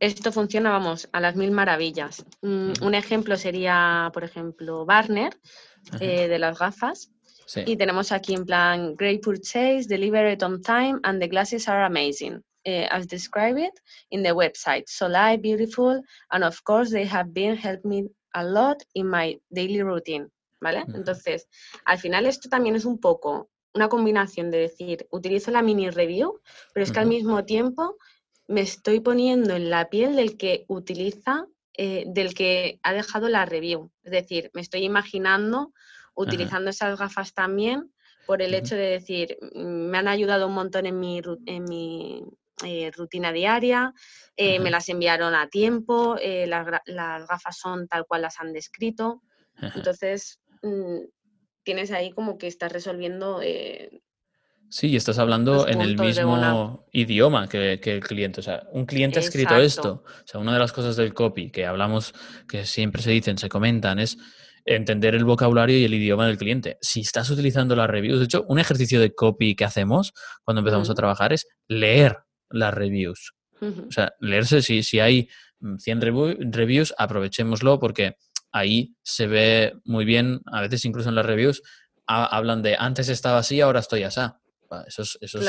esto 0.00 0.32
funciona, 0.32 0.70
vamos, 0.70 1.08
a 1.12 1.20
las 1.20 1.36
mil 1.36 1.50
maravillas. 1.50 2.24
Mm, 2.42 2.72
un 2.82 2.94
ejemplo 2.94 3.36
sería, 3.36 4.10
por 4.12 4.24
ejemplo, 4.24 4.84
Barner, 4.84 5.38
eh, 6.00 6.26
de 6.28 6.38
las 6.38 6.58
gafas. 6.58 7.10
Y 7.66 7.76
tenemos 7.76 8.12
aquí 8.12 8.34
en 8.34 8.44
plan, 8.44 8.94
great 8.94 9.22
purchase, 9.22 9.88
delivered 9.88 10.40
on 10.42 10.62
time, 10.62 11.00
and 11.02 11.20
the 11.20 11.28
glasses 11.28 11.68
are 11.68 11.84
amazing. 11.84 12.42
Uh, 12.66 12.86
as 12.90 13.06
described 13.06 13.80
in 14.10 14.22
the 14.22 14.32
website. 14.32 14.84
So 14.86 15.08
light, 15.08 15.40
beautiful, 15.40 16.02
and 16.30 16.44
of 16.44 16.62
course 16.62 16.90
they 16.90 17.06
have 17.06 17.32
been 17.32 17.56
helping 17.56 17.88
me 17.88 18.08
a 18.34 18.44
lot 18.44 18.82
in 18.94 19.08
my 19.08 19.40
daily 19.50 19.82
routine. 19.82 20.30
¿Vale? 20.60 20.84
Entonces, 20.94 21.48
al 21.86 21.98
final 21.98 22.26
esto 22.26 22.50
también 22.50 22.76
es 22.76 22.84
un 22.84 22.98
poco 22.98 23.48
una 23.74 23.88
combinación 23.88 24.50
de 24.50 24.58
decir, 24.58 25.06
utilizo 25.10 25.50
la 25.50 25.62
mini 25.62 25.88
review, 25.88 26.40
pero 26.74 26.84
es 26.84 26.92
que 26.92 27.00
al 27.00 27.06
mismo 27.06 27.44
tiempo 27.44 27.96
me 28.50 28.62
estoy 28.62 28.98
poniendo 28.98 29.54
en 29.54 29.70
la 29.70 29.88
piel 29.90 30.16
del 30.16 30.36
que 30.36 30.64
utiliza, 30.66 31.46
eh, 31.72 32.02
del 32.08 32.34
que 32.34 32.80
ha 32.82 32.92
dejado 32.92 33.28
la 33.28 33.46
review. 33.46 33.92
Es 34.02 34.10
decir, 34.10 34.50
me 34.54 34.60
estoy 34.60 34.84
imaginando 34.84 35.72
utilizando 36.14 36.70
esas 36.70 36.98
gafas 36.98 37.32
también 37.32 37.92
por 38.26 38.42
el 38.42 38.52
hecho 38.52 38.74
de 38.74 38.90
decir, 38.90 39.38
mm, 39.54 39.90
me 39.90 39.98
han 39.98 40.08
ayudado 40.08 40.48
un 40.48 40.54
montón 40.54 40.86
en 40.86 40.98
mi, 40.98 41.22
en 41.46 41.64
mi 41.64 42.24
eh, 42.64 42.90
rutina 42.90 43.32
diaria, 43.32 43.94
eh, 44.36 44.58
me 44.58 44.70
las 44.70 44.88
enviaron 44.88 45.34
a 45.34 45.48
tiempo, 45.48 46.16
las, 46.20 46.66
las, 46.86 47.28
gafas 47.28 47.56
son 47.56 47.86
tal 47.86 48.04
cual 48.04 48.22
las 48.22 48.40
han 48.40 48.52
descrito. 48.52 49.22
Entonces, 49.76 50.40
mm, 50.62 50.98
tienes 51.62 51.92
ahí 51.92 52.10
como 52.10 52.36
que 52.36 52.48
estás 52.48 52.72
resolviendo 52.72 53.40
Sí, 54.70 54.94
estás 54.94 55.18
hablando 55.18 55.66
en 55.66 55.80
el 55.80 55.98
mismo 55.98 56.86
idioma 56.92 57.48
que, 57.48 57.72
el 57.82 58.00
cliente. 58.00 58.38
O 58.38 58.42
sea, 58.42 58.62
un 58.70 58.86
cliente 58.86 59.18
ha 59.18 59.22
escrito 59.22 59.56
esto. 59.56 60.04
O 60.06 60.26
sea, 60.26 60.40
una 60.40 60.52
de 60.52 60.60
las 60.60 60.72
cosas 60.72 60.94
del 60.94 61.12
copy 61.12 61.50
que 61.50 61.66
hablamos, 61.66 62.14
que 62.48 62.64
siempre 62.64 63.02
se 63.02 63.10
dicen, 63.10 63.36
se 63.36 63.48
comentan, 63.48 63.98
es 63.98 64.16
entender 64.64 65.16
el 65.16 65.24
vocabulario 65.24 65.76
y 65.76 65.84
el 65.84 65.94
idioma 65.94 66.26
del 66.28 66.38
cliente. 66.38 66.78
Si 66.80 67.00
estás 67.00 67.28
utilizando 67.30 67.74
las 67.74 67.90
reviews, 67.90 68.20
de 68.20 68.26
hecho, 68.26 68.44
un 68.46 68.60
ejercicio 68.60 69.00
de 69.00 69.12
copy 69.12 69.56
que 69.56 69.64
hacemos 69.64 70.12
cuando 70.44 70.60
empezamos 70.60 70.88
a 70.88 70.94
trabajar 70.94 71.32
es 71.32 71.48
leer 71.66 72.18
las 72.48 72.72
reviews. 72.72 73.32
O 73.60 73.90
sea, 73.90 74.14
leerse, 74.20 74.62
si, 74.62 74.84
si 74.84 75.00
hay 75.00 75.28
100 75.78 75.98
mm, 75.98 76.52
reviews, 76.52 76.94
aprovechémoslo 76.96 77.78
porque 77.78 78.16
ahí 78.52 78.94
se 79.02 79.26
ve 79.26 79.74
muy 79.84 80.04
bien, 80.04 80.40
a 80.46 80.62
veces 80.62 80.84
incluso 80.84 81.08
en 81.08 81.16
las 81.16 81.26
reviews, 81.26 81.60
hablan 82.06 82.62
de 82.62 82.76
antes 82.78 83.08
estaba 83.08 83.38
así, 83.38 83.60
ahora 83.60 83.80
estoy 83.80 84.04
así. 84.04 84.20
Eso 84.86 85.02
es, 85.02 85.18
eso 85.20 85.40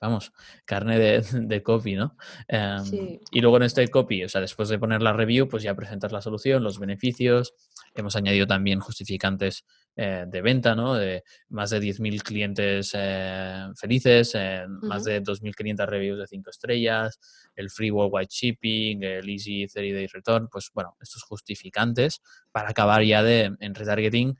vamos, 0.00 0.32
carne 0.64 0.98
de, 0.98 1.62
copy, 1.62 1.94
¿no? 1.94 2.16
Em, 2.48 3.18
y 3.30 3.40
luego 3.40 3.56
en 3.56 3.62
este 3.62 3.86
copy, 3.88 4.24
o 4.24 4.28
sea, 4.28 4.40
después 4.40 4.68
de 4.68 4.78
poner 4.78 5.00
la 5.02 5.12
review, 5.12 5.48
pues 5.48 5.62
ya 5.62 5.74
presentas 5.74 6.12
la 6.12 6.20
solución, 6.20 6.62
los 6.62 6.78
beneficios. 6.78 7.54
Hemos 7.94 8.16
añadido 8.16 8.46
también 8.46 8.80
justificantes 8.80 9.64
eh, 9.96 10.24
de 10.26 10.42
venta, 10.42 10.74
¿no? 10.74 10.94
De 10.94 11.22
más 11.50 11.70
de 11.70 11.80
10.000 11.80 12.22
clientes 12.22 12.90
eh, 12.94 13.66
felices, 13.76 14.36
más 14.82 15.04
de 15.04 15.22
2.500 15.22 15.86
reviews 15.86 16.18
de 16.18 16.26
5 16.26 16.50
estrellas, 16.50 17.20
el 17.54 17.70
free 17.70 17.92
worldwide 17.92 18.28
shipping, 18.28 19.02
el 19.04 19.28
easy 19.28 19.66
30 19.68 19.96
day 19.96 20.06
return, 20.08 20.48
pues 20.48 20.70
bueno, 20.74 20.96
estos 21.00 21.22
justificantes 21.22 22.20
para 22.50 22.70
acabar 22.70 23.04
ya 23.04 23.22
de, 23.22 23.54
en 23.58 23.74
retargeting 23.74 24.36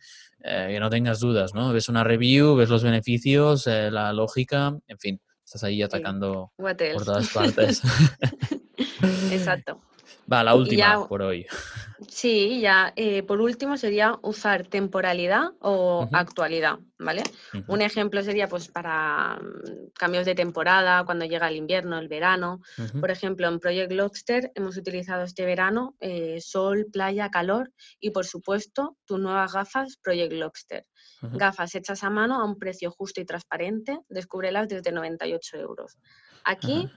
eh, 0.46 0.68
que 0.72 0.80
no 0.80 0.90
tengas 0.90 1.20
dudas, 1.20 1.54
¿no? 1.54 1.72
Ves 1.72 1.88
una 1.88 2.04
review, 2.04 2.54
ves 2.54 2.68
los 2.68 2.82
beneficios, 2.82 3.66
eh, 3.66 3.90
la 3.90 4.12
lógica, 4.12 4.76
en 4.86 4.98
fin, 4.98 5.20
estás 5.42 5.64
ahí 5.64 5.80
atacando 5.80 6.52
por 6.56 7.04
todas 7.04 7.30
partes. 7.30 7.82
Exacto. 9.32 9.80
Va, 10.32 10.44
la 10.44 10.54
última 10.54 11.06
por 11.06 11.22
hoy. 11.22 11.46
Sí, 12.08 12.60
ya 12.60 12.92
eh, 12.96 13.22
por 13.22 13.40
último 13.40 13.76
sería 13.76 14.18
usar 14.22 14.66
temporalidad 14.66 15.52
o 15.60 16.08
actualidad, 16.12 16.78
¿vale? 16.98 17.22
Un 17.68 17.82
ejemplo 17.82 18.22
sería 18.22 18.48
pues 18.48 18.68
para 18.68 19.36
mm, 19.36 19.92
cambios 19.94 20.26
de 20.26 20.34
temporada, 20.34 21.04
cuando 21.04 21.24
llega 21.24 21.48
el 21.48 21.56
invierno, 21.56 21.98
el 21.98 22.08
verano. 22.08 22.60
Por 23.00 23.10
ejemplo, 23.10 23.48
en 23.48 23.60
Project 23.60 23.92
Lobster 23.92 24.52
hemos 24.54 24.76
utilizado 24.76 25.22
este 25.22 25.44
verano 25.44 25.96
eh, 26.00 26.40
sol, 26.40 26.86
playa, 26.92 27.30
calor 27.30 27.72
y 28.00 28.10
por 28.10 28.26
supuesto 28.26 28.96
tus 29.04 29.20
nuevas 29.20 29.52
gafas 29.52 29.96
Project 30.02 30.32
Lobster. 30.32 30.86
Gafas 31.22 31.74
hechas 31.74 32.04
a 32.04 32.10
mano 32.10 32.40
a 32.40 32.44
un 32.44 32.58
precio 32.58 32.90
justo 32.90 33.20
y 33.20 33.24
transparente, 33.24 33.98
descúbrelas 34.08 34.68
desde 34.68 34.92
98 34.92 35.56
euros. 35.56 35.96
Aquí 36.44 36.90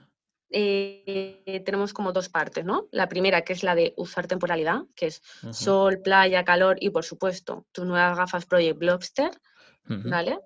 eh, 0.50 1.62
tenemos 1.64 1.92
como 1.92 2.12
dos 2.12 2.28
partes, 2.28 2.64
¿no? 2.64 2.88
La 2.90 3.08
primera, 3.08 3.42
que 3.42 3.52
es 3.52 3.62
la 3.62 3.74
de 3.74 3.94
usar 3.96 4.26
temporalidad, 4.26 4.82
que 4.94 5.06
es 5.06 5.22
sol, 5.50 6.00
playa, 6.02 6.44
calor 6.44 6.76
y, 6.80 6.90
por 6.90 7.04
supuesto, 7.04 7.66
tus 7.72 7.84
nuevas 7.84 8.16
gafas 8.16 8.46
Project 8.46 8.82
Lobster, 8.82 9.30
¿vale? 9.84 10.38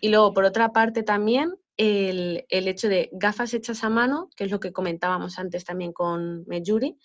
Y 0.00 0.08
luego, 0.08 0.34
por 0.34 0.44
otra 0.44 0.72
parte, 0.72 1.02
también 1.02 1.54
el, 1.76 2.44
hecho 2.48 2.88
de 2.88 3.10
gafas 3.12 3.54
hechas 3.54 3.84
a 3.84 3.90
mano, 3.90 4.28
que 4.36 4.44
es 4.44 4.50
lo 4.50 4.60
que 4.60 4.72
comentábamos 4.72 5.38
antes 5.38 5.64
también 5.64 5.92
con 5.92 6.44
Mejuri, 6.46 6.98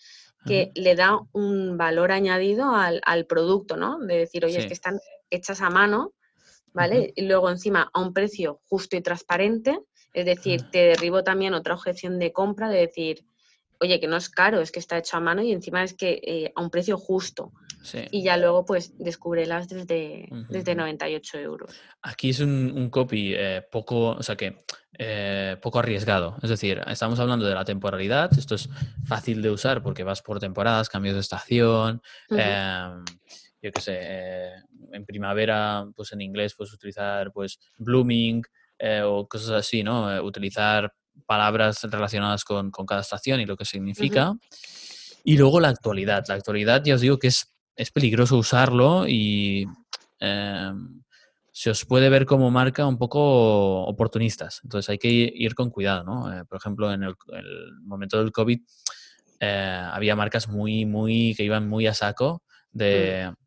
que 0.46 0.70
le 0.74 0.94
da 0.94 1.20
un 1.32 1.76
valor 1.76 2.12
añadido 2.12 2.74
al, 2.74 3.26
producto, 3.26 3.76
¿no? 3.76 3.98
De 3.98 4.18
decir, 4.18 4.44
oye, 4.44 4.58
es 4.58 4.66
que 4.66 4.72
están 4.72 4.98
hechas 5.28 5.60
a 5.60 5.70
mano, 5.70 6.14
¿vale? 6.72 7.12
Y 7.14 7.22
luego 7.22 7.50
encima 7.50 7.90
a 7.92 8.00
un 8.00 8.12
precio 8.12 8.60
justo 8.64 8.96
y 8.96 9.02
transparente, 9.02 9.78
es 10.12 10.24
decir, 10.24 10.70
te 10.70 10.78
derribo 10.78 11.22
también 11.22 11.54
otra 11.54 11.74
objeción 11.74 12.18
de 12.18 12.32
compra 12.32 12.68
de 12.68 12.80
decir, 12.80 13.24
oye, 13.80 13.98
que 13.98 14.06
no 14.06 14.16
es 14.16 14.28
caro, 14.28 14.60
es 14.60 14.70
que 14.70 14.78
está 14.78 14.98
hecho 14.98 15.16
a 15.16 15.20
mano 15.20 15.42
y 15.42 15.52
encima 15.52 15.82
es 15.82 15.94
que 15.94 16.20
eh, 16.22 16.52
a 16.54 16.62
un 16.62 16.70
precio 16.70 16.98
justo. 16.98 17.52
Y 18.10 18.22
ya 18.22 18.36
luego, 18.36 18.66
pues, 18.66 18.98
descúbrelas 18.98 19.66
desde, 19.66 20.28
desde 20.50 20.74
98 20.74 21.38
euros. 21.38 21.80
Aquí 22.02 22.28
es 22.28 22.40
un, 22.40 22.90
copy 22.90 23.32
eh, 23.34 23.62
poco, 23.72 24.10
o 24.10 24.22
sea 24.22 24.36
que 24.36 24.58
eh, 24.98 25.56
poco 25.62 25.78
arriesgado. 25.78 26.36
Es 26.42 26.50
decir, 26.50 26.82
estamos 26.88 27.18
hablando 27.20 27.46
de 27.46 27.54
la 27.54 27.64
temporalidad. 27.64 28.30
Esto 28.38 28.54
es 28.54 28.68
fácil 29.06 29.40
de 29.40 29.50
usar 29.50 29.82
porque 29.82 30.04
vas 30.04 30.20
por 30.20 30.40
temporadas, 30.40 30.90
cambios 30.90 31.14
de 31.14 31.20
estación. 31.22 32.02
Em, 32.28 33.02
yo 33.62 33.72
qué 33.72 33.80
sé, 33.80 34.52
en 34.92 35.06
primavera, 35.06 35.86
pues 35.96 36.12
en 36.12 36.20
inglés 36.20 36.54
puedes 36.54 36.74
utilizar 36.74 37.32
pues 37.32 37.58
blooming, 37.78 38.42
eh, 38.80 39.02
o 39.04 39.28
cosas 39.28 39.50
así, 39.50 39.82
¿no? 39.82 40.10
Eh, 40.10 40.20
utilizar 40.20 40.92
palabras 41.26 41.82
relacionadas 41.82 42.44
con, 42.44 42.70
cada 42.70 43.02
estación 43.02 43.40
y 43.40 43.46
lo 43.46 43.56
que 43.56 43.66
significa. 43.66 44.32
Y 45.22 45.36
luego 45.36 45.60
la 45.60 45.68
actualidad. 45.68 46.24
La 46.28 46.34
actualidad, 46.34 46.82
ya 46.82 46.94
os 46.94 47.02
digo 47.02 47.18
que 47.18 47.28
es, 47.28 47.52
es 47.76 47.90
peligroso 47.90 48.38
usarlo 48.38 49.06
y 49.06 49.66
em, 50.18 51.02
se 51.52 51.70
os 51.70 51.84
puede 51.84 52.08
ver 52.08 52.24
como 52.24 52.50
marca 52.50 52.86
un 52.86 52.96
poco 52.96 53.82
oportunistas. 53.84 54.60
Entonces 54.64 54.88
hay 54.88 54.98
que 54.98 55.08
ir 55.08 55.54
con 55.54 55.70
cuidado, 55.70 56.04
¿no? 56.04 56.32
Eh, 56.32 56.44
por 56.46 56.56
ejemplo, 56.56 56.90
en 56.90 57.02
el, 57.02 57.14
momento 57.82 58.18
del 58.18 58.32
COVID 58.32 58.60
había 59.40 60.16
marcas 60.16 60.48
muy, 60.48 60.86
muy, 60.86 61.34
que 61.36 61.44
iban 61.44 61.68
muy 61.68 61.86
a 61.86 61.94
saco 61.94 62.42
de, 62.72 63.30
mm 63.30 63.39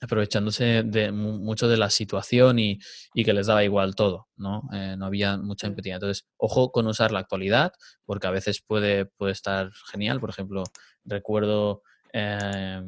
aprovechándose 0.00 0.82
de 0.84 1.12
mucho 1.12 1.68
de 1.68 1.76
la 1.76 1.90
situación 1.90 2.58
y, 2.58 2.78
que 3.14 3.32
les 3.32 3.46
daba 3.46 3.64
igual 3.64 3.94
todo, 3.94 4.28
¿no? 4.36 4.62
Eh, 4.72 4.96
no 4.96 5.06
había 5.06 5.36
mucha 5.36 5.66
empatía. 5.66 5.94
Entonces, 5.94 6.26
ojo 6.36 6.72
con 6.72 6.86
usar 6.86 7.12
la 7.12 7.20
actualidad, 7.20 7.72
porque 8.06 8.26
a 8.26 8.30
veces 8.30 8.62
puede, 8.66 9.06
puede 9.06 9.32
estar 9.32 9.70
genial. 9.90 10.20
Por 10.20 10.30
ejemplo, 10.30 10.64
recuerdo 11.04 11.82
eh, 12.12 12.82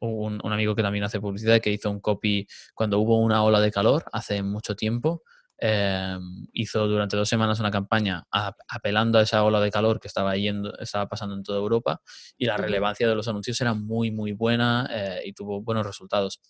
un, 0.00 0.52
amigo 0.52 0.74
que 0.74 0.82
también 0.82 1.04
hace 1.04 1.20
publicidad 1.20 1.60
que 1.60 1.70
hizo 1.70 1.90
un 1.90 2.00
copy 2.00 2.46
cuando 2.74 2.98
hubo 2.98 3.18
una 3.18 3.42
ola 3.42 3.60
de 3.60 3.70
calor 3.70 4.04
hace 4.12 4.42
mucho 4.42 4.74
tiempo. 4.74 5.22
Eh, 5.58 6.18
hizo 6.52 6.86
durante 6.86 7.16
dos 7.16 7.28
semanas 7.28 7.60
una 7.60 7.70
campaña 7.70 8.26
apelando 8.68 9.18
a 9.18 9.22
esa 9.22 9.42
ola 9.42 9.60
de 9.60 9.70
calor 9.70 10.00
que 10.00 10.08
estaba 10.08 10.36
yendo, 10.36 10.76
estaba 10.78 11.08
pasando 11.08 11.34
en 11.34 11.42
toda 11.42 11.58
Europa 11.58 12.02
y 12.36 12.46
la 12.46 12.56
relevancia 12.56 13.08
de 13.08 13.14
los 13.14 13.26
anuncios 13.28 13.60
era 13.60 13.72
muy 13.72 14.10
muy 14.10 14.32
buena 14.32 14.88
y 15.24 15.32
tuvo 15.32 15.62
buenos 15.62 15.86
resultados. 15.86 16.40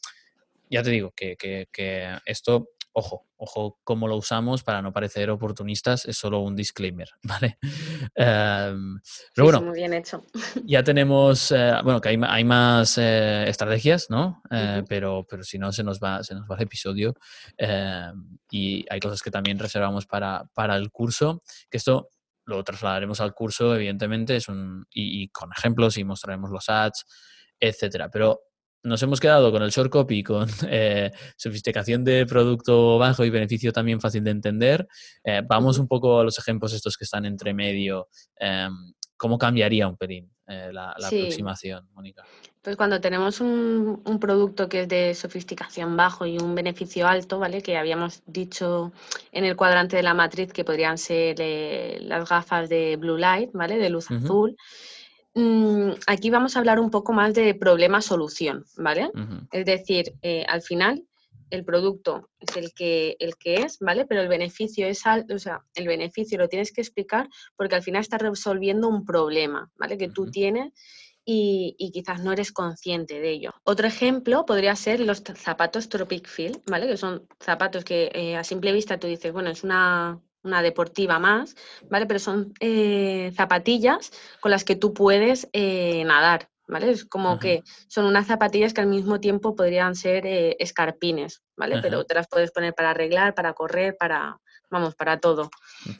Ya 0.68 0.82
te 0.82 0.90
digo 0.90 1.12
que, 1.14 1.36
que, 1.36 1.68
que 1.72 2.18
esto 2.24 2.70
ojo, 2.98 3.26
ojo 3.36 3.78
cómo 3.84 4.08
lo 4.08 4.16
usamos 4.16 4.62
para 4.62 4.80
no 4.80 4.90
parecer 4.90 5.28
oportunistas, 5.28 6.06
es 6.06 6.16
solo 6.16 6.40
un 6.40 6.56
disclaimer, 6.56 7.10
¿vale? 7.22 7.58
Em, 8.14 8.98
pero 9.34 9.44
bueno, 9.44 9.60
muy 9.60 9.74
bien 9.74 9.92
hecho. 9.92 10.24
Ya 10.64 10.82
tenemos, 10.82 11.52
eh, 11.52 11.74
bueno, 11.84 12.00
que 12.00 12.08
hay, 12.08 12.44
más 12.44 12.96
eh, 12.96 13.44
estrategias, 13.48 14.08
¿no? 14.08 14.42
Eh, 14.50 14.82
pero, 14.88 15.26
pero 15.28 15.42
si 15.42 15.58
no, 15.58 15.72
se 15.72 15.84
nos 15.84 16.00
va, 16.00 16.24
se 16.24 16.34
nos 16.34 16.48
va 16.50 16.56
el 16.56 16.62
episodio 16.62 17.14
y 18.50 18.86
hay 18.88 19.00
cosas 19.00 19.20
que 19.20 19.30
también 19.30 19.58
reservamos 19.58 20.06
para, 20.06 20.48
para 20.54 20.76
el 20.76 20.90
curso, 20.90 21.42
que 21.70 21.76
esto 21.76 22.08
lo 22.46 22.64
trasladaremos 22.64 23.20
al 23.20 23.34
curso, 23.34 23.74
evidentemente, 23.74 24.36
es 24.36 24.48
un, 24.48 24.86
y, 24.90 25.22
y 25.22 25.28
con 25.28 25.50
ejemplos 25.54 25.98
y 25.98 26.04
mostraremos 26.04 26.50
los 26.50 26.70
ads, 26.70 27.04
etcétera. 27.60 28.08
Pero 28.10 28.45
nos 28.86 29.02
hemos 29.02 29.20
quedado 29.20 29.50
con 29.50 29.62
el 29.62 29.70
short 29.70 29.90
copy, 29.90 30.22
con 30.22 30.48
eh, 30.68 31.10
sofisticación 31.36 32.04
de 32.04 32.24
producto 32.24 32.98
bajo 32.98 33.24
y 33.24 33.30
beneficio 33.30 33.72
también 33.72 34.00
fácil 34.00 34.24
de 34.24 34.30
entender. 34.30 34.88
Eh, 35.24 35.42
vamos 35.46 35.78
un 35.78 35.88
poco 35.88 36.20
a 36.20 36.24
los 36.24 36.38
ejemplos 36.38 36.72
estos 36.72 36.96
que 36.96 37.04
están 37.04 37.24
entre 37.26 37.52
medio. 37.52 38.08
Em, 38.36 38.72
¿Cómo 39.16 39.38
cambiaría 39.38 39.88
un 39.88 39.96
pelín 39.96 40.30
eh, 40.46 40.70
la, 40.72 40.90
aproximación, 40.90 41.88
Mónica? 41.94 42.22
Pues 42.60 42.76
cuando 42.76 43.00
tenemos 43.00 43.40
un, 43.40 44.02
producto 44.20 44.68
que 44.68 44.82
es 44.82 44.88
de 44.88 45.14
sofisticación 45.14 45.96
bajo 45.96 46.26
y 46.26 46.36
un 46.36 46.54
beneficio 46.54 47.08
alto, 47.08 47.38
¿vale? 47.38 47.62
Que 47.62 47.78
habíamos 47.78 48.22
dicho 48.26 48.92
en 49.32 49.44
el 49.44 49.56
cuadrante 49.56 49.96
de 49.96 50.02
la 50.02 50.12
matriz 50.12 50.52
que 50.52 50.64
podrían 50.64 50.98
ser 50.98 51.36
las 52.02 52.28
gafas 52.28 52.68
de 52.68 52.96
blue 52.96 53.16
light, 53.16 53.50
¿vale? 53.54 53.78
De 53.78 53.88
luz 53.88 54.10
azul. 54.10 54.56
Mm, 55.36 55.90
aquí 56.06 56.30
vamos 56.30 56.56
a 56.56 56.60
hablar 56.60 56.80
un 56.80 56.90
poco 56.90 57.12
más 57.12 57.34
de 57.34 57.54
problema-solución, 57.54 58.64
¿vale? 58.78 59.10
Es 59.52 59.66
decir, 59.66 60.14
eh, 60.22 60.46
al 60.48 60.62
final 60.62 61.04
el 61.50 61.62
producto 61.62 62.30
es 62.40 62.56
el 62.56 62.72
que, 62.72 63.16
el 63.20 63.36
que 63.36 63.56
es, 63.56 63.78
¿vale? 63.80 64.06
Pero 64.06 64.22
el 64.22 64.28
beneficio 64.28 64.86
es 64.86 65.04
alto, 65.04 65.34
o 65.34 65.38
sea, 65.38 65.60
el 65.74 65.86
beneficio 65.86 66.38
lo 66.38 66.48
tienes 66.48 66.72
que 66.72 66.80
explicar 66.80 67.28
porque 67.54 67.74
al 67.74 67.82
final 67.82 68.00
estás 68.00 68.22
resolviendo 68.22 68.88
un 68.88 69.04
problema, 69.04 69.70
¿vale? 69.76 69.98
Que 69.98 70.08
tú 70.08 70.30
tienes 70.30 70.72
y, 71.22 71.90
quizás 71.92 72.22
no 72.22 72.32
eres 72.32 72.50
consciente 72.50 73.20
de 73.20 73.30
ello. 73.30 73.50
Otro 73.64 73.86
ejemplo 73.86 74.46
podría 74.46 74.74
ser 74.74 75.00
los 75.00 75.22
zapatos 75.34 75.90
Tropic 75.90 76.26
Feel, 76.26 76.62
¿vale? 76.66 76.86
Que 76.86 76.96
son 76.96 77.28
zapatos 77.40 77.84
que 77.84 78.10
eh, 78.14 78.36
a 78.36 78.44
simple 78.44 78.72
vista 78.72 78.98
tú 78.98 79.06
dices, 79.06 79.34
bueno, 79.34 79.50
es 79.50 79.64
una, 79.64 80.18
una 80.46 80.62
deportiva 80.62 81.18
más, 81.18 81.54
¿vale? 81.90 82.06
Pero 82.06 82.20
son 82.20 82.54
eh, 82.60 83.32
zapatillas 83.36 84.12
con 84.40 84.50
las 84.50 84.64
que 84.64 84.76
tú 84.76 84.94
puedes 84.94 85.48
eh, 85.52 86.04
nadar, 86.04 86.48
¿vale? 86.66 86.90
Es 86.90 87.04
como 87.04 87.38
que 87.38 87.62
son 87.88 88.06
unas 88.06 88.26
zapatillas 88.26 88.72
que 88.72 88.80
al 88.80 88.86
mismo 88.86 89.20
tiempo 89.20 89.54
podrían 89.54 89.94
ser 89.94 90.26
eh, 90.26 90.56
escarpines, 90.58 91.42
¿vale? 91.56 91.80
Pero 91.82 92.04
te 92.04 92.14
las 92.14 92.28
puedes 92.28 92.50
poner 92.52 92.74
para 92.74 92.90
arreglar, 92.90 93.34
para 93.34 93.52
correr, 93.52 93.96
para, 93.98 94.40
vamos, 94.70 94.94
para 94.94 95.18
todo. 95.18 95.50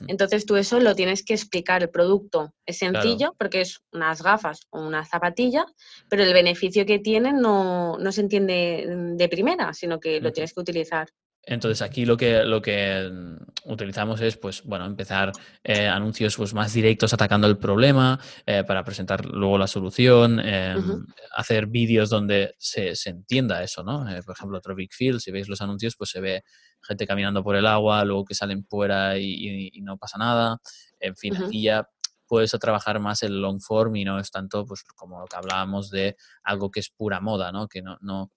Entonces 0.07 0.47
tú 0.47 0.57
eso 0.57 0.81
lo 0.81 0.95
tienes 0.95 1.25
que 1.25 1.35
explicar. 1.35 1.83
El 1.83 1.91
producto 1.91 2.55
es 2.65 2.79
sencillo 2.79 3.35
porque 3.39 3.61
es 3.61 3.81
unas 3.93 4.23
gafas 4.23 4.67
o 4.71 4.81
una 4.81 5.05
zapatilla, 5.05 5.67
pero 6.09 6.23
el 6.23 6.33
beneficio 6.33 6.87
que 6.87 6.99
tienen 6.99 7.41
no, 7.41 7.99
no 7.99 8.13
se 8.13 8.21
entiende 8.23 8.87
de 9.15 9.29
primera, 9.29 9.73
sino 9.75 10.01
que 10.01 10.21
lo 10.21 10.33
tienes 10.33 10.55
que 10.55 10.61
utilizar. 10.61 11.09
Entonces 11.49 11.81
aquí 11.81 12.05
lo 12.05 12.17
que, 12.17 12.43
lo 12.43 12.61
que 12.61 13.09
mm, 13.09 13.71
utilizamos 13.73 14.21
es, 14.21 14.37
pues, 14.37 14.65
bueno, 14.65 14.85
empezar 14.85 15.31
eh, 15.63 15.87
anuncios 15.87 16.37
pues, 16.37 16.53
más 16.53 16.73
directos 16.73 17.15
atacando 17.15 17.47
el 17.47 17.57
problema 17.57 18.19
eh, 18.45 18.65
para 18.65 18.83
presentar 18.83 19.25
luego 19.25 19.57
la 19.57 19.69
solución, 19.69 20.41
em, 20.41 21.07
hacer 21.37 21.69
vídeos 21.69 22.11
donde 22.11 22.57
se, 22.59 22.95
entienda 23.07 23.63
eso, 23.63 23.85
¿no? 23.85 24.09
Eh, 24.11 24.23
por 24.25 24.35
ejemplo, 24.35 24.59
otro 24.59 24.75
Big 24.75 24.93
Field, 24.93 25.21
si 25.21 25.31
veis 25.31 25.49
los 25.49 25.61
anuncios, 25.61 25.95
pues 25.97 26.11
se 26.11 26.21
ve 26.21 26.43
gente 26.83 27.07
caminando 27.07 27.45
por 27.45 27.55
el 27.55 27.67
agua, 27.67 28.05
luego 28.05 28.25
que 28.25 28.35
salen 28.35 28.65
fuera 28.65 29.17
y, 29.17 29.71
no 29.83 29.99
pasa 29.99 30.19
nada. 30.19 30.59
En 30.99 31.15
fin, 31.17 31.37
aquí 31.37 31.63
ya 31.63 31.89
puedes 32.27 32.51
trabajar 32.59 32.99
más 32.99 33.23
el 33.23 33.41
long 33.41 33.61
form 33.61 33.95
y 33.95 34.05
no 34.05 34.19
es 34.19 34.33
tanto, 34.33 34.65
pues, 34.67 34.83
como 34.83 35.21
lo 35.21 35.27
que 35.27 35.37
hablábamos 35.37 35.91
de 35.91 36.17
algo 36.43 36.73
que 36.73 36.81
es 36.81 36.91
pura 36.91 37.21
moda, 37.21 37.53
¿no? 37.53 37.69
Que 37.69 37.83
no, 37.83 37.99
no 38.01 38.33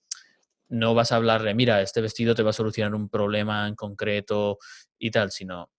no 0.69 0.93
vas 0.93 1.11
a 1.11 1.17
hablarle, 1.17 1.53
mira, 1.53 1.81
este 1.81 2.01
vestido 2.01 2.35
te 2.35 2.43
va 2.43 2.51
a 2.51 2.53
solucionar 2.53 2.95
un 2.95 3.09
problema 3.09 3.67
en 3.67 3.75
concreto 3.75 4.57
y 4.97 5.11
tal, 5.11 5.31
sino 5.31 5.71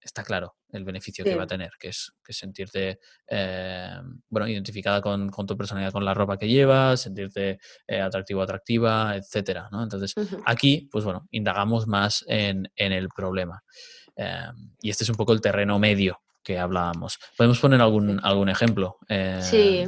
está 0.00 0.22
claro 0.22 0.56
el 0.70 0.84
beneficio 0.84 1.24
que 1.24 1.34
va 1.34 1.44
a 1.44 1.46
tener, 1.46 1.70
que 1.78 1.88
es, 1.88 2.12
que 2.24 2.32
sentirte 2.32 2.98
eh, 3.26 3.96
bueno, 4.28 4.48
identificada 4.48 5.00
con, 5.00 5.30
tu 5.30 5.56
personalidad, 5.56 5.92
con 5.92 6.04
la 6.04 6.14
ropa 6.14 6.36
que 6.36 6.48
llevas, 6.48 7.00
sentirte 7.00 7.58
eh, 7.86 8.00
atractivo, 8.00 8.42
atractiva, 8.42 9.16
etcétera. 9.16 9.68
¿no? 9.72 9.82
Entonces, 9.82 10.14
aquí, 10.44 10.88
pues 10.90 11.04
bueno, 11.04 11.26
indagamos 11.30 11.86
más 11.86 12.24
en, 12.28 12.68
el 12.76 13.08
problema. 13.08 13.62
Eh, 14.16 14.48
y 14.82 14.90
este 14.90 15.04
es 15.04 15.10
un 15.10 15.16
poco 15.16 15.32
el 15.32 15.40
terreno 15.40 15.78
medio 15.78 16.20
que 16.42 16.58
hablábamos. 16.58 17.18
¿Podemos 17.36 17.58
poner 17.60 17.80
algún, 17.80 18.20
algún 18.22 18.48
ejemplo? 18.48 18.98
sí, 19.40 19.86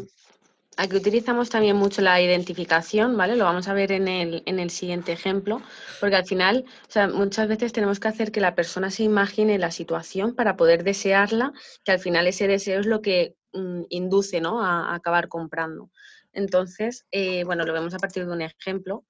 Aquí 0.80 0.96
utilizamos 0.96 1.50
también 1.50 1.76
mucho 1.76 2.00
la 2.00 2.22
identificación, 2.22 3.14
¿vale? 3.14 3.36
Lo 3.36 3.44
vamos 3.44 3.68
a 3.68 3.74
ver 3.74 3.92
en 3.92 4.08
el, 4.08 4.42
en 4.46 4.58
el 4.58 4.70
siguiente 4.70 5.12
ejemplo, 5.12 5.60
porque 6.00 6.16
al 6.16 6.24
final, 6.24 6.64
muchas 7.12 7.48
veces 7.48 7.74
tenemos 7.74 8.00
que 8.00 8.08
hacer 8.08 8.32
que 8.32 8.40
la 8.40 8.54
persona 8.54 8.90
se 8.90 9.02
imagine 9.02 9.58
la 9.58 9.72
situación 9.72 10.34
para 10.34 10.56
poder 10.56 10.82
desearla, 10.82 11.52
que 11.84 11.92
al 11.92 11.98
final 11.98 12.26
ese 12.26 12.48
deseo 12.48 12.80
es 12.80 12.86
lo 12.86 13.02
que 13.02 13.34
mm, 13.52 13.82
induce, 13.90 14.40
¿no? 14.40 14.64
A, 14.64 14.94
acabar 14.94 15.28
comprando. 15.28 15.90
Entonces, 16.32 17.04
eh, 17.10 17.44
bueno, 17.44 17.66
lo 17.66 17.74
vemos 17.74 17.92
a 17.92 17.98
partir 17.98 18.24
de 18.24 18.32
un 18.32 18.40
ejemplo. 18.40 19.04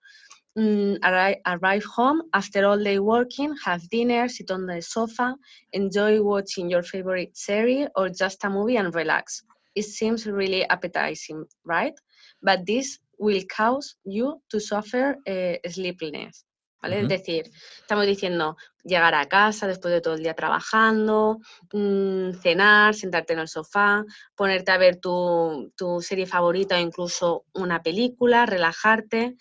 Mm, 0.56 0.94
arrive, 1.02 1.84
home 1.96 2.24
after 2.32 2.64
all 2.64 2.82
day 2.82 2.98
working, 2.98 3.54
have 3.64 3.86
dinner, 3.92 4.28
sit 4.28 4.50
on 4.50 4.66
the 4.66 4.82
sofa, 4.82 5.36
enjoy 5.70 6.20
watching 6.20 6.68
your 6.68 6.82
favorite 6.82 7.30
series 7.32 7.86
or 7.94 8.10
just 8.10 8.44
a 8.44 8.50
movie 8.50 8.76
and 8.76 8.92
relax 8.92 9.44
it 9.74 9.84
seems 9.84 10.26
really 10.26 10.64
appetizing, 10.68 11.44
right? 11.64 11.94
But 12.42 12.66
this 12.66 12.98
will 13.18 13.42
cause 13.54 13.96
you 14.04 14.42
to 14.50 14.60
suffer 14.60 15.16
uh, 15.26 15.68
sleepiness. 15.68 16.44
¿Vale? 16.82 17.00
Es 17.00 17.08
decir, 17.08 17.44
estamos 17.78 18.06
diciendo 18.06 18.56
llegar 18.84 19.14
a 19.14 19.28
casa 19.28 19.66
después 19.66 19.92
de 19.92 20.00
todo 20.00 20.14
el 20.14 20.22
día 20.22 20.32
trabajando, 20.32 21.38
mmm, 21.74 22.32
cenar, 22.40 22.94
sentarte 22.94 23.34
en 23.34 23.40
el 23.40 23.48
sofá, 23.48 24.02
ponerte 24.34 24.72
a 24.72 24.78
ver 24.78 24.96
tu, 24.96 25.70
tu, 25.76 26.00
serie 26.00 26.24
favorita 26.26 26.76
o 26.76 26.80
incluso 26.80 27.44
una 27.52 27.82
película, 27.82 28.46
relajarte. 28.46 29.36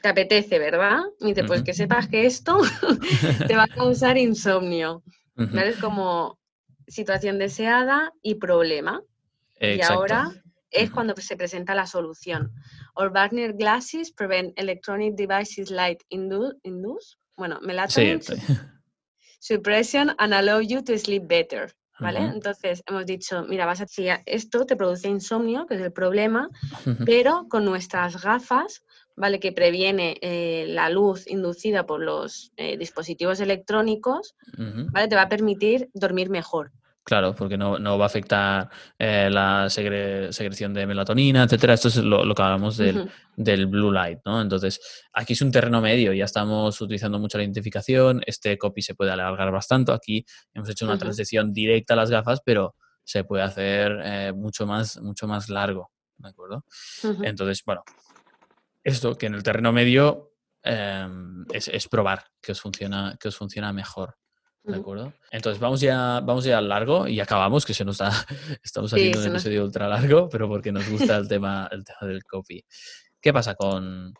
Te 0.00 0.08
apetece, 0.08 0.60
¿verdad? 0.60 1.00
Y 1.18 1.26
dice, 1.26 1.42
pues 1.42 1.64
que 1.64 1.74
sepas 1.74 2.06
que 2.06 2.24
esto 2.24 2.58
te 3.48 3.56
va 3.56 3.64
a 3.64 3.68
causar 3.68 4.16
insomnio. 4.16 5.02
¿Vale? 5.34 5.70
Es 5.70 5.78
como 5.78 6.38
situación 6.86 7.38
deseada 7.38 8.12
y 8.22 8.36
problema. 8.36 9.02
Y 9.60 9.80
ahora 9.82 10.32
es 10.70 10.90
cuando 10.90 11.14
se 11.16 11.36
presenta 11.36 11.74
la 11.74 11.86
solución. 11.86 12.52
Or 12.94 13.12
Barnier 13.12 13.52
glasses 13.52 14.10
prevent 14.12 14.58
electronic 14.58 15.14
devices 15.14 15.70
light 15.70 16.02
induce, 16.08 16.56
bueno, 17.36 17.58
melatonin 17.60 18.20
suppression 19.40 20.14
and 20.18 20.34
allow 20.34 20.60
you 20.60 20.82
to 20.82 20.96
sleep 20.98 21.26
better. 21.26 21.74
¿Vale? 21.98 22.20
Entonces 22.20 22.82
hemos 22.86 23.04
dicho, 23.04 23.44
mira, 23.44 23.66
vas 23.66 23.82
a 23.82 23.86
esto 24.24 24.64
te 24.64 24.74
produce 24.74 25.06
insomnio, 25.06 25.66
que 25.66 25.74
es 25.74 25.82
el 25.82 25.92
problema, 25.92 26.48
pero 27.04 27.46
con 27.50 27.66
nuestras 27.66 28.22
gafas, 28.22 28.86
¿vale? 29.16 29.38
Que 29.38 29.52
previene 29.52 30.16
eh, 30.22 30.64
la 30.66 30.88
luz 30.88 31.26
inducida 31.26 31.84
por 31.84 32.00
los 32.00 32.52
eh, 32.56 32.78
dispositivos 32.78 33.40
electrónicos, 33.40 34.34
¿vale? 34.56 35.08
Te 35.08 35.14
va 35.14 35.22
a 35.22 35.28
permitir 35.28 35.90
dormir 35.92 36.30
mejor. 36.30 36.72
Claro, 37.10 37.34
porque 37.34 37.58
no, 37.58 37.98
va 37.98 38.04
a 38.04 38.06
afectar 38.06 38.70
eh, 38.96 39.28
la 39.32 39.68
secreción 39.68 40.72
de 40.72 40.86
melatonina, 40.86 41.42
etcétera. 41.42 41.74
Esto 41.74 41.88
es 41.88 41.96
lo, 41.96 42.32
que 42.36 42.42
hablamos 42.42 42.76
del, 42.76 43.10
del, 43.34 43.66
blue 43.66 43.90
light, 43.90 44.20
¿no? 44.24 44.40
Entonces, 44.40 44.80
aquí 45.12 45.32
es 45.32 45.42
un 45.42 45.50
terreno 45.50 45.80
medio, 45.80 46.12
ya 46.12 46.26
estamos 46.26 46.80
utilizando 46.80 47.18
mucho 47.18 47.36
la 47.36 47.42
identificación, 47.42 48.22
este 48.26 48.56
copy 48.56 48.80
se 48.80 48.94
puede 48.94 49.10
alargar 49.10 49.50
bastante. 49.50 49.90
Aquí 49.90 50.24
hemos 50.54 50.70
hecho 50.70 50.84
una 50.84 50.98
transición 50.98 51.52
directa 51.52 51.94
a 51.94 51.96
las 51.96 52.12
gafas, 52.12 52.42
pero 52.44 52.76
se 53.02 53.24
puede 53.24 53.42
hacer 53.42 54.00
eh, 54.04 54.32
mucho, 54.32 54.64
más, 54.64 55.00
mucho 55.00 55.26
más 55.26 55.48
largo, 55.48 55.90
¿de 56.16 56.28
acuerdo? 56.28 56.64
Entonces, 57.24 57.64
bueno, 57.66 57.82
esto 58.84 59.18
que 59.18 59.26
en 59.26 59.34
el 59.34 59.42
terreno 59.42 59.72
medio 59.72 60.30
em, 60.62 61.44
es, 61.52 61.66
es, 61.66 61.88
probar 61.88 62.26
que 62.40 62.52
os 62.52 62.60
funciona, 62.60 63.16
que 63.18 63.26
os 63.26 63.36
funciona 63.36 63.72
mejor. 63.72 64.19
¿De 64.62 64.76
acuerdo? 64.76 65.12
Entonces 65.30 65.60
vamos 65.60 65.80
ya, 65.80 66.20
vamos 66.20 66.44
ya 66.44 66.58
al 66.58 66.68
largo 66.68 67.08
y 67.08 67.18
acabamos, 67.20 67.64
que 67.64 67.72
se 67.72 67.84
nos 67.84 67.98
da, 67.98 68.10
estamos 68.62 68.92
haciendo 68.92 69.20
un 69.20 69.26
episodio 69.28 69.64
ultra 69.64 69.88
largo, 69.88 70.28
pero 70.28 70.48
porque 70.48 70.70
nos 70.70 70.88
gusta 70.88 71.16
el 71.16 71.28
tema, 71.28 71.68
el 71.72 71.84
tema 71.84 72.10
del 72.10 72.24
copy. 72.24 72.64
¿Qué 73.20 73.32
pasa 73.32 73.54
con, 73.54 74.14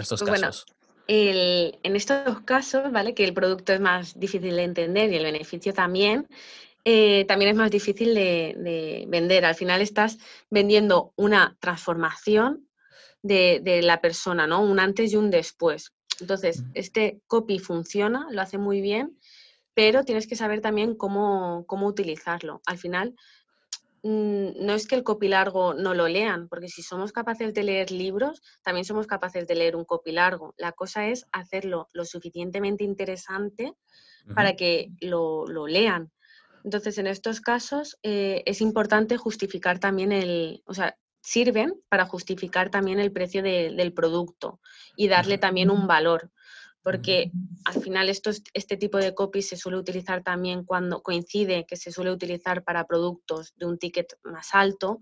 estos 0.00 0.22
pues 0.22 0.40
casos? 0.40 0.66
en 1.08 1.96
estos 1.96 2.40
casos, 2.40 2.90
¿vale? 2.90 3.14
Que 3.14 3.24
el 3.24 3.32
producto 3.34 3.72
es 3.72 3.80
más 3.80 4.18
difícil 4.18 4.56
de 4.56 4.64
entender 4.64 5.12
y 5.12 5.16
el 5.16 5.24
beneficio 5.24 5.72
también, 5.72 6.26
eh, 6.84 7.24
también 7.26 7.50
es 7.50 7.56
más 7.56 7.70
difícil 7.70 8.14
de, 8.14 9.04
vender. 9.08 9.44
Al 9.44 9.54
final 9.54 9.80
estás 9.80 10.18
vendiendo 10.50 11.12
una 11.16 11.56
transformación 11.60 12.68
de, 13.22 13.60
de, 13.62 13.82
la 13.82 14.00
persona, 14.00 14.46
¿no? 14.46 14.62
Un 14.62 14.78
antes 14.78 15.12
y 15.12 15.16
un 15.16 15.30
después. 15.30 15.92
Entonces, 16.20 16.62
este 16.74 17.20
copy 17.26 17.58
funciona, 17.58 18.26
lo 18.30 18.40
hace 18.40 18.58
muy 18.58 18.80
bien 18.80 19.16
pero 19.76 20.04
tienes 20.04 20.26
que 20.26 20.36
saber 20.36 20.62
también 20.62 20.94
cómo, 20.94 21.66
utilizarlo. 21.68 22.62
Al 22.64 22.78
final, 22.78 23.14
mm, 24.02 24.64
no 24.64 24.72
es 24.72 24.86
que 24.86 24.94
el 24.94 25.04
copy 25.04 25.28
largo 25.28 25.74
no 25.74 25.92
lo 25.92 26.08
lean, 26.08 26.48
porque 26.48 26.68
si 26.68 26.82
somos 26.82 27.12
capaces 27.12 27.52
de 27.52 27.62
leer 27.62 27.90
libros, 27.90 28.40
también 28.62 28.86
somos 28.86 29.06
capaces 29.06 29.46
de 29.46 29.54
leer 29.54 29.76
un 29.76 29.84
copy 29.84 30.12
largo. 30.12 30.54
La 30.56 30.72
cosa 30.72 31.08
es 31.08 31.26
hacerlo 31.30 31.88
lo 31.92 32.06
suficientemente 32.06 32.84
interesante 32.84 33.74
para 34.34 34.56
que 34.56 34.92
lo, 35.02 35.44
lean. 35.66 36.10
Entonces, 36.64 36.96
en 36.96 37.06
estos 37.06 37.42
casos 37.42 37.98
eh, 38.02 38.42
es 38.46 38.62
importante 38.62 39.18
justificar 39.18 39.78
también 39.78 40.10
el, 40.10 40.62
o 40.64 40.72
sea, 40.72 40.96
sirven 41.20 41.74
para 41.90 42.06
justificar 42.06 42.70
también 42.70 42.98
el 42.98 43.12
precio 43.12 43.42
del 43.42 43.92
producto 43.92 44.58
y 44.96 45.08
darle 45.08 45.36
también 45.36 45.70
un 45.70 45.86
valor. 45.86 46.30
Porque 46.86 47.32
al 47.64 47.82
final 47.82 48.08
este 48.08 48.76
tipo 48.76 48.98
de 48.98 49.12
copy 49.12 49.42
se 49.42 49.56
suele 49.56 49.76
utilizar 49.76 50.22
también 50.22 50.62
cuando 50.62 51.02
coincide 51.02 51.66
que 51.66 51.74
se 51.74 51.90
suele 51.90 52.12
utilizar 52.12 52.62
para 52.62 52.86
productos 52.86 53.54
de 53.56 53.66
un 53.66 53.76
ticket 53.76 54.16
más 54.22 54.50
alto. 54.54 55.00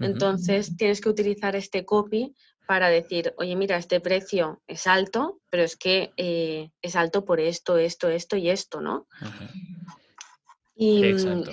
Entonces 0.00 0.74
tienes 0.78 1.02
que 1.02 1.10
utilizar 1.10 1.54
este 1.54 1.84
copy 1.84 2.34
para 2.66 2.88
decir, 2.88 3.34
oye, 3.36 3.56
mira, 3.56 3.76
este 3.76 4.00
precio 4.00 4.62
es 4.66 4.86
alto, 4.86 5.38
pero 5.50 5.64
es 5.64 5.76
que 5.76 6.12
eh, 6.16 6.70
es 6.80 6.96
alto 6.96 7.26
por 7.26 7.40
esto, 7.40 7.76
esto, 7.76 8.08
esto 8.08 8.38
y 8.38 8.48
esto, 8.48 8.80
¿no? 8.80 9.06
y, 10.74 11.04
Exacto. 11.04 11.52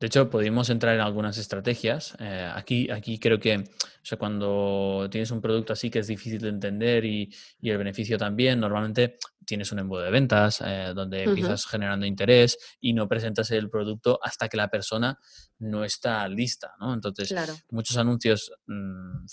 De 0.00 0.06
hecho, 0.06 0.30
pudimos 0.30 0.70
entrar 0.70 0.94
en 0.94 1.02
algunas 1.02 1.36
estrategias. 1.36 2.16
Eh, 2.18 2.50
aquí, 2.54 2.90
aquí 2.90 3.18
creo 3.18 3.38
que 3.38 3.58
o 4.02 4.06
sea, 4.06 4.16
cuando 4.16 5.08
tienes 5.10 5.30
un 5.30 5.42
producto 5.42 5.74
así 5.74 5.90
que 5.90 5.98
es 5.98 6.06
difícil 6.06 6.40
de 6.40 6.48
entender 6.48 7.04
y, 7.04 7.30
el 7.62 7.76
beneficio 7.76 8.16
también, 8.16 8.58
normalmente 8.58 9.18
tienes 9.44 9.70
un 9.72 9.80
embudo 9.80 10.00
de 10.00 10.10
ventas 10.10 10.62
eh, 10.64 10.92
donde 10.94 11.24
empiezas 11.24 11.66
generando 11.66 12.06
interés 12.06 12.56
y 12.80 12.94
no 12.94 13.06
presentas 13.08 13.50
el 13.50 13.68
producto 13.68 14.18
hasta 14.22 14.48
que 14.48 14.56
la 14.56 14.68
persona 14.68 15.18
no 15.58 15.84
está 15.84 16.26
lista. 16.28 16.72
¿no? 16.80 16.94
Entonces, 16.94 17.34
muchos 17.70 17.98
anuncios 17.98 18.52
mm, 18.66 19.26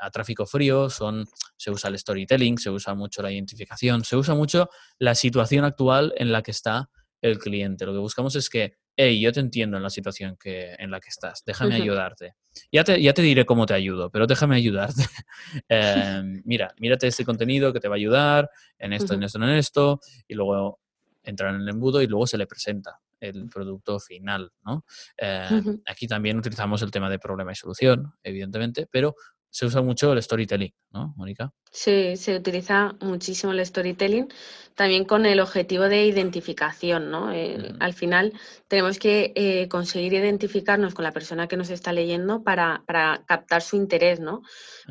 a 0.00 0.10
tráfico 0.10 0.46
frío 0.46 0.88
son, 0.90 1.24
se 1.56 1.72
usa 1.72 1.90
el 1.90 1.98
storytelling, 1.98 2.58
se 2.58 2.70
usa 2.70 2.94
mucho 2.94 3.20
la 3.20 3.32
identificación, 3.32 4.04
se 4.04 4.16
usa 4.16 4.34
mucho 4.36 4.70
la 4.98 5.16
situación 5.16 5.64
actual 5.64 6.14
en 6.16 6.30
la 6.30 6.42
que 6.42 6.52
está 6.52 6.88
el 7.20 7.38
cliente. 7.38 7.84
Lo 7.84 7.92
que 7.92 7.98
buscamos 7.98 8.36
es 8.36 8.48
que 8.48 8.76
hey, 8.96 9.20
yo 9.20 9.32
te 9.32 9.40
entiendo 9.40 9.76
en 9.76 9.82
la 9.82 9.90
situación 9.90 10.36
que, 10.36 10.74
en 10.78 10.90
la 10.90 11.00
que 11.00 11.08
estás, 11.08 11.42
déjame 11.44 11.74
ayudarte. 11.74 12.34
Ya 12.70 12.84
te, 12.84 13.00
ya 13.00 13.12
te 13.12 13.22
diré 13.22 13.44
cómo 13.44 13.66
te 13.66 13.74
ayudo, 13.74 14.10
pero 14.10 14.26
déjame 14.26 14.56
ayudarte. 14.56 15.02
Em, 15.68 16.42
mira, 16.44 16.72
mírate 16.78 17.06
este 17.06 17.24
contenido 17.24 17.72
que 17.72 17.80
te 17.80 17.88
va 17.88 17.94
a 17.94 17.96
ayudar 17.96 18.50
en 18.78 18.92
esto, 18.92 19.14
en 19.14 19.22
esto, 19.22 19.38
en 19.42 19.50
esto, 19.50 20.00
y 20.28 20.34
luego 20.34 20.80
entra 21.22 21.50
en 21.50 21.56
el 21.56 21.68
embudo 21.68 22.02
y 22.02 22.06
luego 22.06 22.26
se 22.26 22.38
le 22.38 22.46
presenta 22.46 23.00
el 23.20 23.48
producto 23.48 23.98
final, 23.98 24.52
¿no? 24.64 24.84
Em, 25.16 25.80
aquí 25.86 26.06
también 26.06 26.38
utilizamos 26.38 26.82
el 26.82 26.90
tema 26.90 27.08
de 27.08 27.18
problema 27.18 27.52
y 27.52 27.54
solución, 27.54 28.12
evidentemente, 28.22 28.86
pero 28.90 29.14
se 29.54 29.66
usa 29.66 29.82
mucho 29.82 30.12
el 30.12 30.20
storytelling, 30.20 30.74
¿no, 30.90 31.14
Mónica? 31.16 31.52
Sí, 31.70 32.16
se 32.16 32.34
utiliza 32.34 32.96
muchísimo 33.00 33.52
el 33.52 33.64
storytelling, 33.64 34.26
también 34.74 35.04
con 35.04 35.26
el 35.26 35.38
objetivo 35.38 35.84
de 35.84 36.06
identificación, 36.06 37.08
¿no? 37.12 37.32
Eh, 37.32 37.72
al 37.78 37.94
final 37.94 38.32
tenemos 38.66 38.98
que 38.98 39.32
eh, 39.36 39.68
conseguir 39.68 40.14
identificarnos 40.14 40.92
con 40.92 41.04
la 41.04 41.12
persona 41.12 41.46
que 41.46 41.56
nos 41.56 41.70
está 41.70 41.92
leyendo 41.92 42.42
para, 42.42 42.82
captar 43.28 43.62
su 43.62 43.76
interés, 43.76 44.18
¿no? 44.18 44.42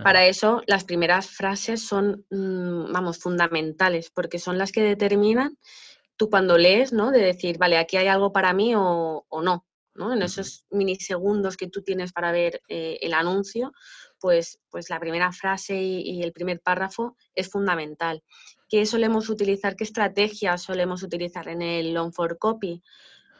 Para 0.01 0.25
eso 0.27 0.63
las 0.65 0.85
primeras 0.85 1.27
frases 1.27 1.85
son, 1.85 2.25
mm, 2.31 2.93
vamos, 2.93 3.17
fundamentales, 3.17 4.11
porque 4.11 4.39
son 4.39 4.57
las 4.57 4.71
que 4.71 4.81
determinan 4.81 5.57
tú 6.15 6.29
cuando 6.29 6.57
lees, 6.57 6.93
¿no? 6.93 7.11
De 7.11 7.19
decir, 7.19 7.57
vale, 7.57 7.77
aquí 7.77 7.97
hay 7.97 8.07
algo 8.07 8.31
para 8.31 8.53
mí 8.53 8.75
o, 8.77 9.25
no, 9.43 9.65
¿no? 9.93 10.13
En 10.13 10.21
esos 10.21 10.65
minisegundos 10.69 11.57
que 11.57 11.67
tú 11.67 11.81
tienes 11.81 12.13
para 12.13 12.31
ver 12.31 12.61
eh, 12.69 12.99
el 13.01 13.13
anuncio, 13.13 13.73
pues, 14.23 14.57
pues 14.69 14.89
la 14.89 15.01
primera 15.01 15.33
frase 15.33 15.75
y, 15.75 16.23
el 16.23 16.31
primer 16.31 16.61
párrafo 16.61 17.17
es 17.35 17.49
fundamental. 17.49 18.23
¿Qué 18.69 18.85
solemos 18.85 19.27
utilizar? 19.27 19.75
¿Qué 19.75 19.83
estrategias 19.83 20.61
solemos 20.61 21.03
utilizar 21.03 21.49
en 21.49 21.61
el 21.61 21.93
long 21.93 22.13
for 22.13 22.37
copy? 22.37 22.81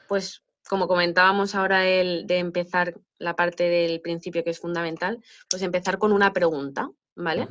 Pues 0.09 0.43
como 0.67 0.89
comentábamos 0.89 1.55
ahora 1.55 1.79
de 1.79 2.25
empezar 2.37 2.99
la 3.17 3.33
parte 3.33 3.63
del 3.69 4.01
principio 4.01 4.43
que 4.43 4.49
es 4.49 4.59
fundamental, 4.59 5.23
pues 5.49 5.61
empezar 5.61 5.99
con 5.99 6.11
una 6.11 6.33
pregunta, 6.33 6.89
¿vale? 7.15 7.47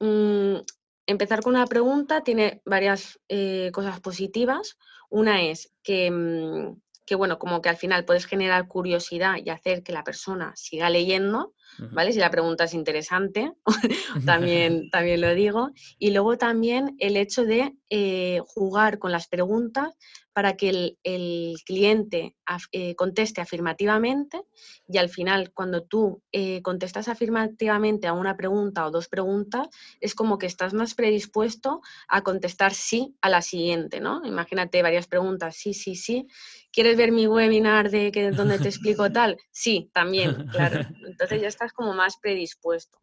Mm, 0.00 0.56
empezar 1.04 1.42
con 1.42 1.56
una 1.56 1.66
pregunta 1.66 2.24
tiene 2.24 2.62
varias 2.64 3.20
eh, 3.28 3.70
cosas 3.74 4.00
positivas. 4.00 4.78
Una 5.10 5.42
es 5.42 5.74
que, 5.82 6.10
mm, 6.10 6.80
que, 7.04 7.16
bueno, 7.16 7.38
como 7.38 7.60
que 7.60 7.68
al 7.68 7.76
final 7.76 8.06
puedes 8.06 8.24
generar 8.24 8.66
curiosidad 8.66 9.34
y 9.44 9.50
hacer 9.50 9.82
que 9.82 9.92
la 9.92 10.04
persona 10.04 10.54
siga 10.56 10.88
leyendo, 10.88 11.52
¿vale? 11.92 12.12
Si 12.12 12.18
la 12.18 12.30
pregunta 12.30 12.64
es 12.64 12.74
interesante, 12.74 13.52
también, 14.26 14.90
también 14.90 15.20
lo 15.20 15.34
digo. 15.34 15.70
Y 15.98 16.10
luego 16.10 16.36
también 16.38 16.96
el 16.98 17.16
hecho 17.16 17.44
de 17.44 17.74
eh, 17.90 18.40
jugar 18.46 18.98
con 18.98 19.12
las 19.12 19.28
preguntas 19.28 19.94
para 20.36 20.54
que 20.54 20.96
el, 21.02 21.56
cliente 21.64 22.36
eh, 22.70 22.94
conteste 22.94 23.40
afirmativamente 23.40 24.42
y 24.86 24.98
al 24.98 25.08
final 25.08 25.50
cuando 25.54 25.84
tú 25.84 26.22
eh, 26.30 26.60
contestas 26.60 27.08
afirmativamente 27.08 28.06
a 28.06 28.12
una 28.12 28.36
pregunta 28.36 28.84
o 28.86 28.90
dos 28.90 29.08
preguntas, 29.08 29.66
es 29.98 30.14
como 30.14 30.36
que 30.36 30.44
estás 30.44 30.74
más 30.74 30.94
predispuesto 30.94 31.80
a 32.06 32.20
contestar 32.20 32.74
sí 32.74 33.16
a 33.22 33.30
la 33.30 33.40
siguiente, 33.40 33.98
¿no? 33.98 34.20
Imagínate 34.26 34.82
varias 34.82 35.06
preguntas, 35.06 35.56
sí, 35.56 35.72
sí, 35.72 35.94
sí. 35.94 36.26
¿Quieres 36.70 36.98
ver 36.98 37.12
mi 37.12 37.26
webinar 37.26 37.90
de 37.90 38.12
que, 38.12 38.30
donde 38.30 38.58
te 38.58 38.68
explico 38.68 39.10
tal? 39.12 39.38
Sí, 39.50 39.90
también, 39.94 40.48
claro. 40.48 40.80
Entonces 41.06 41.40
ya 41.40 41.48
estás 41.48 41.65
como 41.72 41.94
más 41.94 42.16
predispuesto. 42.20 42.98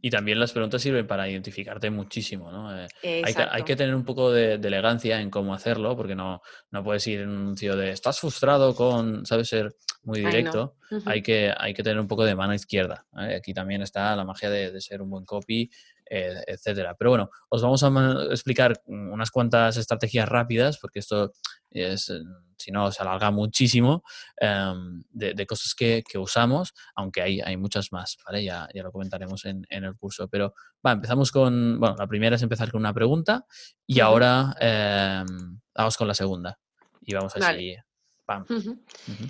Y 0.00 0.10
también 0.10 0.38
las 0.38 0.52
preguntas 0.52 0.80
sirven 0.80 1.06
para 1.06 1.28
identificarte 1.28 1.90
muchísimo, 1.90 2.52
¿no? 2.52 2.72
Eh, 2.78 2.86
hay, 3.02 3.64
que, 3.64 3.74
tener 3.74 3.94
un 3.94 4.04
poco 4.04 4.30
de, 4.30 4.54
elegancia 4.54 5.20
en 5.20 5.30
cómo 5.30 5.52
hacerlo, 5.52 5.96
porque 5.96 6.14
no, 6.14 6.42
no 6.70 6.84
puedes 6.84 7.04
ir 7.08 7.20
en 7.20 7.30
un 7.30 7.36
anuncio 7.38 7.74
de 7.74 7.90
estás 7.90 8.20
frustrado 8.20 8.74
con, 8.76 9.26
sabes, 9.26 9.48
ser 9.48 9.74
muy 10.04 10.20
directo. 10.20 10.76
hay, 11.04 11.22
que, 11.22 11.52
hay 11.56 11.74
que 11.74 11.82
tener 11.82 11.98
un 11.98 12.06
poco 12.06 12.24
de 12.24 12.36
mano 12.36 12.54
izquierda. 12.54 13.04
Aquí 13.12 13.52
también 13.52 13.82
está 13.82 14.14
la 14.14 14.24
magia 14.24 14.48
de, 14.48 14.80
ser 14.80 15.02
un 15.02 15.10
buen 15.10 15.24
copy, 15.24 15.68
eh, 16.08 16.42
etcétera. 16.46 16.94
Pero 16.96 17.10
bueno, 17.10 17.30
os 17.48 17.62
vamos 17.62 17.82
a 17.82 17.88
explicar 18.30 18.80
unas 18.86 19.32
cuantas 19.32 19.76
estrategias 19.76 20.28
rápidas, 20.28 20.78
porque 20.78 21.00
esto 21.00 21.32
es, 21.70 22.10
eh, 22.10 22.20
si 22.56 22.70
no, 22.70 22.90
se 22.90 23.02
alarga 23.02 23.30
muchísimo, 23.30 24.02
em, 24.36 25.02
de, 25.10 25.46
cosas 25.46 25.74
que, 25.74 26.02
usamos, 26.14 26.72
aunque 26.94 27.22
hay, 27.22 27.40
hay 27.40 27.56
muchas 27.56 27.92
más, 27.92 28.16
¿vale? 28.24 28.44
Ya, 28.44 28.68
ya 28.74 28.82
lo 28.82 28.92
comentaremos 28.92 29.44
en, 29.44 29.64
el 29.68 29.96
curso. 29.96 30.28
Pero 30.28 30.54
va, 30.84 30.92
empezamos 30.92 31.30
con, 31.30 31.78
bueno, 31.78 31.96
la 31.98 32.06
primera 32.06 32.36
es 32.36 32.42
empezar 32.42 32.70
con 32.70 32.80
una 32.80 32.94
pregunta 32.94 33.44
y 33.86 34.00
ahora 34.00 34.54
em, 34.60 35.60
vamos 35.74 35.96
con 35.96 36.08
la 36.08 36.14
segunda. 36.14 36.58
Y 37.02 37.14
vamos 37.14 37.36
así. 37.36 37.76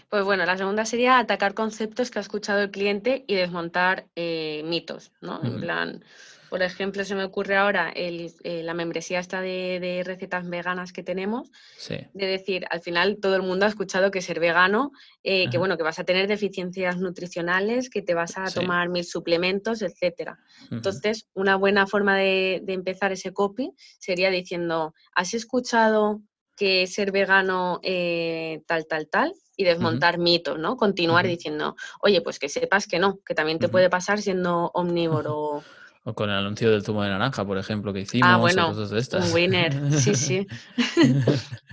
Pues 0.08 0.24
bueno, 0.24 0.46
la 0.46 0.56
segunda 0.56 0.86
sería 0.86 1.18
atacar 1.18 1.54
conceptos 1.54 2.10
que 2.10 2.18
ha 2.18 2.22
escuchado 2.22 2.62
el 2.62 2.70
cliente 2.70 3.24
y 3.26 3.34
desmontar 3.34 4.06
eh, 4.16 4.62
mitos, 4.64 5.12
¿no? 5.20 5.42
En 5.44 5.60
plan, 5.60 6.04
por 6.48 6.62
ejemplo, 6.62 7.04
se 7.04 7.14
me 7.14 7.24
ocurre 7.24 7.56
ahora 7.56 7.90
el, 7.90 8.32
eh, 8.44 8.62
la 8.62 8.74
membresía 8.74 9.20
esta 9.20 9.40
de, 9.40 10.02
recetas 10.04 10.48
veganas 10.48 10.92
que 10.92 11.02
tenemos, 11.02 11.50
de 11.88 12.26
decir, 12.26 12.66
al 12.70 12.80
final 12.80 13.18
todo 13.20 13.36
el 13.36 13.42
mundo 13.42 13.66
ha 13.66 13.68
escuchado 13.68 14.10
que 14.10 14.22
ser 14.22 14.40
vegano, 14.40 14.92
eh, 15.22 15.48
que 15.50 15.58
bueno, 15.58 15.76
que 15.76 15.82
vas 15.82 15.98
a 15.98 16.04
tener 16.04 16.28
deficiencias 16.28 16.98
nutricionales, 16.98 17.90
que 17.90 18.02
te 18.02 18.14
vas 18.14 18.38
a 18.38 18.44
tomar 18.50 18.88
mil 18.88 19.04
suplementos, 19.04 19.82
etcétera. 19.82 20.38
Entonces, 20.70 21.26
una 21.34 21.56
buena 21.56 21.86
forma 21.86 22.16
de, 22.16 22.62
empezar 22.66 23.12
ese 23.12 23.32
copy 23.32 23.72
sería 23.98 24.30
diciendo, 24.30 24.94
¿has 25.14 25.34
escuchado 25.34 26.20
que 26.56 26.86
ser 26.86 27.12
vegano 27.12 27.80
eh, 27.82 28.62
tal, 28.66 28.86
tal, 28.86 29.08
tal? 29.08 29.32
y 29.56 29.64
desmontar 29.64 30.18
mitos, 30.18 30.58
¿no? 30.58 30.76
Continuar 30.76 31.26
diciendo, 31.26 31.76
oye, 32.02 32.20
pues 32.20 32.38
que 32.38 32.50
sepas 32.50 32.86
que 32.86 32.98
no, 32.98 33.20
que 33.24 33.34
también 33.34 33.58
te 33.58 33.70
puede 33.70 33.88
pasar 33.88 34.20
siendo 34.20 34.70
omnívoro 34.74 35.62
o 36.06 36.14
con 36.14 36.30
el 36.30 36.36
anuncio 36.36 36.70
del 36.70 36.84
zumo 36.84 37.02
de 37.02 37.10
naranja, 37.10 37.44
por 37.44 37.58
ejemplo, 37.58 37.92
que 37.92 38.00
hicimos. 38.00 38.28
Ah, 38.30 38.36
bueno, 38.36 38.68
cosas 38.68 38.90
de 38.90 38.98
estas. 39.00 39.26
un 39.26 39.34
winner, 39.34 39.92
sí, 39.92 40.14
sí. 40.14 40.46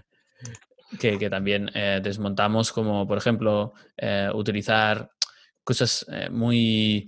que, 1.00 1.30
también 1.30 1.70
eh, 1.76 2.02
desmontamos 2.04 2.72
como, 2.72 3.08
por 3.08 3.20
ejemplo, 3.20 3.74
eh, 3.96 4.30
utilizar 4.34 5.12
cosas 5.64 6.06
eh, 6.12 6.30
muy... 6.32 7.08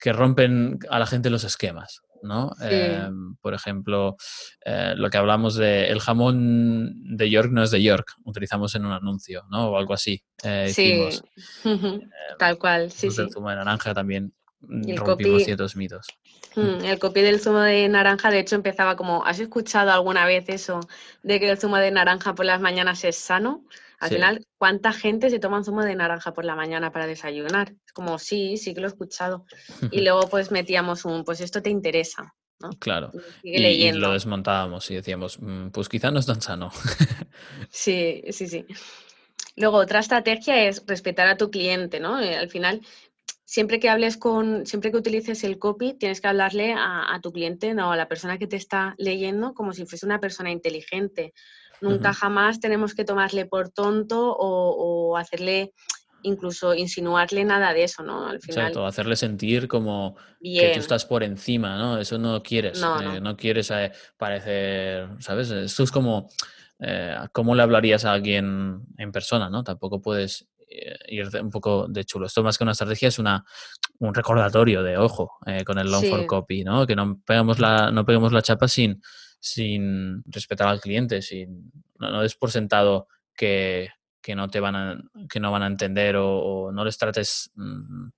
que 0.00 0.12
rompen 0.12 0.80
a 0.90 0.98
la 0.98 1.06
gente 1.06 1.30
los 1.30 1.44
esquemas. 1.44 2.00
¿no? 2.22 2.50
Em, 2.60 3.36
por 3.36 3.52
ejemplo, 3.52 4.16
lo 4.96 5.10
que 5.10 5.18
hablamos 5.18 5.56
de 5.56 5.88
el 5.88 6.00
jamón 6.00 7.16
de 7.16 7.28
York 7.28 7.50
no 7.52 7.62
es 7.62 7.70
de 7.70 7.82
York, 7.82 8.14
utilizamos 8.24 8.74
en 8.74 8.86
un 8.86 8.92
anuncio, 8.92 9.44
¿no? 9.50 9.68
O 9.68 9.76
algo 9.76 9.92
así. 9.92 10.24
sí, 10.68 11.06
tal 12.38 12.58
cual, 12.58 12.90
sí, 12.90 13.10
sí. 13.10 13.20
El 13.20 13.30
zumo 13.30 13.50
de 13.50 13.56
naranja 13.56 13.92
también 13.92 14.32
el 14.68 14.96
rompimos 14.96 15.44
ciertos 15.44 15.76
mitos. 15.76 16.06
Mm, 16.56 16.84
el 16.84 16.98
copy 16.98 17.22
del 17.22 17.40
zumo 17.40 17.60
de 17.60 17.88
naranja, 17.88 18.30
de 18.30 18.40
hecho, 18.40 18.54
empezaba 18.54 18.96
como, 18.96 19.24
¿has 19.24 19.40
escuchado 19.40 19.90
alguna 19.90 20.26
vez 20.26 20.48
eso 20.48 20.80
de 21.22 21.40
que 21.40 21.50
el 21.50 21.58
zumo 21.58 21.76
de 21.78 21.90
naranja 21.90 22.34
por 22.34 22.44
las 22.44 22.60
mañanas 22.60 23.04
es 23.04 23.16
sano? 23.16 23.64
Al 24.00 24.10
final, 24.10 24.46
¿cuánta 24.58 24.92
gente 24.92 25.30
se 25.30 25.38
toma 25.38 25.58
un 25.58 25.64
zumo 25.64 25.82
de 25.82 25.94
naranja 25.94 26.34
por 26.34 26.44
la 26.44 26.54
mañana 26.54 26.92
para 26.92 27.06
desayunar? 27.06 27.72
Es 27.86 27.92
como, 27.92 28.18
sí, 28.18 28.58
sí 28.58 28.74
que 28.74 28.80
lo 28.80 28.86
he 28.86 28.90
escuchado. 28.90 29.46
Y 29.90 30.00
luego 30.02 30.28
pues 30.28 30.50
metíamos 30.50 31.04
un, 31.06 31.24
pues 31.24 31.40
esto 31.40 31.62
te 31.62 31.70
interesa. 31.70 32.34
¿no? 32.60 32.70
Claro. 32.78 33.12
Y, 33.42 33.92
lo 33.92 34.12
desmontábamos 34.12 34.90
y 34.90 34.94
decíamos, 34.94 35.38
mm, 35.40 35.68
pues 35.68 35.88
quizá 35.88 36.10
no 36.10 36.20
es 36.20 36.26
tan 36.26 36.42
sano. 36.42 36.70
sí, 37.70 38.22
sí, 38.30 38.46
sí. 38.46 38.66
Luego, 39.56 39.78
otra 39.78 40.00
estrategia 40.00 40.64
es 40.64 40.82
respetar 40.86 41.28
a 41.28 41.36
tu 41.36 41.50
cliente, 41.50 42.00
¿no? 42.00 42.20
Eh, 42.20 42.36
al 42.36 42.48
final, 42.50 42.80
siempre 43.44 43.78
que 43.78 43.88
hables 43.88 44.16
con, 44.16 44.66
siempre 44.66 44.90
que 44.90 44.96
utilices 44.96 45.44
el 45.44 45.58
copy, 45.60 45.94
tienes 45.94 46.20
que 46.20 46.26
hablarle 46.26 46.74
a, 46.76 47.18
tu 47.22 47.32
cliente, 47.32 47.72
no 47.72 47.92
a 47.92 47.96
la 47.96 48.08
persona 48.08 48.36
que 48.36 48.46
te 48.46 48.56
está 48.56 48.94
leyendo, 48.98 49.54
como 49.54 49.72
si 49.72 49.86
fuese 49.86 50.06
una 50.06 50.18
persona 50.18 50.50
inteligente. 50.50 51.34
Nunca 51.80 52.12
jamás 52.12 52.58
tenemos 52.58 52.94
que 52.94 53.04
tomarle 53.04 53.46
por 53.46 53.68
tonto 53.68 54.34
o, 54.36 55.16
hacerle 55.16 55.72
incluso 56.22 56.74
insinuarle 56.74 57.44
nada 57.44 57.74
de 57.74 57.84
eso, 57.84 58.02
¿no? 58.02 58.26
Al 58.26 58.40
final. 58.40 58.58
Exacto, 58.58 58.86
hacerle 58.86 59.14
sentir 59.14 59.68
como 59.68 60.16
que 60.42 60.72
tú 60.74 60.80
estás 60.80 61.04
por 61.04 61.22
encima, 61.22 61.76
¿no? 61.76 61.98
Eso 61.98 62.18
no 62.18 62.42
quieres. 62.42 62.80
No, 62.80 63.14
eh, 63.14 63.36
quieres 63.36 63.70
eh, 63.70 63.92
parecer, 64.16 65.10
¿sabes? 65.20 65.50
Esto 65.50 65.82
es 65.82 65.92
como, 65.92 66.30
eh, 66.80 67.14
¿cómo 67.32 67.54
le 67.54 67.62
hablarías 67.62 68.04
a 68.04 68.12
alguien 68.12 68.80
en 68.96 69.12
persona, 69.12 69.50
¿no? 69.50 69.62
Tampoco 69.62 70.00
puedes 70.00 70.48
ir 71.08 71.28
un 71.40 71.50
poco 71.50 71.86
de 71.88 72.04
chulo. 72.04 72.26
Esto 72.26 72.42
más 72.42 72.58
que 72.58 72.64
una 72.64 72.72
estrategia 72.72 73.08
es 73.08 73.18
una, 73.18 73.44
un 73.98 74.14
recordatorio 74.14 74.82
de 74.82 74.96
ojo 74.96 75.38
eh, 75.46 75.64
con 75.64 75.78
el 75.78 75.90
long 75.90 76.04
for 76.04 76.26
copy, 76.26 76.64
¿no? 76.64 76.86
Que 76.86 76.96
no 76.96 77.20
pegamos 77.24 77.58
la, 77.58 77.90
no 77.90 78.04
peguemos 78.04 78.32
la 78.32 78.42
chapa 78.42 78.68
sin, 78.68 79.00
sin 79.40 80.22
respetar 80.26 80.68
al 80.68 80.80
cliente, 80.80 81.22
sin, 81.22 81.70
no, 81.98 82.22
es 82.22 82.34
por 82.34 82.50
sentado 82.50 83.08
que, 83.34 83.90
no 84.34 84.48
te 84.48 84.60
van 84.60 84.76
a, 84.76 85.02
que 85.28 85.40
no 85.40 85.52
van 85.52 85.62
a 85.62 85.66
entender 85.66 86.16
o, 86.16 86.70
no 86.72 86.84
les 86.84 86.96
trates 86.96 87.50
mm, 87.54 88.08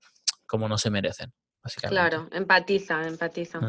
como 0.45 0.69
no 0.69 0.77
se 0.77 0.89
merecen, 0.89 1.33
básicamente. 1.61 1.95
Claro, 1.95 2.29
empatiza, 2.31 3.05
empatiza. 3.05 3.59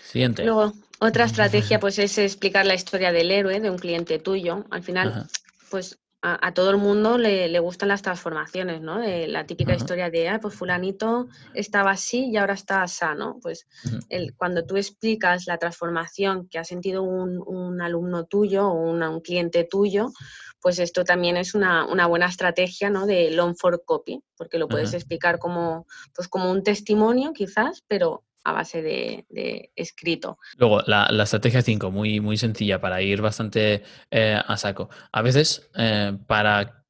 Siguiente. 0.00 0.44
Luego, 0.44 0.72
otra 1.00 1.24
estrategia 1.26 1.78
pues 1.78 1.98
es 1.98 2.16
explicar 2.18 2.66
la 2.66 2.74
historia 2.74 3.12
del 3.12 3.30
héroe 3.30 3.60
de 3.60 3.70
un 3.70 3.78
cliente 3.78 4.18
tuyo. 4.18 4.64
Al 4.70 4.82
final, 4.82 5.26
pues 5.70 6.01
a, 6.24 6.54
todo 6.54 6.70
el 6.70 6.76
mundo 6.76 7.18
le, 7.18 7.58
gustan 7.58 7.88
las 7.88 8.02
transformaciones, 8.02 8.80
¿no? 8.80 9.00
De 9.00 9.26
la 9.26 9.44
típica 9.44 9.74
historia 9.74 10.08
de, 10.08 10.28
ah, 10.28 10.38
pues 10.40 10.54
fulanito 10.54 11.28
estaba 11.52 11.90
así 11.90 12.30
y 12.30 12.36
ahora 12.36 12.54
está 12.54 12.86
sano. 12.86 13.38
Pues 13.42 13.66
el, 14.08 14.34
cuando 14.36 14.64
tú 14.64 14.76
explicas 14.76 15.46
la 15.46 15.58
transformación 15.58 16.48
que 16.48 16.60
ha 16.60 16.64
sentido 16.64 17.02
un, 17.02 17.80
alumno 17.82 18.24
tuyo 18.26 18.68
o 18.68 18.74
un 18.74 19.20
cliente 19.20 19.64
tuyo, 19.64 20.12
pues 20.60 20.78
esto 20.78 21.02
también 21.04 21.36
es 21.36 21.54
una, 21.54 22.06
buena 22.06 22.26
estrategia, 22.26 22.88
¿no? 22.88 23.04
De 23.04 23.32
long 23.32 23.56
for 23.56 23.82
copy, 23.84 24.22
porque 24.36 24.58
lo 24.58 24.68
puedes 24.68 24.94
explicar 24.94 25.40
como, 25.40 25.86
pues 26.14 26.28
como 26.28 26.52
un 26.52 26.62
testimonio 26.62 27.32
quizás, 27.32 27.82
pero 27.88 28.22
a 28.44 28.52
base 28.52 28.82
de, 28.82 29.70
escrito. 29.76 30.38
Luego, 30.56 30.82
la, 30.86 31.22
estrategia 31.22 31.62
5, 31.62 31.90
muy, 31.90 32.20
muy 32.20 32.36
sencilla 32.36 32.80
para 32.80 33.02
ir 33.02 33.20
bastante 33.20 33.82
eh, 34.10 34.40
a 34.44 34.56
saco. 34.56 34.90
A 35.12 35.22
veces, 35.22 35.70
eh, 35.76 36.16
para 36.26 36.84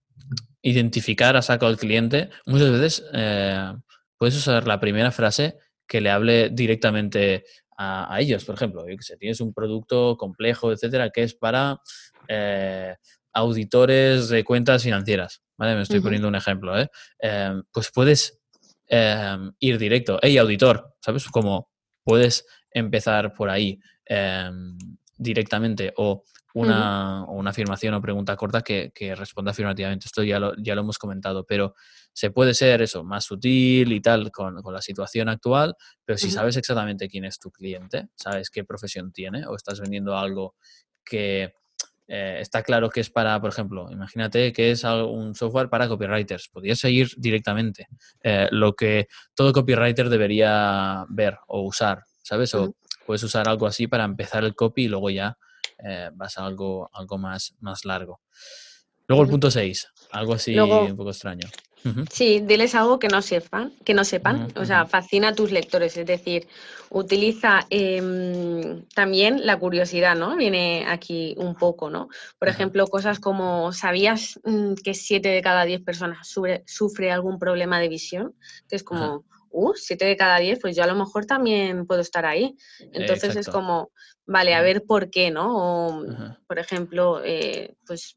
identificar 0.62 1.36
a 1.36 1.42
saco 1.42 1.66
al 1.66 1.76
cliente, 1.76 2.30
muchas 2.46 2.70
veces 2.70 3.04
eh, 3.12 3.72
puedes 4.16 4.36
usar 4.36 4.66
la 4.66 4.80
primera 4.80 5.10
frase 5.10 5.58
que 5.86 6.00
le 6.00 6.10
hable 6.10 6.50
directamente 6.50 7.44
a, 7.76 8.16
ellos. 8.20 8.44
Por 8.44 8.54
ejemplo, 8.54 8.84
que 8.86 8.96
sé, 9.00 9.16
tienes 9.16 9.40
un 9.40 9.52
producto 9.52 10.16
complejo, 10.16 10.72
etcétera, 10.72 11.10
que 11.10 11.24
es 11.24 11.34
para 11.34 11.80
auditores 13.34 14.28
de 14.28 14.44
cuentas 14.44 14.84
financieras. 14.84 15.42
¿vale? 15.56 15.74
Me 15.74 15.82
estoy 15.82 16.00
poniendo 16.00 16.28
un 16.28 16.36
ejemplo. 16.36 16.74
pues 17.72 17.90
puedes 17.92 18.41
Em, 18.94 19.54
ir 19.58 19.78
directo. 19.78 20.18
Hey, 20.20 20.36
auditor, 20.36 20.94
¿sabes? 21.00 21.26
Como 21.28 21.70
puedes 22.04 22.44
empezar 22.70 23.32
por 23.32 23.48
ahí 23.48 23.80
em, 24.04 24.76
directamente 25.16 25.94
o 25.96 26.24
una, 26.52 27.24
afirmación 27.48 27.94
o 27.94 28.02
pregunta 28.02 28.36
corta 28.36 28.60
que, 28.60 28.92
responda 29.16 29.52
afirmativamente. 29.52 30.08
Esto 30.08 30.22
ya 30.22 30.38
lo, 30.38 30.52
ya 30.58 30.74
lo 30.74 30.82
hemos 30.82 30.98
comentado, 30.98 31.46
pero 31.46 31.74
se 32.12 32.30
puede 32.30 32.52
ser 32.52 32.82
eso, 32.82 33.02
más 33.02 33.24
sutil 33.24 33.92
y 33.92 34.02
tal 34.02 34.30
con, 34.30 34.60
la 34.62 34.82
situación 34.82 35.30
actual, 35.30 35.74
pero 36.04 36.18
si 36.18 36.30
sabes 36.30 36.58
exactamente 36.58 37.08
quién 37.08 37.24
es 37.24 37.38
tu 37.38 37.50
cliente, 37.50 38.10
sabes 38.14 38.50
qué 38.50 38.62
profesión 38.62 39.10
tiene 39.10 39.46
o 39.46 39.56
estás 39.56 39.80
vendiendo 39.80 40.18
algo 40.18 40.54
que 41.02 41.54
eh, 42.14 42.42
está 42.42 42.62
claro 42.62 42.90
que 42.90 43.00
es 43.00 43.08
para, 43.08 43.40
por 43.40 43.48
ejemplo, 43.48 43.90
imagínate 43.90 44.52
que 44.52 44.70
es 44.70 44.84
un 44.84 45.34
software 45.34 45.70
para 45.70 45.88
copywriters. 45.88 46.48
Podrías 46.48 46.78
seguir 46.78 47.08
directamente 47.16 47.88
eh, 48.22 48.48
lo 48.50 48.74
que 48.74 49.08
todo 49.34 49.50
copywriter 49.54 50.10
debería 50.10 51.06
ver 51.08 51.38
o 51.46 51.62
usar, 51.62 52.02
¿sabes? 52.22 52.54
O 52.54 52.74
puedes 53.06 53.22
usar 53.22 53.48
algo 53.48 53.66
así 53.66 53.86
para 53.86 54.04
empezar 54.04 54.44
el 54.44 54.54
copy 54.54 54.84
y 54.84 54.88
luego 54.88 55.08
ya 55.08 55.38
eh, 55.82 56.10
vas 56.12 56.36
a 56.36 56.44
algo, 56.44 56.90
algo 56.92 57.16
más, 57.16 57.54
más 57.60 57.86
largo. 57.86 58.20
Luego 59.06 59.22
el 59.22 59.30
punto 59.30 59.50
6, 59.50 59.88
algo 60.10 60.34
así 60.34 60.58
un 60.58 60.94
poco 60.94 61.12
extraño. 61.12 61.48
Sí, 62.10 62.40
diles 62.40 62.74
algo 62.74 62.98
que 62.98 63.08
no 63.08 63.22
sepan, 63.22 63.72
que 63.84 63.94
no 63.94 64.04
sepan, 64.04 64.52
o 64.56 64.64
sea, 64.64 64.86
fascina 64.86 65.28
a 65.28 65.34
tus 65.34 65.50
lectores, 65.50 65.96
es 65.96 66.06
decir, 66.06 66.46
utiliza 66.90 67.66
em, 67.70 68.84
también 68.94 69.44
la 69.46 69.58
curiosidad, 69.58 70.14
¿no? 70.14 70.36
Viene 70.36 70.84
aquí 70.86 71.34
un 71.38 71.54
poco, 71.54 71.90
¿no? 71.90 72.08
Por 72.38 72.48
ejemplo, 72.48 72.86
cosas 72.86 73.18
como, 73.18 73.72
¿sabías 73.72 74.38
mm, 74.44 74.74
que 74.74 74.94
siete 74.94 75.30
de 75.30 75.42
cada 75.42 75.64
diez 75.64 75.80
personas 75.80 76.28
sufre, 76.28 77.10
algún 77.10 77.38
problema 77.38 77.80
de 77.80 77.88
visión? 77.88 78.34
Que 78.68 78.76
es 78.76 78.84
como, 78.84 79.24
uh, 79.50 79.72
siete 79.74 80.04
de 80.04 80.16
cada 80.16 80.38
diez, 80.38 80.58
pues 80.60 80.76
yo 80.76 80.84
a 80.84 80.86
lo 80.86 80.94
mejor 80.94 81.26
también 81.26 81.86
puedo 81.86 82.00
estar 82.00 82.26
ahí. 82.26 82.56
Entonces 82.92 83.36
es 83.36 83.48
como, 83.48 83.90
vale, 84.24 84.54
a 84.54 84.62
ver 84.62 84.84
por 84.84 85.10
qué, 85.10 85.30
¿no? 85.30 85.56
O, 85.56 86.04
por 86.46 86.58
ejemplo, 86.58 87.22
eh, 87.24 87.74
pues 87.86 88.16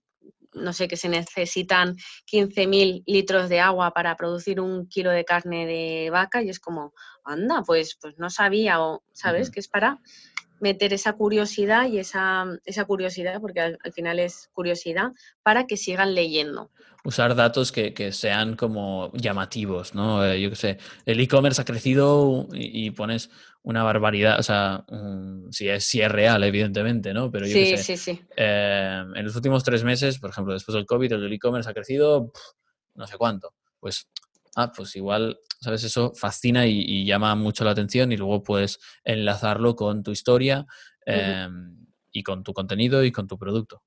no 0.56 0.74
sé, 0.74 0.88
que 0.88 0.98
se 0.98 1.10
necesitan 1.10 1.96
15.000 2.32 3.04
litros 3.06 3.50
de 3.50 3.60
agua 3.60 3.92
para 3.92 4.16
producir 4.16 4.60
un 4.60 4.88
kilo 4.88 5.12
de 5.12 5.26
carne 5.26 5.66
de 5.66 6.10
vaca 6.10 6.42
y 6.42 6.50
es 6.50 6.60
como, 6.60 6.94
anda, 7.24 7.64
pues, 7.66 7.98
pues 8.02 8.18
no 8.18 8.30
sabía, 8.30 8.82
o, 8.82 9.04
¿sabes? 9.14 9.52
Que 9.52 9.60
es 9.60 9.68
para 9.68 10.00
meter 10.60 10.94
esa 10.94 11.14
curiosidad 11.14 11.88
y 11.88 12.00
esa, 12.00 12.46
esa 12.66 12.86
curiosidad, 12.86 13.40
porque 13.42 13.60
al, 13.60 13.78
final 13.94 14.20
es 14.20 14.50
curiosidad, 14.54 15.12
para 15.44 15.68
que 15.68 15.78
sigan 15.78 16.16
leyendo. 16.16 16.72
Usar 17.04 17.36
datos 17.36 17.72
que, 17.72 18.12
sean 18.12 18.56
como 18.56 19.12
llamativos, 19.14 19.94
¿no? 19.94 20.26
Eh, 20.26 20.42
yo 20.42 20.50
qué 20.50 20.56
sé, 20.56 20.78
el 21.06 21.20
e-commerce 21.20 21.62
ha 21.62 21.66
crecido 21.66 22.48
y, 22.54 22.90
pones 22.92 23.30
una 23.66 23.84
barbaridad, 23.84 24.40
o 24.40 24.44
sea, 24.44 24.86
si, 25.52 25.68
es, 25.68 25.84
si 25.84 26.02
es 26.02 26.12
real, 26.12 26.44
evidentemente, 26.44 27.14
¿no? 27.14 27.30
Pero 27.30 27.46
yo 27.46 27.54
sí, 27.54 27.78
sé, 27.78 27.78
sí, 27.78 27.98
sí. 27.98 28.22
Eh, 28.38 29.04
en 29.16 29.26
los 29.26 29.36
últimos 29.36 29.64
tres 29.64 29.84
meses, 29.84 30.20
por 30.20 30.30
ejemplo, 30.30 30.54
después 30.54 30.74
del 30.74 30.86
COVID, 30.86 31.12
el 31.14 31.34
e-commerce 31.34 31.70
ha 31.70 31.74
crecido 31.74 32.32
no 32.94 33.08
sé 33.08 33.18
cuánto. 33.18 33.54
Pues, 33.80 34.08
ah, 34.56 34.72
pues 34.72 34.96
igual 34.96 35.38
¿sabes? 35.60 35.84
Eso 35.84 36.14
fascina 36.14 36.68
y, 36.68 37.06
llama 37.06 37.34
mucho 37.36 37.64
la 37.64 37.72
atención 37.72 38.12
y 38.12 38.18
luego 38.18 38.44
puedes 38.44 38.80
enlazarlo 39.04 39.76
con 39.76 40.04
tu 40.04 40.12
historia 40.12 40.66
em, 41.06 41.88
y 42.12 42.22
con 42.22 42.44
tu 42.44 42.54
contenido 42.54 43.04
y 43.04 43.12
con 43.12 43.28
tu 43.28 43.38
producto. 43.38 43.82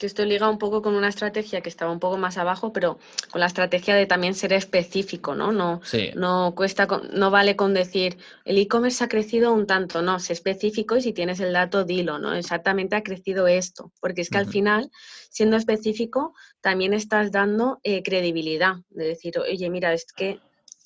Que 0.00 0.06
esto 0.06 0.24
liga 0.24 0.48
un 0.48 0.56
poco 0.56 0.80
con 0.80 0.94
una 0.94 1.08
estrategia 1.08 1.60
que 1.60 1.68
estaba 1.68 1.92
un 1.92 2.00
poco 2.00 2.16
más 2.16 2.38
abajo, 2.38 2.72
pero 2.72 2.98
con 3.30 3.38
la 3.38 3.46
estrategia 3.46 3.94
de 3.94 4.06
también 4.06 4.32
ser 4.32 4.54
específico, 4.54 5.34
¿no? 5.34 5.52
No, 5.52 5.82
no 6.14 6.54
cuesta, 6.56 6.88
no 7.12 7.30
vale 7.30 7.54
con 7.54 7.74
decir 7.74 8.16
el 8.46 8.56
e-commerce 8.56 9.04
ha 9.04 9.08
crecido 9.08 9.52
un 9.52 9.66
tanto, 9.66 10.00
no, 10.00 10.18
sé 10.18 10.32
específico 10.32 10.96
y 10.96 11.02
si 11.02 11.12
tienes 11.12 11.38
el 11.40 11.52
dato, 11.52 11.84
dilo, 11.84 12.18
¿no? 12.18 12.32
Exactamente 12.32 12.96
ha 12.96 13.02
crecido 13.02 13.46
esto, 13.46 13.92
porque 14.00 14.22
es 14.22 14.30
que 14.30 14.38
al 14.38 14.46
final, 14.46 14.90
siendo 15.28 15.58
específico, 15.58 16.32
también 16.62 16.94
estás 16.94 17.30
dando 17.30 17.78
eh, 17.82 18.02
credibilidad, 18.02 18.76
de 18.88 19.04
decir, 19.04 19.38
oye, 19.38 19.68
mira, 19.68 19.92
es 19.92 20.06
que 20.14 20.40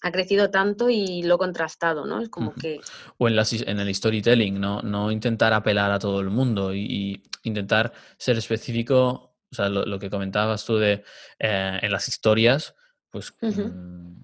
ha 0.04 0.12
crecido 0.12 0.50
tanto 0.50 0.90
y 0.90 1.22
lo 1.22 1.38
contrastado, 1.38 2.04
¿no? 2.04 2.20
Es 2.20 2.28
como 2.28 2.52
que... 2.52 2.78
O 3.16 3.26
en, 3.26 3.38
en 3.38 3.80
el 3.80 3.94
storytelling, 3.94 4.60
¿no? 4.60 4.82
No 4.82 5.10
intentar 5.10 5.54
apelar 5.54 5.90
a 5.90 5.98
todo 5.98 6.20
el 6.20 6.28
mundo 6.28 6.74
y, 6.74 7.22
intentar 7.42 7.90
ser 8.18 8.36
específico, 8.36 9.34
o 9.50 9.54
sea, 9.54 9.70
lo, 9.70 9.98
que 9.98 10.10
comentabas 10.10 10.66
tú 10.66 10.76
de 10.76 11.04
eh, 11.38 11.78
en 11.80 11.90
las 11.90 12.06
historias, 12.08 12.74
pues 13.08 13.34
mm, 13.40 14.20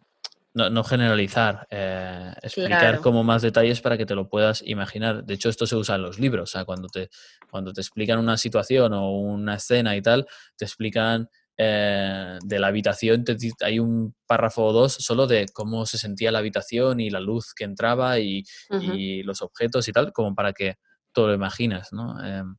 no, 0.52 0.84
generalizar, 0.84 1.66
eh, 1.70 2.34
explicar 2.42 3.00
como 3.00 3.24
más 3.24 3.40
detalles 3.40 3.80
para 3.80 3.96
que 3.96 4.04
te 4.04 4.14
lo 4.14 4.28
puedas 4.28 4.62
imaginar. 4.66 5.24
De 5.24 5.32
hecho, 5.32 5.48
esto 5.48 5.66
se 5.66 5.76
usa 5.76 5.94
en 5.94 6.02
los 6.02 6.18
libros, 6.18 6.50
o 6.50 6.52
sea, 6.52 6.66
cuando 6.66 6.88
te, 6.88 7.08
cuando 7.50 7.72
te 7.72 7.80
explican 7.80 8.18
una 8.18 8.36
situación 8.36 8.92
o 8.92 9.12
una 9.12 9.54
escena 9.54 9.96
y 9.96 10.02
tal, 10.02 10.26
te 10.56 10.66
explican 10.66 11.30
eh, 11.62 12.38
de 12.42 12.58
la 12.58 12.68
habitación, 12.68 13.22
hay 13.60 13.78
un 13.80 14.14
párrafo 14.26 14.64
o 14.64 14.72
dos 14.72 14.94
solo 14.94 15.26
de 15.26 15.44
cómo 15.52 15.84
se 15.84 15.98
sentía 15.98 16.32
la 16.32 16.38
habitación 16.38 17.00
y 17.00 17.10
la 17.10 17.20
luz 17.20 17.52
que 17.52 17.64
entraba 17.64 18.18
y, 18.18 18.44
los 19.24 19.42
objetos 19.42 19.86
y 19.86 19.92
tal, 19.92 20.10
como 20.14 20.34
para 20.34 20.54
que 20.54 20.76
todo 21.12 21.26
lo 21.26 21.34
imaginas, 21.34 21.92
¿no? 21.92 22.18
Em, 22.24 22.56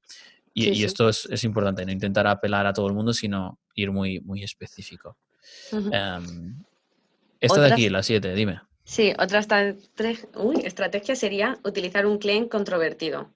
y, 0.53 0.83
esto 0.83 1.09
es, 1.09 1.43
importante, 1.43 1.83
no 1.83 1.91
intentar 1.91 2.27
apelar 2.27 2.67
a 2.67 2.73
todo 2.73 2.85
el 2.85 2.93
mundo, 2.93 3.11
sino 3.11 3.57
ir 3.73 3.89
muy, 3.89 4.19
muy 4.19 4.43
específico. 4.43 5.17
Em, 5.71 6.63
esta 7.39 7.59
de 7.59 7.73
aquí, 7.73 7.89
la 7.89 8.03
7, 8.03 8.35
dime. 8.35 8.61
Sí, 8.83 9.13
otra 9.17 9.39
estrategia 10.63 11.15
sería 11.15 11.57
utilizar 11.63 12.05
un 12.05 12.19
claim 12.19 12.47
controvertido. 12.47 13.31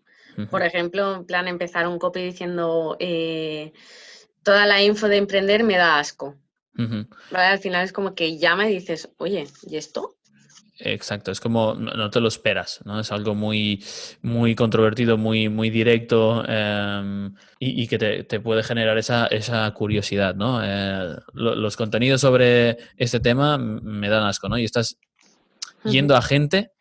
Por 0.51 0.61
ejemplo, 0.61 1.16
en 1.16 1.26
plan 1.26 1.47
empezar 1.47 1.88
un 1.88 1.97
copy 1.97 2.22
diciendo... 2.22 2.97
Eh, 2.99 3.74
toda 4.46 4.66
la 4.68 4.82
info 4.82 5.10
de 5.10 5.18
emprender 5.18 5.64
me 5.64 5.76
da 5.76 6.00
asco. 6.00 6.36
Al 7.32 7.60
final 7.60 7.84
es 7.84 7.91
como 7.91 8.16
que 8.16 8.38
llama 8.38 8.70
y 8.70 8.76
dices, 8.76 9.10
oye, 9.18 9.48
¿y 9.64 9.78
esto? 9.78 10.18
Exacto, 10.78 11.32
es 11.32 11.39
como 11.39 11.74
no, 11.74 12.10
te 12.10 12.20
lo 12.20 12.28
esperas, 12.28 12.82
¿no? 12.84 13.00
Es 13.00 13.12
algo 13.12 13.34
muy, 13.34 13.82
muy 14.22 14.56
controvertido, 14.56 15.18
muy, 15.18 15.48
muy 15.48 15.70
directo 15.70 16.43
em, 16.48 17.34
y, 17.60 17.88
que 17.88 17.98
te, 17.98 18.39
puede 18.41 18.62
generar 18.62 18.98
esa, 18.98 19.28
esa 19.28 19.72
curiosidad, 19.72 20.36
¿no? 20.36 20.60
Eh, 20.62 21.16
los 21.34 21.78
contenidos 21.78 22.22
sobre 22.22 22.78
este 22.98 23.22
tema 23.22 23.58
me 23.58 24.10
dan 24.10 24.24
asco, 24.24 24.50
¿no? 24.50 24.58
Y 24.58 24.66
estás 24.66 24.98
yendo 25.86 26.16
a 26.18 26.22
gente 26.22 26.74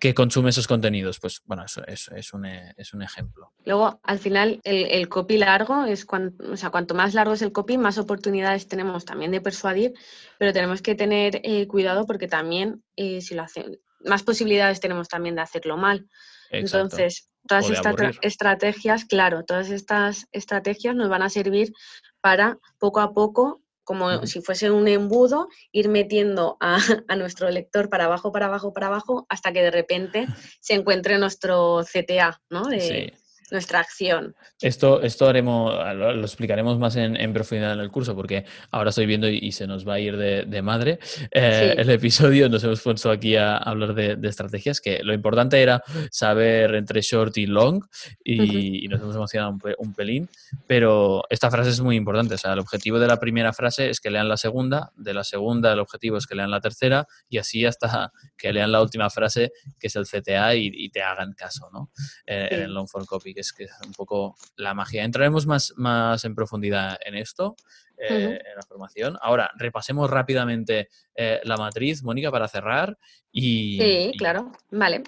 que 0.00 0.14
consume 0.14 0.50
esos 0.50 0.66
contenidos. 0.66 1.20
Pues 1.20 1.42
bueno, 1.44 1.64
eso, 1.64 1.82
es, 1.86 2.32
un, 2.32 2.46
es, 2.46 2.94
un, 2.94 3.02
ejemplo. 3.02 3.52
Luego, 3.64 4.00
al 4.02 4.18
final, 4.18 4.60
el, 4.64 5.08
copy 5.08 5.38
largo 5.38 5.84
es 5.84 6.04
cuanto, 6.04 6.52
o 6.52 6.56
sea, 6.56 6.70
cuanto 6.70 6.94
más 6.94 7.14
largo 7.14 7.34
es 7.34 7.42
el 7.42 7.52
copy, 7.52 7.78
más 7.78 7.98
oportunidades 7.98 8.66
tenemos 8.66 9.04
también 9.04 9.30
de 9.30 9.40
persuadir, 9.40 9.92
pero 10.38 10.52
tenemos 10.52 10.82
que 10.82 10.94
tener 10.94 11.40
eh, 11.44 11.66
cuidado 11.68 12.06
porque 12.06 12.26
también, 12.26 12.82
eh, 12.96 13.20
si 13.20 13.34
lo 13.34 13.42
hacen, 13.42 13.78
más 14.00 14.22
posibilidades 14.22 14.80
tenemos 14.80 15.08
también 15.08 15.34
de 15.34 15.42
hacerlo 15.42 15.76
mal. 15.76 16.08
Entonces, 16.50 17.28
todas 17.46 17.70
estas 17.70 17.94
estrategias, 18.22 19.04
claro, 19.04 19.44
todas 19.44 19.70
estas 19.70 20.26
estrategias 20.32 20.96
nos 20.96 21.08
van 21.08 21.22
a 21.22 21.30
servir 21.30 21.72
para 22.20 22.58
poco 22.78 23.00
a 23.00 23.12
poco 23.12 23.62
como 23.90 24.24
si 24.24 24.40
fuese 24.40 24.70
un 24.70 24.86
embudo, 24.86 25.48
ir 25.72 25.88
metiendo 25.88 26.56
a, 26.60 26.78
nuestro 27.16 27.50
lector 27.50 27.88
para 27.88 28.04
abajo, 28.04 28.30
para 28.30 28.46
abajo, 28.46 28.72
para 28.72 28.86
abajo, 28.86 29.26
hasta 29.28 29.52
que 29.52 29.62
de 29.62 29.72
repente 29.72 30.28
se 30.60 30.74
encuentre 30.74 31.18
nuestro 31.18 31.80
CTA, 31.82 32.40
¿no? 32.50 32.66
De, 32.66 33.14
nuestra 33.52 33.80
acción. 33.80 34.34
Esto, 34.60 35.02
esto 35.02 35.28
haremos, 35.28 35.74
lo, 35.94 36.20
explicaremos 36.20 36.78
más 36.78 36.96
en, 36.96 37.32
profundidad 37.32 37.72
en 37.72 37.80
el 37.80 37.90
curso, 37.90 38.14
porque 38.14 38.44
ahora 38.70 38.90
estoy 38.90 39.06
viendo 39.06 39.28
y, 39.28 39.50
se 39.52 39.66
nos 39.66 39.86
va 39.86 39.94
a 39.94 40.00
ir 40.00 40.16
de, 40.16 40.62
madre 40.62 40.98
eh, 41.30 41.74
el 41.76 41.90
episodio. 41.90 42.48
Nos 42.48 42.62
hemos 42.64 42.80
puesto 42.82 43.10
aquí 43.10 43.36
a 43.36 43.56
hablar 43.56 43.94
de, 43.94 44.18
estrategias, 44.28 44.80
que 44.80 45.02
lo 45.02 45.12
importante 45.14 45.60
era 45.62 45.82
saber 46.10 46.74
entre 46.74 47.00
short 47.00 47.36
y 47.38 47.46
long, 47.46 47.84
y, 48.24 48.86
nos 48.88 49.00
hemos 49.00 49.16
emocionado 49.16 49.56
un, 49.78 49.94
pelín, 49.94 50.28
pero 50.66 51.24
esta 51.30 51.50
frase 51.50 51.70
es 51.70 51.80
muy 51.80 51.96
importante. 51.96 52.34
O 52.34 52.38
sea, 52.38 52.52
el 52.52 52.58
objetivo 52.58 52.98
de 52.98 53.06
la 53.06 53.18
primera 53.18 53.52
frase 53.52 53.90
es 53.90 54.00
que 54.00 54.10
lean 54.10 54.28
la 54.28 54.36
segunda, 54.36 54.92
de 54.96 55.14
la 55.14 55.24
segunda 55.24 55.72
el 55.72 55.80
objetivo 55.80 56.16
es 56.16 56.26
que 56.26 56.34
lean 56.34 56.50
la 56.50 56.60
tercera, 56.60 57.06
y 57.28 57.38
así 57.38 57.64
hasta 57.64 58.12
que 58.36 58.52
lean 58.52 58.72
la 58.72 58.82
última 58.82 59.10
frase, 59.10 59.52
que 59.78 59.86
es 59.86 59.96
el 59.96 60.06
CTA, 60.06 60.54
y, 60.54 60.88
te 60.90 61.02
hagan 61.02 61.34
caso, 61.34 61.70
¿no? 61.72 61.90
Eh, 62.26 62.48
en 62.50 62.62
el 62.62 62.74
long 62.74 62.88
form 62.88 63.06
copy 63.06 63.32
es 63.40 63.52
que 63.52 63.64
es 63.64 63.72
un 63.84 63.92
poco 63.92 64.36
la 64.56 64.74
magia. 64.74 65.04
Entraremos 65.04 65.46
más, 65.46 65.72
más 65.76 66.24
en 66.24 66.34
profundidad 66.34 66.98
en 67.04 67.14
esto, 67.14 67.56
eh, 67.96 68.40
en 68.44 68.56
la 68.56 68.62
formación. 68.62 69.18
Ahora, 69.20 69.50
repasemos 69.56 70.08
rápidamente 70.08 70.88
eh, 71.14 71.40
la 71.44 71.56
matriz, 71.56 72.02
Mónica, 72.02 72.30
para 72.30 72.48
cerrar. 72.48 72.96
Y, 73.30 73.78
sí, 73.78 74.12
claro. 74.18 74.52
Vale. 74.70 75.02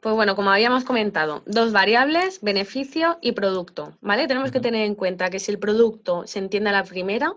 Pues 0.00 0.14
bueno, 0.14 0.36
como 0.36 0.50
habíamos 0.50 0.84
comentado, 0.84 1.42
dos 1.46 1.72
variables, 1.72 2.40
beneficio 2.40 3.18
y 3.22 3.32
producto, 3.32 3.98
¿vale? 4.00 4.28
Tenemos 4.28 4.52
que 4.52 4.60
tener 4.60 4.84
en 4.84 4.94
cuenta 4.94 5.30
que 5.30 5.40
si 5.40 5.50
el 5.50 5.58
producto 5.58 6.24
se 6.26 6.38
entiende 6.38 6.70
a 6.70 6.74
la 6.74 6.84
primera 6.84 7.32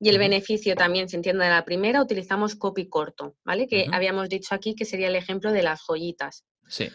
y 0.00 0.08
el 0.08 0.18
beneficio 0.18 0.74
también 0.74 1.08
se 1.08 1.16
entiende 1.16 1.44
a 1.44 1.50
la 1.50 1.64
primera, 1.64 2.02
utilizamos 2.02 2.56
copy 2.56 2.88
corto, 2.88 3.36
¿vale? 3.44 3.68
Que 3.68 3.86
habíamos 3.92 4.28
dicho 4.28 4.54
aquí 4.54 4.74
que 4.74 4.84
sería 4.84 5.06
el 5.06 5.14
ejemplo 5.14 5.52
de 5.52 5.62
las 5.62 5.80
joyitas. 5.82 6.44
Sí. 6.66 6.88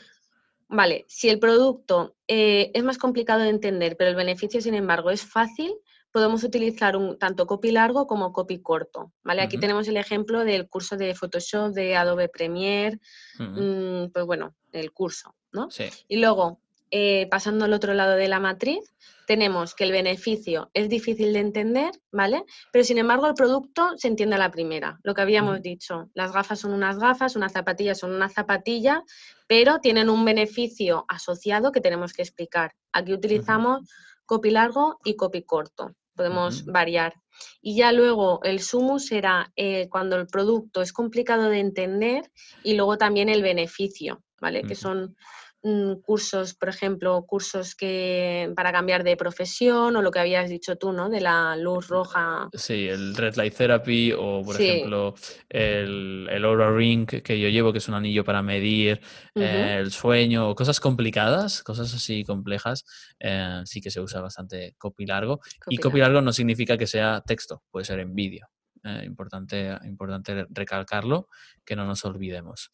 Vale, 0.68 1.06
si 1.08 1.30
el 1.30 1.40
producto 1.40 2.16
eh, 2.28 2.72
es 2.74 2.84
más 2.84 2.98
complicado 2.98 3.42
de 3.42 3.50
entender, 3.50 3.96
pero 3.98 4.10
el 4.10 4.16
beneficio, 4.16 4.62
sin 4.62 4.74
embargo, 4.74 5.12
es 5.12 5.24
fácil, 5.24 5.74
podemos 6.14 6.44
utilizar 6.44 6.96
un, 6.96 7.18
tanto 7.18 7.48
copy 7.48 7.72
largo 7.72 8.08
como 8.08 8.32
copy 8.32 8.60
corto. 8.62 9.12
¿vale? 9.24 9.42
Aquí 9.42 9.58
tenemos 9.58 9.88
el 9.88 9.98
ejemplo 9.98 10.46
del 10.46 10.70
curso 10.70 10.96
de 10.96 11.16
Photoshop, 11.16 11.74
de 11.74 11.96
Adobe 11.96 12.30
Premiere, 12.30 13.00
mm, 13.40 14.12
pues 14.14 14.26
bueno, 14.26 14.56
el 14.72 14.92
curso. 14.92 15.36
¿no? 15.52 15.70
Y 16.08 16.18
luego, 16.18 16.60
eh, 16.92 17.28
pasando 17.30 17.66
al 17.66 17.74
otro 17.74 17.94
lado 17.94 18.16
de 18.16 18.28
la 18.28 18.40
matriz, 18.40 18.94
tenemos 19.26 19.74
que 19.74 19.86
el 19.86 19.92
beneficio 19.92 20.70
es 20.74 20.90
difícil 20.90 21.34
de 21.34 21.40
entender, 21.40 21.92
¿vale? 22.12 22.44
Pero 22.72 22.84
sin 22.84 22.98
embargo 22.98 23.28
el 23.28 23.34
producto 23.34 23.98
se 23.98 24.08
entiende 24.08 24.36
a 24.36 24.40
la 24.40 24.52
primera, 24.52 25.00
lo 25.04 25.14
que 25.14 25.22
habíamos 25.22 25.62
dicho. 25.62 26.10
Las 26.14 26.34
gafas 26.34 26.60
son 26.60 26.74
unas 26.74 27.00
gafas, 27.00 27.36
unas 27.36 27.54
zapatillas 27.54 28.00
son 28.00 28.14
unas 28.14 28.34
zapatillas, 28.34 29.02
pero 29.54 29.78
tienen 29.78 30.10
un 30.10 30.26
beneficio 30.26 31.06
asociado 31.08 31.72
que 31.72 31.80
tenemos 31.80 32.12
que 32.12 32.24
explicar. 32.24 32.74
Aquí 32.92 33.14
utilizamos 33.14 33.88
copy 34.26 34.50
largo 34.50 34.98
y 35.06 35.16
copy 35.16 35.44
corto, 35.44 35.94
podemos 36.16 36.66
variar. 36.66 37.14
Y 37.62 37.76
ya 37.76 37.92
luego 37.92 38.40
el 38.42 38.62
sumo 38.62 38.98
será 38.98 39.54
eh, 39.56 39.90
cuando 39.90 40.16
el 40.16 40.26
producto 40.26 40.82
es 40.82 40.92
complicado 40.92 41.50
de 41.50 41.60
entender 41.60 42.32
y 42.64 42.74
luego 42.74 42.98
también 42.98 43.30
el 43.30 43.44
beneficio, 43.44 44.24
¿vale? 44.42 44.64
Que 44.64 44.74
son 44.74 45.16
cursos, 46.04 46.56
por 46.56 46.68
ejemplo, 46.68 47.24
cursos 47.26 47.74
que 47.74 48.52
para 48.56 48.74
cambiar 48.74 49.04
de 49.04 49.16
profesión 49.16 49.96
o 49.96 50.02
lo 50.02 50.12
que 50.12 50.20
habías 50.20 50.50
dicho 50.50 50.76
tú, 50.76 50.92
¿no? 50.92 51.10
De 51.10 51.22
la 51.22 51.56
luz 51.56 51.88
roja. 51.88 52.50
Sí, 52.54 52.88
el 52.88 53.16
Red 53.16 53.36
Light 53.36 53.56
Therapy 53.56 54.12
o, 54.12 54.42
por 54.44 54.60
ejemplo, 54.60 55.16
el, 55.50 56.28
el 56.30 56.46
Aura 56.46 56.70
Ring 56.70 57.06
que 57.06 57.40
yo 57.40 57.48
llevo, 57.48 57.72
que 57.72 57.78
es 57.78 57.88
un 57.88 57.96
anillo 57.96 58.26
para 58.26 58.42
medir 58.42 59.00
eh, 59.36 59.78
el 59.80 59.92
sueño, 59.92 60.54
cosas 60.54 60.80
complicadas, 60.82 61.64
cosas 61.64 61.94
así 61.94 62.26
complejas, 62.26 62.86
eh, 63.20 63.62
sí 63.64 63.80
que 63.80 63.90
se 63.90 64.02
usa 64.02 64.20
bastante 64.20 64.76
copy 64.78 65.06
largo. 65.06 65.40
y 65.70 65.78
copy 65.78 66.00
largo 66.00 66.22
no 66.22 66.34
significa 66.34 66.78
que 66.78 66.88
sea 66.88 67.22
texto, 67.26 67.64
puede 67.72 67.86
ser 67.86 68.00
en 68.00 68.14
vídeo. 68.14 68.48
Eh, 68.86 69.04
importante, 69.06 69.78
importante 69.86 70.46
recalcarlo, 70.50 71.30
que 71.64 71.74
no 71.74 71.86
nos 71.86 72.04
olvidemos. 72.04 72.70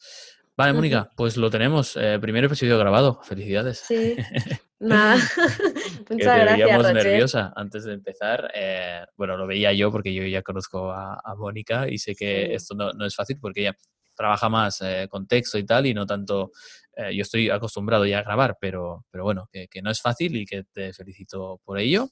Vale, 0.59 0.73
Mónica, 0.73 1.09
pues 1.15 1.37
lo 1.37 1.49
tenemos. 1.49 1.95
Eh, 1.95 2.19
primer 2.19 2.43
episodio 2.43 2.77
grabado. 2.77 3.21
Felicidades. 3.23 3.77
Sí. 3.87 4.17
Nada. 4.79 5.15
Muchas 6.09 6.09
que 6.09 6.57
gracias. 6.57 6.93
nerviosa 6.93 7.53
antes 7.55 7.85
de 7.85 7.93
empezar. 7.93 8.51
Eh, 8.53 9.05
bueno, 9.15 9.37
lo 9.37 9.47
veía 9.47 9.71
yo 9.71 9.89
porque 9.89 10.13
yo 10.13 10.25
ya 10.25 10.41
conozco 10.41 10.91
a, 10.91 11.33
Mónica 11.37 11.87
y 11.87 11.97
sé 11.97 12.13
que 12.13 12.53
esto 12.53 12.75
no, 12.75 13.05
es 13.05 13.15
fácil 13.15 13.37
porque 13.39 13.61
ella 13.61 13.77
trabaja 14.13 14.49
más 14.49 14.81
eh, 14.81 15.07
con 15.09 15.27
texto 15.27 15.57
y 15.57 15.65
tal 15.65 15.85
y 15.85 15.93
no 15.93 16.05
tanto 16.05 16.51
eh, 16.99 17.15
yo 17.15 17.21
estoy 17.21 17.49
acostumbrado 17.49 18.05
ya 18.05 18.19
a 18.19 18.23
grabar, 18.23 18.57
pero, 18.59 19.05
pero 19.09 19.23
bueno, 19.23 19.47
que, 19.49 19.69
no 19.81 19.89
es 19.89 20.01
fácil 20.01 20.35
y 20.35 20.45
que 20.45 20.65
te 20.65 20.91
felicito 20.91 21.61
por 21.63 21.79
ello. 21.79 22.09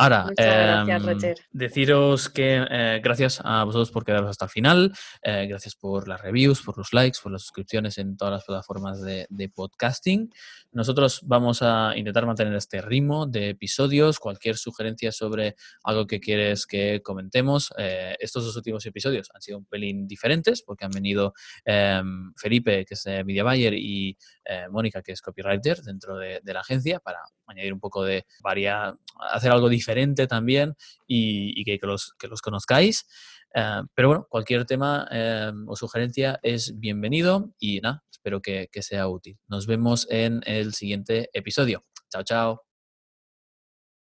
Ahora, 0.00 0.32
em, 0.38 1.34
deciros 1.52 2.30
que 2.30 2.64
eh, 2.70 3.00
gracias 3.04 3.38
a 3.44 3.64
vosotros 3.64 3.90
por 3.90 4.02
quedaros 4.02 4.30
hasta 4.30 4.46
el 4.46 4.50
final, 4.50 4.92
eh, 5.22 5.46
gracias 5.46 5.74
por 5.74 6.08
las 6.08 6.22
reviews, 6.22 6.62
por 6.62 6.78
los 6.78 6.94
likes, 6.94 7.18
por 7.22 7.32
las 7.32 7.42
suscripciones 7.42 7.98
en 7.98 8.16
todas 8.16 8.32
las 8.32 8.44
plataformas 8.46 9.02
de, 9.02 9.26
podcasting. 9.54 10.32
Nosotros 10.72 11.20
vamos 11.24 11.60
a 11.60 11.92
intentar 11.96 12.24
mantener 12.24 12.54
este 12.54 12.80
ritmo 12.80 13.26
de 13.26 13.50
episodios, 13.50 14.18
cualquier 14.18 14.56
sugerencia 14.56 15.12
sobre 15.12 15.56
algo 15.84 16.06
que 16.06 16.18
quieres 16.18 16.66
que 16.66 17.02
comentemos. 17.02 17.70
estos 17.76 18.44
dos 18.44 18.56
últimos 18.56 18.86
episodios 18.86 19.28
han 19.34 19.42
sido 19.42 19.58
un 19.58 19.66
pelín 19.66 20.06
diferentes 20.06 20.62
porque 20.62 20.86
han 20.86 20.92
venido 20.92 21.34
em, 21.64 22.32
Felipe, 22.36 22.86
que 22.86 22.94
es 22.94 23.04
Media 23.26 23.44
Buyer, 23.44 23.74
y 23.74 24.16
eh, 24.50 24.68
Mónica, 24.68 25.00
que 25.00 25.12
es 25.12 25.22
copywriter 25.22 25.80
dentro 25.82 26.16
de, 26.16 26.40
la 26.44 26.60
agencia, 26.60 26.98
para 26.98 27.20
añadir 27.50 27.72
un 27.72 27.80
poco 27.80 28.04
de 28.04 28.24
variar, 28.42 28.96
hacer 29.32 29.50
algo 29.50 29.68
diferente 29.68 30.26
también 30.26 30.74
y, 31.06 31.64
que, 31.64 31.78
los, 31.82 32.14
que 32.18 32.28
los 32.28 32.40
conozcáis. 32.42 33.06
Eh, 33.54 33.82
pero 33.94 34.08
bueno, 34.08 34.26
cualquier 34.28 34.64
tema 34.64 35.08
eh, 35.10 35.52
o 35.66 35.76
sugerencia 35.76 36.38
es 36.42 36.78
bienvenido 36.78 37.52
y 37.58 37.80
nada, 37.80 38.04
espero 38.10 38.40
que 38.40 38.68
sea 38.80 39.08
útil. 39.08 39.38
Nos 39.48 39.66
vemos 39.66 40.06
en 40.10 40.40
el 40.46 40.74
siguiente 40.74 41.30
episodio. 41.32 41.84
Chao, 42.10 42.22
chao. 42.22 42.69